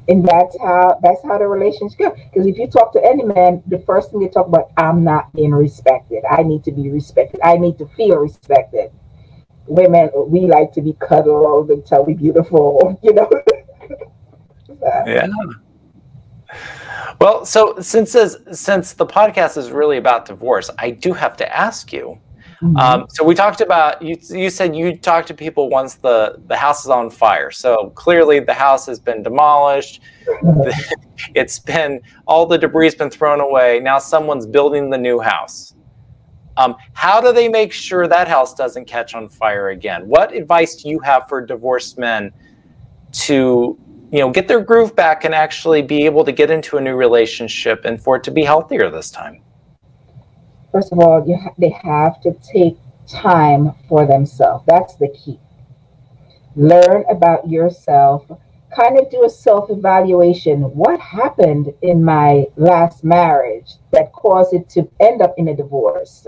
And 0.10 0.26
that's 0.26 0.58
how 0.60 1.00
that's 1.04 1.22
how 1.24 1.38
the 1.38 1.48
relationship 1.48 1.98
goes. 2.00 2.18
Because 2.32 2.48
if 2.48 2.58
you 2.58 2.68
talk 2.68 2.94
to 2.94 3.04
any 3.04 3.24
man, 3.24 3.62
the 3.68 3.80
first 3.80 4.12
thing 4.12 4.22
they 4.22 4.30
talk 4.30 4.48
about, 4.48 4.72
I'm 4.78 5.04
not 5.04 5.32
being 5.34 5.52
respected. 5.52 6.24
I 6.30 6.44
need 6.44 6.64
to 6.64 6.72
be 6.72 6.90
respected. 6.90 7.42
I 7.44 7.58
need 7.58 7.78
to 7.80 7.88
feel 7.88 8.18
respected. 8.18 8.92
Women, 9.66 10.10
we 10.28 10.42
like 10.42 10.72
to 10.74 10.82
be 10.82 10.94
cuddled 10.94 11.72
and 11.72 11.86
tell 11.86 12.06
we 12.06 12.14
beautiful, 12.14 12.98
you 13.04 13.14
know. 13.14 13.30
yeah. 15.06 15.28
Well, 17.20 17.46
so 17.46 17.78
since 17.82 18.14
this, 18.14 18.38
since 18.54 18.94
the 18.94 19.06
podcast 19.06 19.58
is 19.58 19.72
really 19.72 19.98
about 19.98 20.26
divorce, 20.26 20.70
I 20.78 20.92
do 20.92 21.12
have 21.12 21.36
to 21.38 21.56
ask 21.56 21.92
you 21.92 22.18
Mm-hmm. 22.62 22.78
Um, 22.78 23.06
so 23.10 23.24
we 23.24 23.36
talked 23.36 23.62
about 23.62 24.02
you. 24.02 24.18
You 24.30 24.50
said 24.50 24.76
you 24.76 24.98
talked 24.98 25.28
to 25.28 25.36
people 25.36 25.70
once 25.70 25.96
the 25.96 26.42
the 26.48 26.56
house 26.56 26.84
is 26.84 26.90
on 26.90 27.12
fire. 27.12 27.52
So 27.52 27.92
clearly 27.92 28.40
the 28.40 28.54
house 28.54 28.88
has 28.88 29.00
been 29.00 29.22
demolished. 29.22 30.02
it's 31.36 31.60
been 31.60 32.02
all 32.26 32.48
the 32.48 32.58
debris 32.58 32.88
has 32.88 32.96
been 32.96 33.12
thrown 33.12 33.42
away. 33.42 33.80
Now 33.80 34.00
someone's 34.00 34.48
building 34.48 34.90
the 34.90 34.98
new 34.98 35.20
house. 35.20 35.76
Um, 36.58 36.76
how 36.94 37.22
do 37.22 37.32
they 37.32 37.48
make 37.48 37.72
sure 37.72 38.08
that 38.08 38.28
house 38.28 38.56
doesn't 38.56 38.86
catch 38.86 39.14
on 39.14 39.30
fire 39.30 39.70
again? 39.70 40.08
What 40.08 40.34
advice 40.34 40.82
do 40.82 40.90
you 40.90 40.98
have 41.00 41.28
for 41.30 41.46
divorced 41.46 42.00
men 42.00 42.34
to 43.12 43.78
you 44.12 44.20
know 44.20 44.32
get 44.32 44.48
their 44.48 44.62
groove 44.62 44.96
back 44.96 45.26
and 45.26 45.36
actually 45.36 45.84
be 45.84 46.06
able 46.06 46.26
to 46.26 46.32
get 46.32 46.50
into 46.50 46.78
a 46.78 46.82
new 46.82 46.96
relationship 46.96 47.86
and 47.86 48.02
for 48.02 48.16
it 48.16 48.24
to 48.24 48.32
be 48.32 48.44
healthier 48.44 48.90
this 48.90 49.12
time? 49.12 49.44
First 50.72 50.92
of 50.92 51.00
all, 51.00 51.28
you 51.28 51.38
ha- 51.38 51.54
they 51.58 51.70
have 51.70 52.22
to 52.22 52.34
take 52.34 52.78
time 53.08 53.74
for 53.88 54.06
themselves. 54.06 54.64
That's 54.68 54.96
the 54.96 55.10
key. 55.10 55.40
Learn 56.56 57.06
about 57.10 57.50
yourself. 57.50 58.26
Kind 58.76 59.00
of 59.00 59.10
do 59.10 59.24
a 59.24 59.30
self 59.30 59.70
evaluation. 59.70 60.62
What 60.76 61.00
happened 61.00 61.74
in 61.82 62.04
my 62.04 62.48
last 62.58 63.04
marriage 63.04 63.74
that 63.92 64.12
caused 64.12 64.54
it 64.54 64.68
to 64.70 64.90
end 65.00 65.22
up 65.22 65.34
in 65.38 65.48
a 65.48 65.56
divorce? 65.56 66.28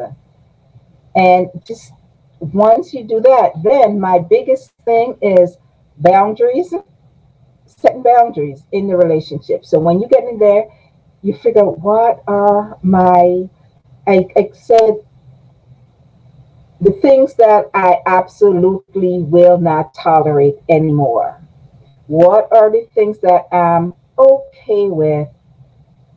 And 1.15 1.47
just 1.65 1.91
once 2.39 2.93
you 2.93 3.03
do 3.03 3.19
that, 3.19 3.51
then 3.63 3.99
my 3.99 4.19
biggest 4.19 4.71
thing 4.85 5.17
is 5.21 5.57
boundaries, 5.97 6.73
setting 7.65 8.03
boundaries 8.03 8.63
in 8.71 8.87
the 8.87 8.95
relationship. 8.95 9.65
So 9.65 9.79
when 9.79 9.99
you 9.99 10.07
get 10.07 10.23
in 10.23 10.39
there, 10.39 10.65
you 11.21 11.33
figure 11.33 11.63
out 11.63 11.79
what 11.79 12.23
are 12.27 12.77
my, 12.81 13.49
I, 14.07 14.25
I 14.35 14.49
said, 14.53 15.05
the 16.81 16.91
things 17.01 17.33
that 17.35 17.69
I 17.73 17.97
absolutely 18.05 19.19
will 19.19 19.57
not 19.57 19.93
tolerate 19.93 20.55
anymore. 20.69 21.41
What 22.07 22.47
are 22.51 22.71
the 22.71 22.87
things 22.93 23.19
that 23.19 23.53
I'm 23.53 23.93
okay 24.17 24.87
with, 24.87 25.27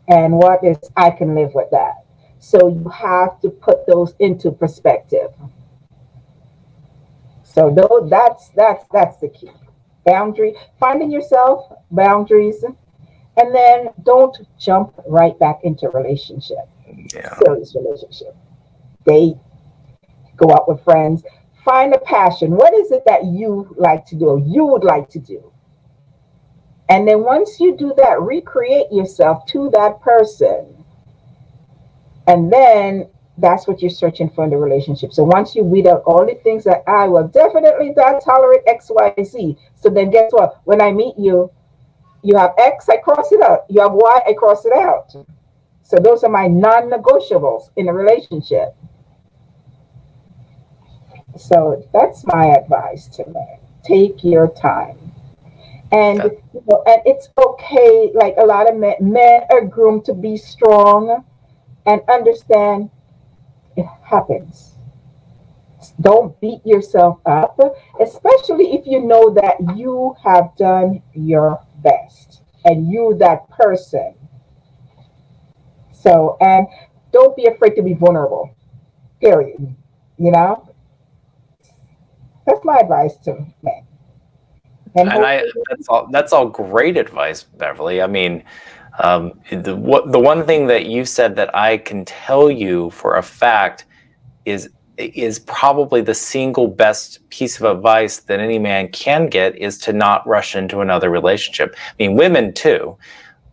and 0.09 0.35
what 0.35 0.65
is 0.65 0.79
I 0.97 1.11
can 1.11 1.35
live 1.35 1.55
with 1.55 1.71
that. 1.71 2.05
So 2.39 2.69
you 2.69 2.89
have 2.89 3.41
to 3.41 3.51
put 3.51 3.87
those 3.87 4.15
into 4.19 4.51
perspective. 4.51 5.33
So 7.43 7.71
though 7.71 8.07
that's 8.09 8.51
that's 8.57 8.85
that's 8.93 9.19
the 9.19 9.29
key. 9.29 9.51
Boundary, 10.07 10.55
finding 10.81 11.11
yourself, 11.11 11.73
boundaries, 11.91 12.65
and 13.37 13.55
then 13.55 13.91
don't 14.03 14.37
jump 14.59 14.95
right 15.07 15.39
back 15.39 15.61
into 15.63 15.89
relationship. 15.91 16.69
Yeah. 16.93 17.37
Serious 17.45 17.75
relationship. 17.75 18.37
Date, 19.07 19.37
go 20.37 20.53
out 20.53 20.69
with 20.69 20.83
friends. 20.85 21.23
Find 21.65 21.95
a 21.95 21.99
passion. 21.99 22.53
What 22.53 22.75
is 22.75 22.91
it 22.91 23.03
that 23.07 23.25
you 23.25 23.75
like 23.79 24.05
to 24.07 24.17
do? 24.17 24.43
You 24.47 24.65
would 24.67 24.85
like 24.85 25.09
to 25.11 25.19
do. 25.19 25.53
And 26.89 27.07
then 27.07 27.23
once 27.23 27.61
you 27.61 27.77
do 27.77 27.95
that, 27.97 28.21
recreate 28.21 28.87
yourself 28.91 29.47
to 29.47 29.71
that 29.71 30.01
person. 30.01 30.85
And 32.27 32.53
then 32.53 33.09
that's 33.39 33.67
what 33.67 33.81
you're 33.81 33.91
searching 33.91 34.29
for 34.29 34.45
in 34.45 34.51
the 34.51 34.57
relationship. 34.57 35.13
So 35.13 35.25
once 35.25 35.55
you 35.55 35.65
weed 35.65 35.87
out 35.87 36.03
all 36.05 36.27
the 36.27 36.35
things 36.43 36.65
that 36.65 36.83
I 36.87 37.09
will 37.09 37.29
definitely 37.29 37.93
not 37.97 38.23
tolerate 38.23 38.63
X, 38.67 38.91
Y, 38.91 39.15
Z. 39.25 39.57
So 39.75 39.89
then 39.89 40.11
guess 40.11 40.31
what? 40.33 40.61
When 40.65 40.83
I 40.83 40.93
meet 40.93 41.15
you, 41.19 41.51
you 42.23 42.37
have 42.37 42.53
X, 42.59 42.89
I 42.89 42.99
cross 42.99 43.33
it 43.33 43.41
out. 43.41 43.65
You 43.69 43.81
have 43.81 43.93
Y, 43.93 44.21
I 44.27 44.33
cross 44.35 44.65
it 44.65 44.73
out. 44.73 45.15
So 45.83 45.97
those 45.99 46.25
are 46.25 46.31
my 46.31 46.47
non-negotiables 46.47 47.71
in 47.77 47.89
a 47.89 47.93
relationship. 47.93 48.75
So 51.37 51.83
that's 51.93 52.27
my 52.27 52.47
advice 52.47 53.09
to 53.17 53.27
men. 53.29 53.59
Take 53.85 54.23
your 54.23 54.49
time. 54.49 54.99
And 55.91 56.23
you 56.55 56.63
know, 56.67 56.83
and 56.87 57.03
it's 57.05 57.29
okay, 57.37 58.11
like 58.15 58.35
a 58.39 58.47
lot 58.47 58.71
of 58.71 58.77
men, 58.77 58.95
men 59.01 59.43
are 59.51 59.65
groomed 59.65 60.07
to 60.07 60.15
be 60.15 60.37
strong 60.37 61.25
and 61.85 62.01
understand 62.11 62.91
it 63.77 63.87
happens. 64.03 64.77
Don't 66.01 66.39
beat 66.41 66.65
yourself 66.65 67.19
up, 67.27 67.59
especially 68.01 68.73
if 68.73 68.87
you 68.87 69.01
know 69.01 69.31
that 69.35 69.57
you 69.77 70.15
have 70.23 70.57
done 70.57 71.03
your 71.13 71.61
best 71.83 72.41
and 72.65 72.89
you 72.91 73.17
that 73.19 73.51
person. 73.51 74.15
So, 76.03 76.37
and 76.41 76.67
don't 77.13 77.37
be 77.37 77.47
afraid 77.47 77.77
to 77.77 77.83
be 77.83 77.95
vulnerable. 77.95 78.55
Period. 79.21 79.75
You 80.19 80.31
know, 80.33 80.75
that's 82.47 82.65
my 82.65 82.79
advice 82.79 83.17
to 83.25 83.35
men. 83.63 83.87
And, 84.95 85.09
and 85.09 85.25
I, 85.25 85.45
that's 85.71 85.89
all. 85.89 86.09
That's 86.11 86.33
all 86.33 86.49
great 86.49 86.97
advice, 86.99 87.45
Beverly. 87.45 88.03
I 88.03 88.07
mean, 88.07 88.45
um, 88.99 89.41
the 89.51 89.75
what 89.75 90.13
the 90.13 90.19
one 90.19 90.45
thing 90.45 90.67
that 90.67 90.87
you 90.87 91.05
said 91.05 91.35
that 91.37 91.55
I 91.55 91.79
can 91.79 92.05
tell 92.05 92.51
you 92.51 92.91
for 92.91 93.17
a 93.17 93.23
fact 93.23 93.87
is 94.45 94.69
is 94.99 95.39
probably 95.39 96.03
the 96.03 96.15
single 96.15 96.69
best 96.69 97.27
piece 97.31 97.59
of 97.59 97.65
advice 97.65 98.19
that 98.19 98.39
any 98.39 98.59
man 98.59 98.89
can 98.89 99.29
get 99.29 99.57
is 99.57 99.79
to 99.79 99.93
not 99.93 100.27
rush 100.27 100.55
into 100.55 100.81
another 100.81 101.09
relationship. 101.09 101.75
I 101.79 101.95
mean, 101.99 102.15
women 102.15 102.53
too, 102.53 102.97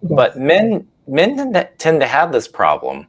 yes. 0.01 0.11
but 0.11 0.37
men 0.37 0.85
men 1.09 1.67
tend 1.77 1.99
to 1.99 2.07
have 2.07 2.31
this 2.31 2.47
problem 2.47 3.07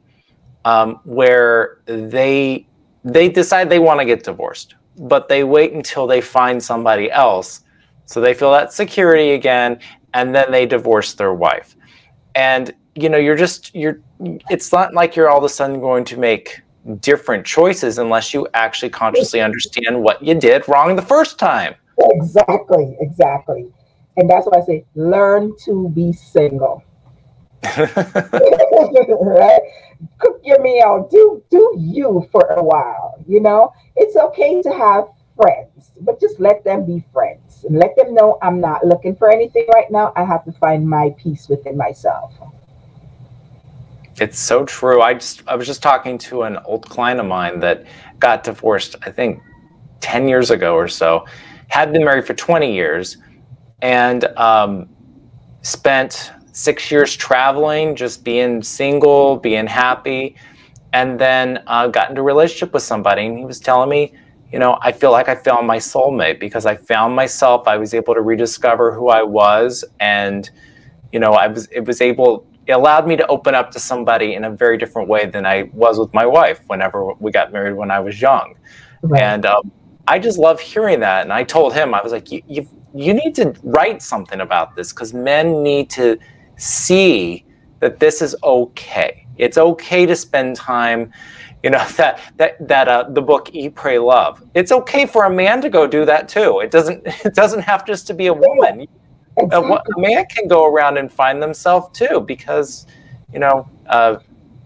um, 0.65 0.99
where 1.03 1.79
they 1.85 2.67
they 3.03 3.29
decide 3.29 3.69
they 3.69 3.79
want 3.79 3.99
to 3.99 4.05
get 4.05 4.23
divorced, 4.23 4.75
but 4.97 5.27
they 5.27 5.43
wait 5.43 5.73
until 5.73 6.05
they 6.05 6.21
find 6.21 6.61
somebody 6.61 7.09
else, 7.11 7.61
so 8.05 8.21
they 8.21 8.33
feel 8.33 8.51
that 8.51 8.73
security 8.73 9.31
again, 9.31 9.79
and 10.13 10.35
then 10.35 10.51
they 10.51 10.65
divorce 10.65 11.13
their 11.13 11.33
wife, 11.33 11.75
and 12.35 12.73
you 12.95 13.09
know 13.09 13.17
you're 13.17 13.37
just 13.37 13.73
you're 13.73 13.99
it's 14.49 14.71
not 14.71 14.93
like 14.93 15.15
you're 15.15 15.29
all 15.29 15.39
of 15.39 15.43
a 15.43 15.49
sudden 15.49 15.79
going 15.79 16.03
to 16.05 16.17
make 16.17 16.61
different 16.99 17.45
choices 17.45 17.97
unless 17.97 18.33
you 18.33 18.47
actually 18.53 18.89
consciously 18.89 19.39
understand 19.41 20.01
what 20.01 20.21
you 20.21 20.33
did 20.33 20.67
wrong 20.67 20.95
the 20.95 21.01
first 21.01 21.37
time. 21.37 21.75
Exactly, 21.99 22.97
exactly. 22.99 23.71
And 24.17 24.29
that's 24.29 24.45
why 24.47 24.59
I 24.59 24.65
say 24.65 24.85
learn 24.95 25.53
to 25.65 25.89
be 25.89 26.11
single. 26.11 26.83
Right? 27.63 29.59
Cook 30.17 30.41
your 30.43 30.61
meal, 30.61 31.07
do 31.11 31.43
do 31.49 31.75
you 31.77 32.27
for 32.31 32.45
a 32.47 32.63
while. 32.63 33.23
You 33.27 33.39
know, 33.39 33.73
it's 33.95 34.15
okay 34.15 34.61
to 34.63 34.71
have 34.71 35.05
friends, 35.35 35.91
but 36.01 36.19
just 36.19 36.39
let 36.39 36.63
them 36.63 36.85
be 36.85 37.03
friends 37.13 37.63
and 37.63 37.77
let 37.77 37.95
them 37.95 38.13
know 38.13 38.37
I'm 38.41 38.59
not 38.59 38.85
looking 38.85 39.15
for 39.15 39.31
anything 39.31 39.67
right 39.73 39.89
now. 39.91 40.11
I 40.15 40.23
have 40.23 40.43
to 40.45 40.51
find 40.51 40.89
my 40.89 41.13
peace 41.17 41.47
within 41.49 41.77
myself. 41.77 42.33
It's 44.19 44.39
so 44.39 44.65
true. 44.65 45.01
I 45.01 45.13
just 45.13 45.43
I 45.47 45.55
was 45.55 45.67
just 45.67 45.81
talking 45.81 46.17
to 46.19 46.43
an 46.43 46.57
old 46.65 46.87
client 46.87 47.19
of 47.19 47.25
mine 47.25 47.59
that 47.61 47.85
got 48.19 48.43
divorced, 48.43 48.95
I 49.03 49.11
think 49.11 49.41
10 50.01 50.27
years 50.27 50.51
ago 50.51 50.75
or 50.75 50.87
so, 50.87 51.25
had 51.69 51.93
been 51.93 52.03
married 52.03 52.25
for 52.25 52.33
20 52.33 52.73
years, 52.73 53.17
and 53.81 54.25
um, 54.37 54.89
spent 55.61 56.31
six 56.51 56.91
years 56.91 57.15
traveling, 57.15 57.95
just 57.95 58.23
being 58.23 58.61
single, 58.61 59.37
being 59.37 59.67
happy, 59.67 60.35
and 60.93 61.19
then 61.19 61.63
uh, 61.67 61.87
got 61.87 62.09
into 62.09 62.21
a 62.21 62.23
relationship 62.23 62.73
with 62.73 62.83
somebody. 62.83 63.25
And 63.25 63.37
he 63.37 63.45
was 63.45 63.59
telling 63.59 63.89
me, 63.89 64.13
you 64.51 64.59
know, 64.59 64.77
I 64.81 64.91
feel 64.91 65.11
like 65.11 65.29
I 65.29 65.35
found 65.35 65.65
my 65.65 65.77
soulmate 65.77 66.39
because 66.39 66.65
I 66.65 66.75
found 66.75 67.15
myself. 67.15 67.67
I 67.67 67.77
was 67.77 67.93
able 67.93 68.13
to 68.13 68.21
rediscover 68.21 68.93
who 68.93 69.07
I 69.07 69.23
was, 69.23 69.85
and 69.99 70.49
you 71.11 71.19
know, 71.19 71.33
I 71.33 71.47
was 71.47 71.67
it 71.67 71.85
was 71.85 72.01
able 72.01 72.45
it 72.67 72.73
allowed 72.73 73.07
me 73.07 73.15
to 73.15 73.25
open 73.27 73.55
up 73.55 73.71
to 73.71 73.79
somebody 73.79 74.33
in 74.33 74.43
a 74.43 74.51
very 74.51 74.77
different 74.77 75.07
way 75.07 75.25
than 75.25 75.45
I 75.45 75.69
was 75.73 75.97
with 75.97 76.13
my 76.13 76.25
wife 76.25 76.61
whenever 76.67 77.13
we 77.13 77.31
got 77.31 77.51
married 77.51 77.75
when 77.75 77.91
I 77.91 77.99
was 77.99 78.21
young. 78.21 78.55
Right. 79.01 79.21
And 79.21 79.45
um, 79.45 79.71
I 80.07 80.19
just 80.19 80.37
love 80.37 80.59
hearing 80.59 80.99
that. 80.99 81.23
And 81.23 81.33
I 81.33 81.43
told 81.43 81.73
him, 81.73 81.93
I 81.93 82.01
was 82.01 82.11
like, 82.11 82.31
you, 82.31 82.41
you, 82.47 82.67
you 82.93 83.13
need 83.13 83.33
to 83.35 83.53
write 83.63 84.01
something 84.01 84.41
about 84.41 84.75
this 84.75 84.93
because 84.93 85.13
men 85.13 85.63
need 85.63 85.89
to 85.91 86.19
see 86.61 87.45
that 87.79 87.99
this 87.99 88.21
is 88.21 88.35
okay. 88.43 89.25
It's 89.37 89.57
okay 89.57 90.05
to 90.05 90.15
spend 90.15 90.55
time, 90.55 91.11
you 91.63 91.71
know, 91.71 91.85
that 91.97 92.19
that 92.37 92.67
that 92.67 92.87
uh, 92.87 93.05
the 93.09 93.21
book 93.21 93.49
Eat, 93.53 93.75
Pray, 93.75 93.99
Love. 93.99 94.43
It's 94.53 94.71
okay 94.71 95.05
for 95.05 95.25
a 95.25 95.29
man 95.29 95.61
to 95.61 95.69
go 95.69 95.87
do 95.87 96.05
that 96.05 96.29
too. 96.29 96.59
It 96.59 96.71
doesn't 96.71 97.01
it 97.25 97.33
doesn't 97.33 97.61
have 97.61 97.85
just 97.85 98.07
to 98.07 98.13
be 98.13 98.27
a 98.27 98.33
woman. 98.33 98.87
Exactly. 99.37 99.77
a 99.97 99.99
man 99.99 100.25
can 100.25 100.47
go 100.47 100.65
around 100.65 100.97
and 100.97 101.11
find 101.11 101.41
themselves 101.41 101.97
too 101.97 102.19
because 102.19 102.85
you 103.31 103.39
know 103.39 103.67
uh, 103.87 104.17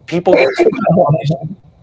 people 0.07 0.33
get 0.33 0.49
too 0.57 0.69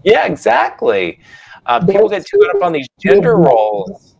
yeah 0.03 0.25
exactly 0.25 1.19
uh, 1.65 1.79
people 1.85 2.09
get 2.09 2.25
too 2.25 2.37
caught 2.39 2.57
up 2.57 2.61
on 2.61 2.73
these 2.73 2.87
gender 2.99 3.37
roles 3.37 4.15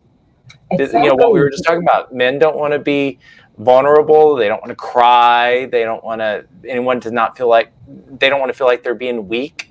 exactly. 0.70 1.02
you 1.02 1.08
know 1.08 1.14
what 1.14 1.34
we 1.34 1.40
were 1.40 1.50
just 1.50 1.62
talking 1.62 1.82
about 1.82 2.14
men 2.14 2.38
don't 2.38 2.56
want 2.56 2.72
to 2.72 2.78
be 2.78 3.18
vulnerable 3.58 4.34
they 4.34 4.48
don't 4.48 4.60
want 4.60 4.70
to 4.70 4.76
cry 4.76 5.66
they 5.66 5.84
don't 5.84 6.02
want 6.02 6.20
to 6.20 6.44
anyone 6.66 7.00
to 7.00 7.10
not 7.10 7.36
feel 7.36 7.48
like 7.48 7.72
they 8.18 8.28
don't 8.28 8.40
want 8.40 8.50
to 8.50 8.56
feel 8.56 8.66
like 8.66 8.82
they're 8.82 8.94
being 8.94 9.28
weak 9.28 9.70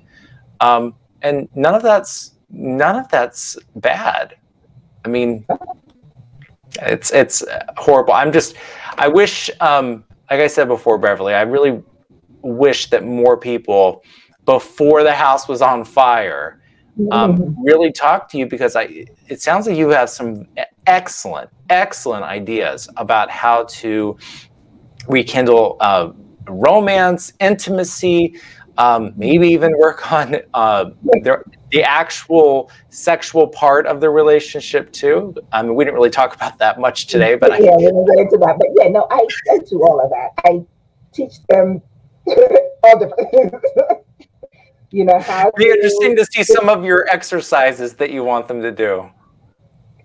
um, 0.60 0.94
and 1.22 1.48
none 1.54 1.74
of 1.74 1.82
that's 1.82 2.32
none 2.50 2.96
of 2.96 3.08
that's 3.08 3.58
bad 3.76 4.36
i 5.04 5.08
mean 5.08 5.44
it's 6.82 7.12
it's 7.12 7.44
horrible 7.76 8.14
i'm 8.14 8.32
just 8.32 8.56
I 8.98 9.08
wish, 9.08 9.50
um, 9.60 10.04
like 10.30 10.40
I 10.40 10.46
said 10.46 10.68
before, 10.68 10.98
Beverly, 10.98 11.34
I 11.34 11.42
really 11.42 11.82
wish 12.42 12.90
that 12.90 13.04
more 13.04 13.36
people, 13.36 14.02
before 14.44 15.02
the 15.02 15.12
house 15.12 15.48
was 15.48 15.62
on 15.62 15.84
fire, 15.84 16.60
um, 17.10 17.36
mm-hmm. 17.36 17.62
really 17.62 17.92
talk 17.92 18.28
to 18.30 18.38
you 18.38 18.46
because 18.46 18.76
I. 18.76 19.06
It 19.28 19.40
sounds 19.40 19.66
like 19.66 19.76
you 19.76 19.88
have 19.88 20.10
some 20.10 20.46
excellent, 20.86 21.50
excellent 21.70 22.24
ideas 22.24 22.88
about 22.96 23.30
how 23.30 23.64
to 23.64 24.16
rekindle 25.08 25.76
uh, 25.80 26.12
romance, 26.46 27.32
intimacy, 27.40 28.38
um, 28.76 29.12
maybe 29.16 29.48
even 29.48 29.76
work 29.78 30.10
on 30.12 30.36
uh, 30.54 30.90
their, 31.22 31.44
the 31.70 31.82
actual 31.82 32.70
sexual 32.90 33.48
part 33.48 33.86
of 33.86 34.00
the 34.00 34.10
relationship 34.10 34.92
too. 34.92 35.34
I 35.52 35.62
mean, 35.62 35.74
we 35.74 35.84
didn't 35.84 35.94
really 35.94 36.10
talk 36.10 36.34
about 36.34 36.58
that 36.58 36.78
much 36.78 37.06
today, 37.06 37.34
but 37.34 37.50
yeah, 37.60 37.70
I, 37.70 37.76
we 37.76 37.82
didn't 37.82 38.06
get 38.06 38.18
into 38.18 38.36
that. 38.38 38.56
But 38.58 38.68
yeah, 38.76 38.88
no, 38.88 39.06
I, 39.10 39.26
I 39.52 39.58
do 39.58 39.82
all 39.82 40.00
of 40.00 40.10
that. 40.10 40.30
I 40.44 40.64
teach 41.12 41.34
them 41.48 41.82
all 42.26 42.98
the. 42.98 44.02
you 44.90 45.04
know 45.04 45.18
how. 45.18 45.48
It'd 45.48 45.54
be 45.56 45.66
interesting 45.66 46.16
to 46.16 46.24
see 46.26 46.42
some 46.42 46.68
of 46.68 46.84
your 46.84 47.08
exercises 47.08 47.94
that 47.94 48.10
you 48.10 48.24
want 48.24 48.48
them 48.48 48.62
to 48.62 48.70
do. 48.70 49.10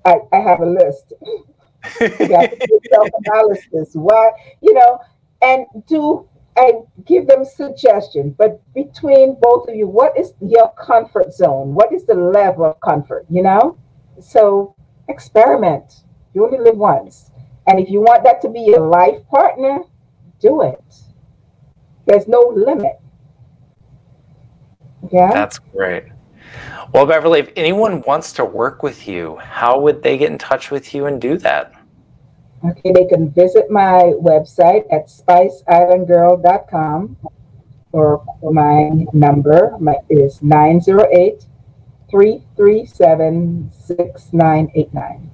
I, 0.06 0.20
I 0.32 0.38
have 0.38 0.62
a 0.62 0.66
list. 0.66 1.14
you 2.02 2.36
have 2.36 2.52
to 2.52 2.68
do 2.68 2.80
self-analysis. 2.92 3.92
Why, 3.94 4.32
you 4.62 4.74
know, 4.74 5.00
and 5.42 5.66
do 5.88 6.28
and 6.58 6.86
give 7.06 7.28
them 7.28 7.46
suggestions. 7.46 8.36
But 8.38 8.62
between 8.74 9.38
both 9.42 9.70
of 9.70 9.76
you, 9.76 9.88
what 9.88 10.18
is 10.18 10.34
your 10.42 10.72
comfort 10.74 11.34
zone? 11.34 11.74
What 11.74 11.94
is 11.94 12.06
the 12.06 12.16
level 12.16 12.66
of 12.66 12.80
comfort? 12.82 13.26
You 13.30 13.44
know, 13.44 13.78
so 14.20 14.76
experiment. 15.08 16.04
You 16.34 16.46
only 16.46 16.60
live 16.60 16.78
once, 16.78 17.32
and 17.66 17.80
if 17.80 17.90
you 17.90 18.02
want 18.02 18.24
that 18.24 18.42
to 18.42 18.50
be 18.50 18.62
your 18.62 18.88
life 18.88 19.28
partner, 19.30 19.80
do 20.40 20.62
it. 20.62 20.84
There's 22.06 22.28
no 22.28 22.54
limit. 22.56 23.00
Yeah, 25.12 25.32
that's 25.34 25.60
great. 25.60 26.04
Well, 26.94 27.06
Beverly, 27.06 27.40
if 27.40 27.52
anyone 27.56 28.02
wants 28.02 28.34
to 28.34 28.46
work 28.46 28.84
with 28.84 29.08
you, 29.08 29.38
how 29.38 29.80
would 29.80 30.02
they 30.02 30.18
get 30.18 30.32
in 30.32 30.38
touch 30.38 30.72
with 30.72 30.94
you 30.94 31.06
and 31.06 31.22
do 31.22 31.38
that? 31.38 31.74
Okay, 32.66 32.92
they 32.92 33.06
can 33.06 33.32
visit 33.32 33.72
my 33.72 34.12
website 34.20 34.84
at 34.92 35.08
spiceislandgirl.com 35.08 37.16
or 37.92 38.24
my 38.52 39.06
number 39.14 39.76
my, 39.80 39.96
is 40.10 40.42
908 40.42 41.46
337 42.12 43.72
6989. 43.72 45.32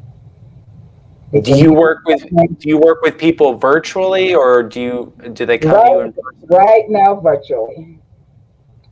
Do 1.41 1.57
you 1.57 1.73
work 1.73 2.05
with 2.05 2.23
do 2.59 2.69
you 2.69 2.77
work 2.77 3.01
with 3.01 3.17
people 3.17 3.57
virtually 3.57 4.35
or 4.35 4.63
do 4.63 4.81
you 4.81 5.13
do 5.33 5.45
they 5.45 5.57
come 5.57 5.71
right, 5.71 5.83
to 5.83 5.91
you 5.91 5.99
in 6.01 6.13
person? 6.13 6.47
Right 6.47 6.85
now 6.87 7.15
virtually. 7.15 7.99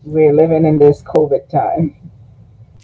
We're 0.04 0.34
living 0.34 0.66
in 0.66 0.78
this 0.78 1.02
COVID 1.04 1.48
time. 1.50 1.96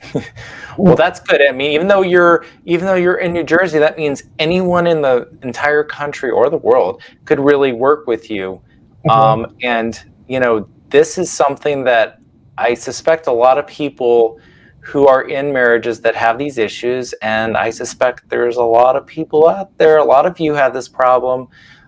well, 0.78 0.96
that's 0.96 1.20
good. 1.20 1.42
I 1.42 1.52
mean, 1.52 1.72
even 1.72 1.88
though 1.88 2.02
you're 2.02 2.46
even 2.66 2.86
though 2.86 2.96
you're 2.96 3.18
in 3.18 3.34
New 3.34 3.44
Jersey, 3.44 3.80
that 3.80 3.98
means 3.98 4.24
anyone 4.40 4.88
in 4.88 5.02
the 5.02 5.30
entire 5.44 5.84
country 5.84 6.30
or 6.30 6.50
the 6.50 6.58
world 6.58 7.02
could 7.26 7.40
really 7.40 7.74
work 7.74 8.08
with 8.08 8.30
you. 8.30 8.62
Mm-hmm. 9.06 9.10
Um, 9.10 9.56
and 9.62 10.02
you 10.28 10.40
know, 10.40 10.68
this 10.90 11.18
is 11.18 11.32
something 11.32 11.84
that 11.86 12.20
I 12.58 12.74
suspect 12.74 13.28
a 13.28 13.32
lot 13.32 13.58
of 13.58 13.68
people 13.68 14.40
who 14.82 15.08
are 15.08 15.24
in 15.24 15.52
marriages 15.54 16.02
that 16.02 16.16
have 16.16 16.38
these 16.38 16.58
issues, 16.58 17.14
and 17.22 17.58
I 17.58 17.70
suspect 17.70 18.30
there's 18.30 18.58
a 18.58 18.64
lot 18.64 18.96
of 18.96 19.06
people 19.06 19.48
out 19.48 19.78
there. 19.78 19.98
A 19.98 20.04
lot 20.04 20.26
of 20.26 20.40
you 20.40 20.54
have 20.54 20.74
this 20.74 20.88
problem. 20.88 21.48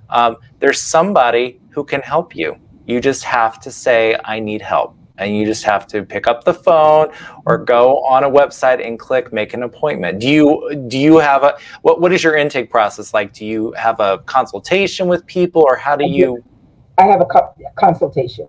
Um, 0.10 0.38
there's 0.60 0.80
somebody 0.80 1.60
who 1.70 1.84
can 1.84 2.02
help 2.02 2.36
you. 2.36 2.58
You 2.86 3.00
just 3.00 3.24
have 3.24 3.60
to 3.62 3.72
say, 3.72 4.18
"I 4.26 4.40
need 4.40 4.62
help." 4.62 4.96
And 5.22 5.38
you 5.38 5.46
just 5.46 5.64
have 5.64 5.86
to 5.88 6.04
pick 6.04 6.28
up 6.28 6.44
the 6.44 6.54
phone 6.54 7.12
or 7.46 7.58
go 7.58 8.04
on 8.04 8.24
a 8.24 8.30
website 8.30 8.86
and 8.86 9.00
click 9.00 9.32
make 9.32 9.54
an 9.54 9.64
appointment. 9.64 10.20
Do 10.20 10.28
you 10.28 10.86
do 10.88 10.98
you 10.98 11.18
have 11.20 11.44
a 11.44 11.58
what 11.84 12.02
what 12.02 12.12
is 12.12 12.24
your 12.24 12.36
intake 12.36 12.70
process 12.70 13.14
like? 13.14 13.32
Do 13.34 13.46
you 13.46 13.72
have 13.74 14.00
a 14.00 14.18
consultation 14.26 15.08
with 15.08 15.26
people 15.28 15.62
or 15.62 15.76
how 15.76 15.96
do 15.96 16.06
you? 16.06 16.44
I 16.98 17.04
have 17.04 17.22
a 17.22 17.26
co- 17.26 17.54
consultation. 17.76 18.48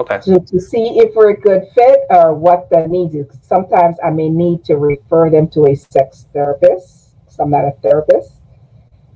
Okay. 0.00 0.20
To, 0.22 0.40
to 0.40 0.58
see 0.58 0.98
if 0.98 1.14
we're 1.14 1.30
a 1.30 1.40
good 1.40 1.64
fit 1.74 2.00
or 2.08 2.32
what 2.32 2.70
the 2.70 2.86
needs 2.88 3.14
is. 3.14 3.26
Sometimes 3.42 3.96
i 4.02 4.08
may 4.10 4.30
need 4.30 4.64
to 4.64 4.76
refer 4.76 5.28
them 5.28 5.48
to 5.50 5.66
a 5.66 5.74
sex 5.76 6.26
therapist 6.32 7.14
so 7.28 7.44
i'm 7.44 7.50
not 7.50 7.64
a 7.64 7.72
therapist. 7.82 8.32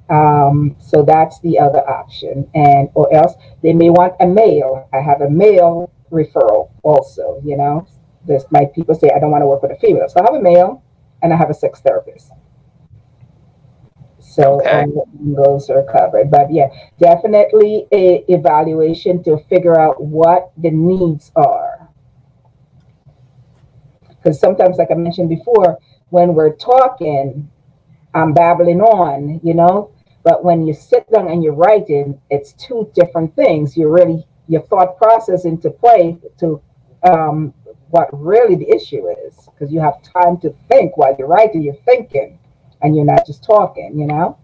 Um, 0.09 0.77
so 0.79 1.03
that's 1.03 1.41
the 1.41 1.59
other 1.59 1.81
option. 1.91 2.49
And 2.55 2.91
or 2.95 3.13
else 3.13 3.35
they 3.63 3.73
may 3.73 3.91
want 3.91 4.15
a 4.21 4.27
male 4.27 4.89
i 4.93 4.99
have 4.99 5.23
a 5.23 5.31
male 5.31 5.91
referral 6.11 6.71
also, 6.83 7.41
you 7.45 7.57
know. 7.57 7.87
There's 8.27 8.45
my 8.51 8.65
people 8.75 8.95
say 8.95 9.11
I 9.15 9.19
don't 9.19 9.31
want 9.31 9.43
to 9.43 9.47
work 9.47 9.63
with 9.63 9.73
a 9.73 9.77
female. 9.77 10.09
So 10.09 10.21
I 10.21 10.25
have 10.25 10.35
a 10.35 10.43
male 10.43 10.83
and 11.23 11.33
I 11.33 11.37
have 11.37 11.51
a 11.51 11.55
sex 11.55 11.81
therapist. 11.81 12.33
So 14.19 14.61
okay. 14.61 14.85
those 15.15 15.71
are 15.71 15.83
covered. 15.85 16.31
But 16.31 16.53
yeah, 16.53 16.69
definitely 16.99 17.87
a 17.93 18.25
evaluation 18.29 19.23
to 19.25 19.39
figure 19.49 19.81
out 19.81 20.03
what 20.03 20.53
the 20.59 20.71
needs 20.71 21.33
are. 21.37 21.89
Because 24.09 24.41
sometimes, 24.41 24.77
like 24.77 24.91
I 24.91 24.95
mentioned 24.95 25.29
before, 25.29 25.79
when 26.11 26.35
we're 26.35 26.55
talking, 26.57 27.49
I'm 28.13 28.35
babbling 28.35 28.81
on, 28.81 29.41
you 29.43 29.55
know. 29.55 29.93
But 30.23 30.45
when 30.45 30.67
you 30.67 30.75
sit 30.75 31.09
down 31.11 31.29
and 31.29 31.43
you're 31.43 31.55
writing, 31.55 32.21
it's 32.29 32.53
two 32.55 32.91
different 32.95 33.35
things. 33.37 33.77
You're 33.77 33.93
really 33.93 34.27
your 34.49 34.63
thought 34.63 34.97
process 34.97 35.45
into 35.45 35.71
play 35.71 36.19
to 36.39 36.61
um, 37.03 37.53
what 37.91 38.09
really 38.13 38.57
the 38.57 38.69
issue 38.69 39.09
is 39.09 39.49
because 39.53 39.73
you 39.73 39.81
have 39.81 40.03
time 40.03 40.39
to 40.39 40.51
think 40.69 40.97
while 40.97 41.15
you're 41.19 41.29
writing 41.29 41.63
you're 41.63 41.75
thinking 41.75 42.39
and 42.83 42.95
you're 42.97 43.05
not 43.05 43.27
just 43.27 43.43
talking 43.45 43.99
you 43.99 44.07
know? 44.07 44.39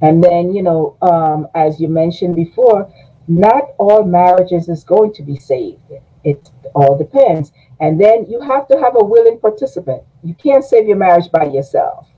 And 0.00 0.22
then 0.22 0.52
you 0.52 0.62
know 0.62 0.96
um, 1.02 1.48
as 1.54 1.80
you 1.80 1.88
mentioned 1.88 2.36
before 2.36 2.92
not 3.26 3.70
all 3.78 4.04
marriages 4.04 4.68
is 4.68 4.84
going 4.84 5.14
to 5.14 5.22
be 5.22 5.36
saved. 5.36 5.80
It 6.24 6.50
all 6.74 6.98
depends. 6.98 7.52
And 7.80 7.98
then 7.98 8.26
you 8.28 8.40
have 8.40 8.68
to 8.68 8.78
have 8.78 8.96
a 8.96 9.04
willing 9.04 9.38
participant. 9.38 10.02
You 10.22 10.34
can't 10.34 10.64
save 10.64 10.86
your 10.86 10.98
marriage 10.98 11.30
by 11.30 11.44
yourself 11.44 12.08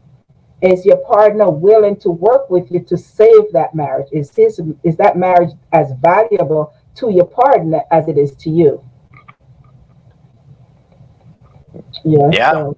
is 0.62 0.86
your 0.86 0.96
partner 0.98 1.50
willing 1.50 1.96
to 1.96 2.10
work 2.10 2.48
with 2.48 2.70
you 2.70 2.80
to 2.80 2.96
save 2.96 3.52
that 3.52 3.74
marriage? 3.74 4.08
Is 4.12 4.34
his 4.34 4.60
is 4.82 4.96
that 4.96 5.16
marriage 5.16 5.50
as 5.72 5.92
valuable 6.00 6.72
to 6.96 7.10
your 7.10 7.26
partner 7.26 7.82
as 7.90 8.08
it 8.08 8.16
is 8.16 8.32
to 8.36 8.50
you? 8.50 8.82
Yeah. 12.04 12.30
Yeah. 12.32 12.52
So. 12.52 12.76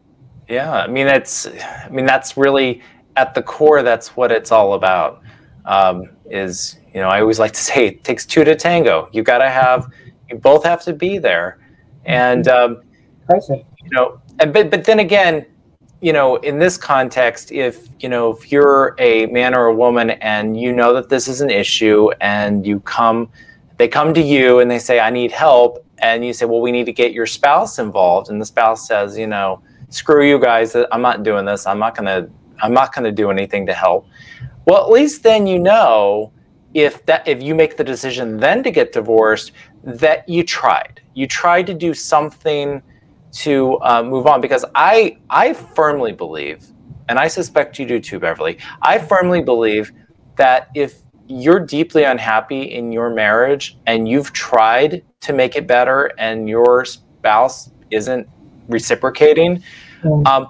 Yeah. 0.48 0.72
I 0.72 0.86
mean, 0.86 1.06
it's. 1.06 1.46
I 1.46 1.88
mean, 1.90 2.06
that's 2.06 2.36
really 2.36 2.82
at 3.16 3.34
the 3.34 3.42
core. 3.42 3.82
That's 3.82 4.16
what 4.16 4.32
it's 4.32 4.50
all 4.50 4.74
about. 4.74 5.22
Um, 5.64 6.10
is 6.30 6.78
you 6.92 7.00
know, 7.00 7.08
I 7.08 7.20
always 7.20 7.38
like 7.38 7.52
to 7.52 7.60
say 7.70 7.86
it 7.86 8.04
takes 8.04 8.26
two 8.26 8.44
to 8.44 8.56
tango. 8.56 9.08
You 9.12 9.22
got 9.22 9.38
to 9.38 9.50
have. 9.50 9.92
You 10.28 10.36
both 10.36 10.64
have 10.64 10.82
to 10.82 10.92
be 10.92 11.18
there, 11.18 11.58
and 12.04 12.48
um, 12.48 12.82
you 13.30 13.64
know, 13.92 14.20
and 14.40 14.52
but 14.52 14.70
but 14.70 14.84
then 14.84 14.98
again, 14.98 15.46
you 16.00 16.12
know, 16.12 16.36
in 16.36 16.58
this 16.58 16.76
context, 16.76 17.50
if 17.50 17.88
you 18.00 18.08
know, 18.08 18.32
if 18.32 18.52
you're 18.52 18.94
a 18.98 19.26
man 19.26 19.54
or 19.54 19.66
a 19.66 19.74
woman 19.74 20.10
and 20.10 20.58
you 20.58 20.72
know 20.72 20.94
that 20.94 21.08
this 21.08 21.26
is 21.26 21.40
an 21.40 21.50
issue, 21.50 22.10
and 22.20 22.64
you 22.64 22.80
come, 22.80 23.30
they 23.78 23.88
come 23.88 24.14
to 24.14 24.22
you 24.22 24.60
and 24.60 24.70
they 24.70 24.78
say, 24.78 25.00
"I 25.00 25.10
need 25.10 25.32
help," 25.32 25.84
and 25.98 26.24
you 26.24 26.32
say, 26.32 26.46
"Well, 26.46 26.60
we 26.60 26.70
need 26.70 26.86
to 26.86 26.92
get 26.92 27.12
your 27.12 27.26
spouse 27.26 27.78
involved," 27.78 28.30
and 28.30 28.40
the 28.40 28.46
spouse 28.46 28.86
says, 28.86 29.18
"You 29.18 29.26
know, 29.26 29.60
screw 29.88 30.24
you 30.24 30.38
guys, 30.38 30.76
I'm 30.92 31.02
not 31.02 31.24
doing 31.24 31.44
this. 31.44 31.66
I'm 31.66 31.80
not 31.80 31.96
gonna, 31.96 32.28
I'm 32.62 32.72
not 32.72 32.94
gonna 32.94 33.12
do 33.12 33.30
anything 33.30 33.66
to 33.66 33.74
help." 33.74 34.06
Well, 34.66 34.84
at 34.84 34.90
least 34.90 35.22
then 35.22 35.46
you 35.46 35.58
know 35.58 36.32
if 36.74 37.04
that 37.06 37.26
if 37.26 37.42
you 37.42 37.54
make 37.54 37.76
the 37.76 37.84
decision 37.84 38.36
then 38.36 38.62
to 38.62 38.70
get 38.70 38.92
divorced 38.92 39.52
that 39.82 40.28
you 40.28 40.44
tried. 40.44 41.00
You 41.14 41.26
tried 41.26 41.66
to 41.66 41.74
do 41.74 41.94
something 41.94 42.82
to 43.32 43.78
uh, 43.80 44.02
move 44.02 44.26
on 44.26 44.40
because 44.40 44.64
I 44.74 45.18
I 45.30 45.52
firmly 45.52 46.12
believe, 46.12 46.66
and 47.08 47.18
I 47.18 47.28
suspect 47.28 47.78
you 47.78 47.86
do 47.86 48.00
too, 48.00 48.18
Beverly. 48.18 48.58
I 48.82 48.98
firmly 48.98 49.42
believe 49.42 49.92
that 50.36 50.68
if 50.74 51.00
you're 51.28 51.60
deeply 51.60 52.04
unhappy 52.04 52.62
in 52.62 52.90
your 52.90 53.10
marriage 53.10 53.76
and 53.86 54.08
you've 54.08 54.32
tried 54.32 55.04
to 55.20 55.32
make 55.32 55.56
it 55.56 55.66
better 55.66 56.12
and 56.18 56.48
your 56.48 56.84
spouse 56.84 57.70
isn't 57.90 58.26
reciprocating, 58.68 59.62
mm. 60.02 60.26
um, 60.26 60.48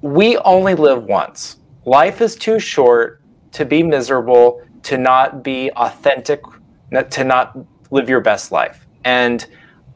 we 0.00 0.36
only 0.38 0.74
live 0.74 1.04
once. 1.04 1.56
Life 1.84 2.20
is 2.20 2.36
too 2.36 2.58
short 2.58 3.20
to 3.52 3.64
be 3.64 3.82
miserable, 3.82 4.62
to 4.84 4.96
not 4.96 5.42
be 5.42 5.70
authentic, 5.72 6.40
to 7.10 7.24
not 7.24 7.56
live 7.90 8.08
your 8.08 8.20
best 8.20 8.52
life. 8.52 8.86
And 9.04 9.46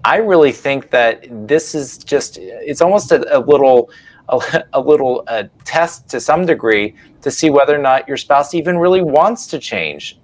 I 0.06 0.18
really 0.18 0.52
think 0.52 0.90
that 0.90 1.26
this 1.48 1.74
is 1.74 1.98
just, 1.98 2.38
it's 2.38 2.80
almost 2.80 3.10
a, 3.10 3.36
a 3.36 3.40
little, 3.40 3.90
a, 4.28 4.64
a 4.72 4.80
little 4.80 5.24
uh, 5.26 5.44
test 5.64 6.08
to 6.10 6.20
some 6.20 6.46
degree 6.46 6.94
to 7.22 7.30
see 7.30 7.50
whether 7.50 7.74
or 7.74 7.82
not 7.82 8.06
your 8.06 8.16
spouse 8.16 8.54
even 8.54 8.78
really 8.78 9.02
wants 9.02 9.48
to 9.48 9.58
change 9.58 10.20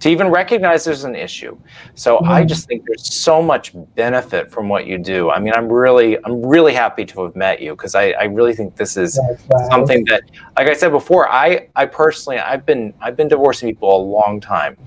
to 0.00 0.08
even 0.08 0.28
recognize 0.28 0.84
there's 0.84 1.04
an 1.04 1.14
issue. 1.14 1.54
So 1.94 2.16
mm-hmm. 2.16 2.30
I 2.30 2.44
just 2.44 2.66
think 2.66 2.86
there's 2.86 3.12
so 3.12 3.42
much 3.42 3.74
benefit 3.94 4.50
from 4.50 4.70
what 4.70 4.86
you 4.86 4.96
do. 4.96 5.30
I 5.30 5.38
mean, 5.38 5.52
I'm 5.52 5.68
really, 5.70 6.16
I'm 6.24 6.40
really 6.44 6.72
happy 6.72 7.04
to 7.04 7.24
have 7.24 7.36
met 7.36 7.60
you 7.60 7.72
because 7.72 7.94
I, 7.94 8.12
I 8.12 8.24
really 8.24 8.54
think 8.54 8.76
this 8.76 8.96
is 8.96 9.20
something 9.68 10.06
that, 10.06 10.22
like 10.56 10.68
I 10.68 10.72
said 10.72 10.90
before, 10.90 11.30
I, 11.30 11.68
I 11.76 11.84
personally, 11.84 12.38
I've 12.38 12.64
been, 12.64 12.94
I've 13.02 13.16
been 13.16 13.28
divorcing 13.28 13.68
people 13.68 13.94
a 13.94 14.02
long 14.02 14.40
time. 14.40 14.78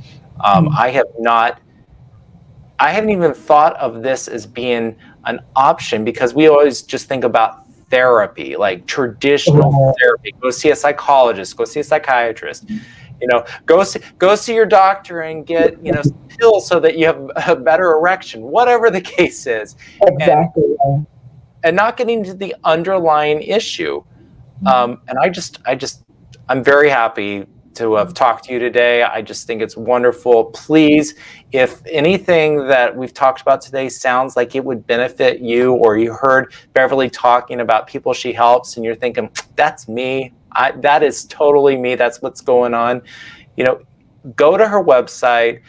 Um, 0.43 0.65
mm-hmm. 0.65 0.75
I 0.75 0.89
have 0.89 1.05
not 1.19 1.61
I 2.79 2.91
hadn't 2.91 3.11
even 3.11 3.33
thought 3.33 3.75
of 3.77 4.03
this 4.03 4.27
as 4.27 4.45
being 4.45 4.95
an 5.25 5.39
option 5.55 6.03
because 6.03 6.33
we 6.33 6.47
always 6.47 6.81
just 6.81 7.07
think 7.07 7.23
about 7.23 7.63
therapy, 7.89 8.55
like 8.55 8.85
traditional 8.87 9.71
mm-hmm. 9.71 9.99
therapy. 9.99 10.33
Go 10.41 10.49
see 10.49 10.71
a 10.71 10.75
psychologist, 10.75 11.55
go 11.55 11.65
see 11.65 11.79
a 11.79 11.83
psychiatrist. 11.83 12.69
You 12.69 13.27
know, 13.27 13.45
go 13.65 13.83
see 13.83 14.01
go 14.17 14.35
see 14.35 14.55
your 14.55 14.65
doctor 14.65 15.21
and 15.21 15.45
get 15.45 15.83
you 15.85 15.91
know 15.91 16.01
pills 16.27 16.67
so 16.67 16.79
that 16.79 16.97
you 16.97 17.05
have 17.05 17.29
a 17.47 17.55
better 17.55 17.91
erection, 17.91 18.41
whatever 18.41 18.89
the 18.89 19.01
case 19.17 19.45
is. 19.47 19.75
Exactly. 20.01 20.75
And, 20.83 21.05
and 21.63 21.75
not 21.75 21.95
getting 21.95 22.23
to 22.23 22.33
the 22.33 22.55
underlying 22.63 23.41
issue. 23.41 24.03
Um, 24.65 25.01
and 25.07 25.17
I 25.19 25.29
just 25.29 25.59
I 25.65 25.75
just 25.75 26.03
I'm 26.49 26.63
very 26.63 26.89
happy 26.89 27.45
to 27.75 27.95
have 27.95 28.13
talked 28.13 28.45
to 28.45 28.53
you 28.53 28.59
today. 28.59 29.03
I 29.03 29.21
just 29.21 29.47
think 29.47 29.61
it's 29.61 29.77
wonderful. 29.77 30.45
Please, 30.45 31.15
if 31.51 31.81
anything 31.85 32.67
that 32.67 32.95
we've 32.95 33.13
talked 33.13 33.41
about 33.41 33.61
today 33.61 33.89
sounds 33.89 34.35
like 34.35 34.55
it 34.55 34.63
would 34.63 34.85
benefit 34.87 35.39
you, 35.39 35.73
or 35.73 35.97
you 35.97 36.13
heard 36.13 36.53
Beverly 36.73 37.09
talking 37.09 37.61
about 37.61 37.87
people 37.87 38.13
she 38.13 38.33
helps, 38.33 38.75
and 38.75 38.85
you're 38.85 38.95
thinking, 38.95 39.29
that's 39.55 39.87
me, 39.87 40.33
I, 40.51 40.71
that 40.71 41.03
is 41.03 41.25
totally 41.25 41.77
me, 41.77 41.95
that's 41.95 42.21
what's 42.21 42.41
going 42.41 42.73
on, 42.73 43.01
you 43.57 43.63
know, 43.63 43.81
go 44.35 44.57
to 44.57 44.67
her 44.67 44.83
website, 44.83 45.61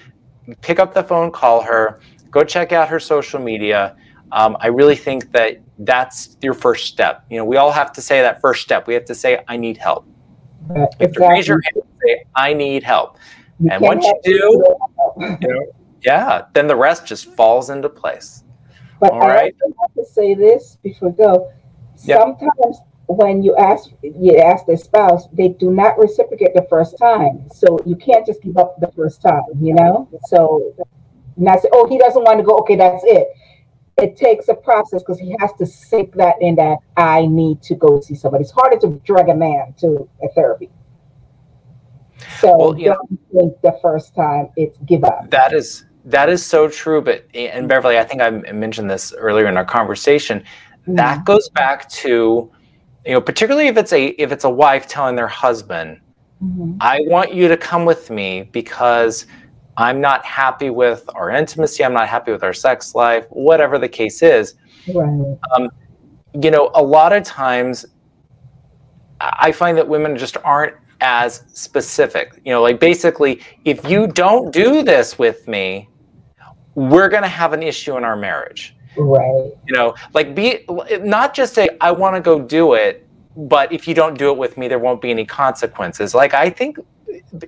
pick 0.60 0.78
up 0.78 0.94
the 0.94 1.02
phone, 1.02 1.30
call 1.30 1.62
her, 1.62 2.00
go 2.30 2.44
check 2.44 2.72
out 2.72 2.88
her 2.88 3.00
social 3.00 3.40
media. 3.40 3.96
Um, 4.32 4.56
I 4.60 4.66
really 4.66 4.96
think 4.96 5.32
that 5.32 5.60
that's 5.78 6.36
your 6.42 6.54
first 6.54 6.86
step. 6.86 7.24
You 7.30 7.38
know, 7.38 7.44
we 7.44 7.56
all 7.56 7.72
have 7.72 7.92
to 7.92 8.00
say 8.00 8.20
that 8.20 8.40
first 8.40 8.62
step. 8.62 8.86
We 8.86 8.94
have 8.94 9.04
to 9.06 9.14
say, 9.14 9.42
I 9.48 9.56
need 9.56 9.76
help. 9.76 10.06
Uh, 10.70 10.74
right, 10.74 10.88
You 11.00 11.06
have 11.06 11.12
to 11.12 11.28
raise 11.28 11.48
your 11.48 11.60
hand 11.62 11.76
and 11.76 11.84
say, 12.04 12.24
I 12.34 12.54
need 12.54 12.82
help. 12.82 13.18
You 13.60 13.70
and 13.70 13.82
once 13.82 14.04
you 14.04 14.20
do, 14.24 14.76
you 15.40 15.48
know, 15.48 15.66
yeah, 16.02 16.46
then 16.52 16.66
the 16.66 16.76
rest 16.76 17.06
just 17.06 17.34
falls 17.34 17.70
into 17.70 17.88
place. 17.88 18.44
But 19.00 19.12
All 19.12 19.22
I 19.22 19.26
right. 19.26 19.54
have 19.80 19.94
to 19.94 20.04
say 20.04 20.34
this 20.34 20.78
before 20.82 21.10
we 21.10 21.16
go. 21.16 21.52
Yep. 22.04 22.18
Sometimes 22.18 22.78
when 23.06 23.42
you 23.42 23.54
ask 23.56 23.90
you 24.02 24.38
ask 24.38 24.66
their 24.66 24.76
spouse, 24.76 25.26
they 25.32 25.48
do 25.48 25.70
not 25.70 25.98
reciprocate 25.98 26.54
the 26.54 26.66
first 26.68 26.98
time. 26.98 27.48
So 27.52 27.78
you 27.84 27.96
can't 27.96 28.26
just 28.26 28.42
give 28.42 28.56
up 28.56 28.80
the 28.80 28.90
first 28.92 29.20
time, 29.20 29.42
you 29.60 29.74
know? 29.74 30.08
So 30.28 30.74
not 31.36 31.60
say, 31.60 31.68
oh, 31.72 31.88
he 31.88 31.98
doesn't 31.98 32.22
want 32.22 32.38
to 32.38 32.44
go, 32.44 32.58
okay, 32.58 32.76
that's 32.76 33.02
it. 33.04 33.28
It 33.96 34.16
takes 34.16 34.48
a 34.48 34.54
process 34.54 35.02
because 35.02 35.20
he 35.20 35.36
has 35.38 35.52
to 35.54 35.66
sink 35.66 36.14
that 36.16 36.34
in 36.40 36.56
that 36.56 36.78
I 36.96 37.26
need 37.26 37.62
to 37.62 37.74
go 37.74 38.00
see 38.00 38.14
somebody. 38.14 38.42
It's 38.42 38.50
harder 38.50 38.76
to 38.78 39.00
drag 39.04 39.28
a 39.28 39.34
man 39.34 39.74
to 39.78 40.08
a 40.22 40.28
therapy. 40.34 40.70
So 42.40 42.56
Well, 42.56 42.78
you 42.78 42.86
don't 42.86 43.20
think 43.32 43.60
the 43.60 43.78
first 43.80 44.14
time 44.14 44.48
it's 44.56 44.78
give 44.78 45.04
up. 45.04 45.30
That 45.30 45.52
is 45.52 45.84
that 46.06 46.28
is 46.28 46.44
so 46.44 46.68
true. 46.68 47.02
But 47.02 47.26
and 47.34 47.68
Beverly, 47.68 47.98
I 47.98 48.04
think 48.04 48.20
I 48.20 48.30
mentioned 48.30 48.90
this 48.90 49.12
earlier 49.16 49.46
in 49.46 49.56
our 49.56 49.64
conversation. 49.64 50.42
That 50.86 51.24
goes 51.24 51.48
back 51.50 51.88
to, 51.90 52.50
you 53.06 53.12
know, 53.12 53.20
particularly 53.20 53.68
if 53.68 53.76
it's 53.76 53.92
a 53.92 54.06
if 54.20 54.32
it's 54.32 54.44
a 54.44 54.50
wife 54.50 54.86
telling 54.88 55.16
their 55.16 55.28
husband, 55.28 56.00
Mhm. 56.42 56.76
I 56.80 57.00
want 57.06 57.32
you 57.32 57.48
to 57.48 57.56
come 57.56 57.84
with 57.84 58.10
me 58.10 58.48
because 58.52 59.26
I'm 59.76 60.00
not 60.00 60.24
happy 60.24 60.70
with 60.70 61.08
our 61.14 61.30
intimacy. 61.30 61.84
I'm 61.84 61.92
not 61.92 62.08
happy 62.08 62.32
with 62.32 62.44
our 62.44 62.52
sex 62.52 62.94
life, 62.94 63.26
whatever 63.30 63.78
the 63.78 63.88
case 63.88 64.22
is. 64.22 64.54
Right. 64.92 65.38
Um, 65.56 65.70
you 66.40 66.50
know, 66.50 66.70
a 66.74 66.82
lot 66.82 67.12
of 67.12 67.22
times 67.22 67.86
I 69.20 69.48
I 69.48 69.52
find 69.52 69.78
that 69.78 69.88
women 69.88 70.16
just 70.16 70.36
aren't 70.44 70.74
as 71.00 71.44
specific. 71.52 72.40
You 72.44 72.52
know, 72.52 72.62
like 72.62 72.80
basically, 72.80 73.40
if 73.64 73.88
you 73.88 74.06
don't 74.06 74.52
do 74.52 74.82
this 74.82 75.18
with 75.18 75.46
me, 75.48 75.88
we're 76.74 77.08
going 77.08 77.22
to 77.22 77.28
have 77.28 77.52
an 77.52 77.62
issue 77.62 77.96
in 77.96 78.04
our 78.04 78.16
marriage. 78.16 78.76
Right. 78.96 79.52
You 79.66 79.74
know, 79.74 79.94
like 80.12 80.34
be 80.34 80.64
not 81.00 81.34
just 81.34 81.54
say, 81.54 81.68
I 81.80 81.90
want 81.90 82.16
to 82.16 82.20
go 82.20 82.40
do 82.40 82.74
it, 82.74 83.06
but 83.36 83.72
if 83.72 83.88
you 83.88 83.94
don't 83.94 84.16
do 84.16 84.30
it 84.30 84.36
with 84.36 84.56
me, 84.56 84.68
there 84.68 84.78
won't 84.78 85.00
be 85.00 85.10
any 85.10 85.24
consequences. 85.24 86.14
Like, 86.14 86.34
I 86.34 86.50
think 86.50 86.78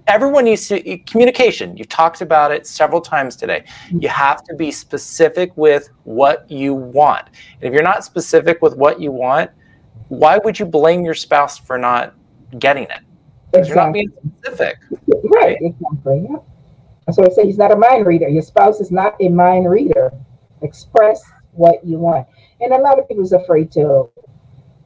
everyone 0.07 0.45
needs 0.45 0.69
to 0.69 0.99
communication. 0.99 1.77
You've 1.77 1.89
talked 1.89 2.21
about 2.21 2.53
it 2.53 2.67
several 2.67 3.01
times 3.01 3.37
today. 3.37 3.65
Mm-hmm. 3.87 4.03
You 4.03 4.09
have 4.09 4.43
to 4.45 4.55
be 4.55 4.71
specific 4.71 5.57
with 5.57 5.91
what 6.05 6.51
you 6.51 6.75
want. 6.75 7.27
And 7.61 7.65
if 7.65 7.73
you're 7.73 7.83
not 7.83 8.05
specific 8.05 8.63
with 8.63 8.77
what 8.77 9.01
you 9.01 9.13
want, 9.13 9.51
why 10.09 10.39
would 10.39 10.59
you 10.59 10.67
blame 10.67 11.05
your 11.05 11.15
spouse 11.15 11.59
for 11.59 11.79
not 11.79 12.15
getting 12.59 12.85
it? 12.85 13.01
Because 13.51 13.69
you're 13.69 13.77
not 13.77 13.93
being 13.93 14.13
specific. 14.41 14.79
Right, 15.25 15.57
exactly. 15.61 16.27
Yeah. 16.29 16.37
That's 17.07 17.19
what 17.19 17.31
I 17.31 17.35
say. 17.35 17.47
He's 17.47 17.59
not 17.59 17.73
a 17.73 17.77
mind 17.77 18.07
reader. 18.07 18.29
Your 18.29 18.43
spouse 18.43 18.81
is 18.81 18.91
not 18.91 19.15
a 19.21 19.29
mind 19.29 19.71
reader. 19.71 20.13
Express 20.63 21.23
what 21.53 21.85
you 21.85 21.99
want. 21.99 22.27
And 22.61 22.73
a 22.73 22.79
lot 22.79 22.99
of 22.99 23.09
people's 23.09 23.33
afraid 23.33 23.71
to 23.73 24.11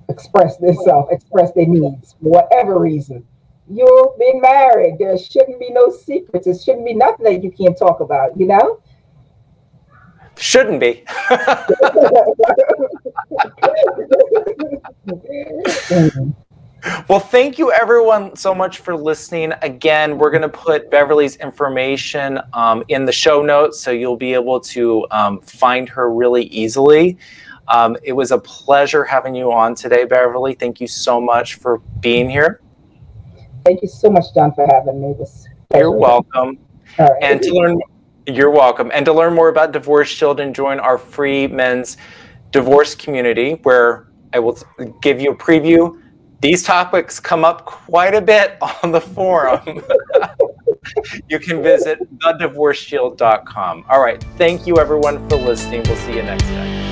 express 0.08 0.56
themselves, 0.58 1.08
express 1.10 1.52
their 1.52 1.66
needs, 1.66 2.14
for 2.22 2.30
whatever 2.30 2.78
reason. 2.78 3.26
You've 3.72 4.18
been 4.18 4.40
married. 4.40 4.98
There 4.98 5.16
shouldn't 5.16 5.60
be 5.60 5.70
no 5.70 5.90
secrets. 5.90 6.46
There 6.46 6.58
shouldn't 6.58 6.84
be 6.84 6.94
nothing 6.94 7.24
that 7.24 7.44
you 7.44 7.52
can't 7.52 7.78
talk 7.78 8.00
about, 8.00 8.36
you 8.36 8.46
know? 8.46 8.80
Shouldn't 10.36 10.80
be. 10.80 11.04
Well, 17.08 17.20
thank 17.20 17.58
you 17.58 17.72
everyone 17.72 18.34
so 18.36 18.54
much 18.54 18.78
for 18.78 18.96
listening. 18.96 19.52
Again, 19.60 20.16
we're 20.16 20.30
going 20.30 20.42
to 20.42 20.48
put 20.48 20.90
Beverly's 20.90 21.36
information 21.36 22.40
um, 22.54 22.82
in 22.88 23.04
the 23.04 23.12
show 23.12 23.42
notes 23.42 23.78
so 23.78 23.90
you'll 23.90 24.16
be 24.16 24.32
able 24.32 24.60
to 24.60 25.06
um, 25.10 25.40
find 25.40 25.90
her 25.90 26.10
really 26.10 26.44
easily. 26.44 27.18
Um, 27.68 27.98
it 28.02 28.12
was 28.12 28.30
a 28.30 28.38
pleasure 28.38 29.04
having 29.04 29.34
you 29.34 29.52
on 29.52 29.74
today, 29.74 30.04
Beverly. 30.04 30.54
Thank 30.54 30.80
you 30.80 30.86
so 30.86 31.20
much 31.20 31.56
for 31.56 31.78
being 32.00 32.30
here. 32.30 32.62
Thank 33.64 33.82
you 33.82 33.88
so 33.88 34.10
much, 34.10 34.32
John, 34.34 34.52
for 34.52 34.66
having 34.70 35.00
me. 35.00 35.14
This 35.18 35.48
You're 35.74 35.90
welcome. 35.90 36.58
All 36.98 37.06
right. 37.06 37.22
And 37.22 37.42
to 37.42 37.52
learn, 37.52 37.80
you're 38.26 38.50
welcome. 38.50 38.90
And 38.94 39.04
to 39.06 39.12
learn 39.12 39.34
more 39.34 39.48
about 39.48 39.72
Divorce 39.72 40.08
Shield 40.08 40.40
and 40.40 40.54
join 40.54 40.80
our 40.80 40.98
free 40.98 41.46
men's 41.46 41.96
divorce 42.50 42.94
community, 42.94 43.52
where 43.62 44.08
I 44.32 44.38
will 44.38 44.58
give 45.02 45.20
you 45.20 45.32
a 45.32 45.36
preview. 45.36 46.00
These 46.40 46.62
topics 46.62 47.20
come 47.20 47.44
up 47.44 47.66
quite 47.66 48.14
a 48.14 48.20
bit 48.20 48.56
on 48.82 48.92
the 48.92 49.00
forum. 49.00 49.82
you 51.28 51.38
can 51.38 51.62
visit 51.62 51.98
thedivorceshield.com. 52.18 53.84
All 53.88 54.00
right. 54.00 54.22
Thank 54.36 54.66
you, 54.66 54.78
everyone, 54.78 55.28
for 55.28 55.36
listening. 55.36 55.82
We'll 55.86 55.96
see 55.96 56.16
you 56.16 56.22
next 56.22 56.44
time. 56.44 56.89